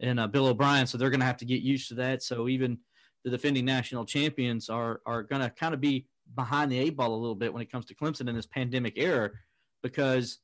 and 0.00 0.20
uh, 0.20 0.26
Bill 0.26 0.46
O'Brien, 0.46 0.86
so 0.86 0.98
they're 0.98 1.10
going 1.10 1.20
to 1.20 1.26
have 1.26 1.38
to 1.38 1.46
get 1.46 1.62
used 1.62 1.88
to 1.88 1.94
that. 1.94 2.22
So 2.22 2.48
even 2.48 2.78
the 3.24 3.30
defending 3.30 3.64
national 3.64 4.04
champions 4.04 4.68
are 4.68 5.00
are 5.06 5.22
going 5.22 5.42
to 5.42 5.50
kind 5.50 5.74
of 5.74 5.80
be 5.80 6.06
behind 6.34 6.70
the 6.70 6.78
eight 6.78 6.96
ball 6.96 7.14
a 7.14 7.16
little 7.16 7.34
bit 7.34 7.52
when 7.52 7.62
it 7.62 7.70
comes 7.70 7.86
to 7.86 7.94
Clemson 7.94 8.28
in 8.28 8.34
this 8.34 8.46
pandemic 8.46 8.94
era, 8.96 9.30
because 9.82 10.38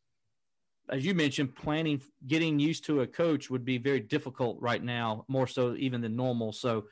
as 0.90 1.04
you 1.04 1.14
mentioned, 1.14 1.54
planning, 1.54 2.02
getting 2.26 2.58
used 2.58 2.84
to 2.84 3.00
a 3.00 3.06
coach 3.06 3.50
would 3.50 3.64
be 3.64 3.78
very 3.78 4.00
difficult 4.00 4.60
right 4.60 4.82
now, 4.82 5.24
more 5.28 5.46
so 5.46 5.74
even 5.76 6.00
than 6.00 6.16
normal. 6.16 6.52
So, 6.52 6.84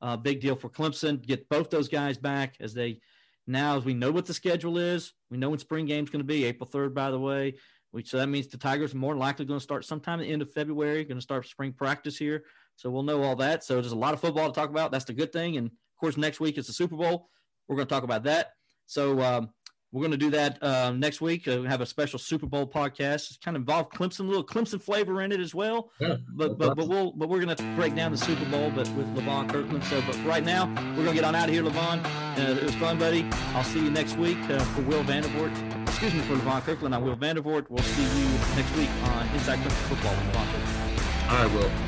uh, 0.00 0.16
big 0.16 0.40
deal 0.40 0.54
for 0.54 0.68
Clemson. 0.68 1.24
Get 1.26 1.48
both 1.48 1.70
those 1.70 1.88
guys 1.88 2.16
back 2.16 2.56
as 2.60 2.72
they 2.72 3.00
now, 3.48 3.78
as 3.78 3.84
we 3.84 3.94
know 3.94 4.10
what 4.10 4.26
the 4.26 4.34
schedule 4.34 4.76
is, 4.76 5.14
we 5.30 5.38
know 5.38 5.48
when 5.48 5.58
spring 5.58 5.86
game's 5.86 6.10
going 6.10 6.20
to 6.20 6.24
be 6.24 6.44
April 6.44 6.68
3rd, 6.68 6.92
by 6.92 7.10
the 7.10 7.18
way. 7.18 7.54
Which, 7.90 8.10
so 8.10 8.18
that 8.18 8.28
means 8.28 8.48
the 8.48 8.58
Tigers 8.58 8.92
are 8.92 8.98
more 8.98 9.16
likely 9.16 9.46
going 9.46 9.58
to 9.58 9.64
start 9.64 9.86
sometime 9.86 10.20
at 10.20 10.26
the 10.26 10.32
end 10.32 10.42
of 10.42 10.52
February, 10.52 11.04
going 11.04 11.16
to 11.16 11.22
start 11.22 11.46
spring 11.46 11.72
practice 11.72 12.18
here. 12.18 12.44
So 12.76 12.90
we'll 12.90 13.02
know 13.02 13.22
all 13.22 13.36
that. 13.36 13.64
So 13.64 13.74
there's 13.74 13.92
a 13.92 13.96
lot 13.96 14.12
of 14.12 14.20
football 14.20 14.46
to 14.46 14.54
talk 14.54 14.68
about. 14.68 14.92
That's 14.92 15.06
the 15.06 15.14
good 15.14 15.32
thing. 15.32 15.56
And 15.56 15.68
of 15.68 15.98
course, 15.98 16.18
next 16.18 16.38
week 16.38 16.58
is 16.58 16.66
the 16.66 16.74
Super 16.74 16.96
Bowl. 16.96 17.30
We're 17.66 17.76
going 17.76 17.88
to 17.88 17.94
talk 17.94 18.04
about 18.04 18.24
that. 18.24 18.52
So 18.84 19.20
um, 19.22 19.48
we're 19.92 20.00
going 20.02 20.12
to 20.12 20.18
do 20.18 20.30
that 20.30 20.62
uh, 20.62 20.92
next 20.92 21.20
week. 21.20 21.48
Uh, 21.48 21.62
have 21.62 21.80
a 21.80 21.86
special 21.86 22.18
Super 22.18 22.46
Bowl 22.46 22.66
podcast. 22.66 23.30
It's 23.30 23.38
kind 23.38 23.56
of 23.56 23.62
involved 23.62 23.92
Clemson, 23.92 24.20
a 24.20 24.22
little 24.24 24.44
Clemson 24.44 24.80
flavor 24.80 25.22
in 25.22 25.32
it 25.32 25.40
as 25.40 25.54
well. 25.54 25.90
Yeah, 25.98 26.16
but 26.34 26.58
but 26.58 26.76
but 26.76 26.88
we'll 26.88 27.12
but 27.12 27.28
we're 27.28 27.40
going 27.40 27.56
to 27.56 27.62
break 27.74 27.94
down 27.94 28.12
the 28.12 28.18
Super 28.18 28.44
Bowl, 28.46 28.70
but 28.70 28.88
with 28.90 29.06
Levon 29.16 29.48
Kirkland. 29.50 29.84
So, 29.84 30.02
but 30.06 30.22
right 30.24 30.44
now 30.44 30.66
we're 30.96 31.04
going 31.04 31.08
to 31.08 31.14
get 31.14 31.24
on 31.24 31.34
out 31.34 31.48
of 31.48 31.54
here, 31.54 31.62
Levon. 31.62 32.04
Uh, 32.38 32.52
it 32.52 32.62
was 32.62 32.74
fun, 32.74 32.98
buddy. 32.98 33.26
I'll 33.54 33.64
see 33.64 33.82
you 33.82 33.90
next 33.90 34.16
week 34.18 34.38
uh, 34.50 34.58
for 34.58 34.82
Will 34.82 35.02
Vandervoort. 35.04 35.88
Excuse 35.88 36.14
me 36.14 36.20
for 36.20 36.34
Levon 36.34 36.62
Kirkland. 36.62 36.94
I'm 36.94 37.02
Will 37.02 37.16
Vandervoort. 37.16 37.66
We'll 37.68 37.82
see 37.82 38.02
you 38.02 38.28
next 38.56 38.74
week 38.76 38.90
on 39.04 39.26
Inside 39.28 39.58
Clemson 39.60 39.88
Football 39.88 40.14
with 40.14 40.34
Levon 40.34 40.52
Kirkland. 40.52 41.30
All 41.30 41.44
right, 41.44 41.54
Will. 41.54 41.87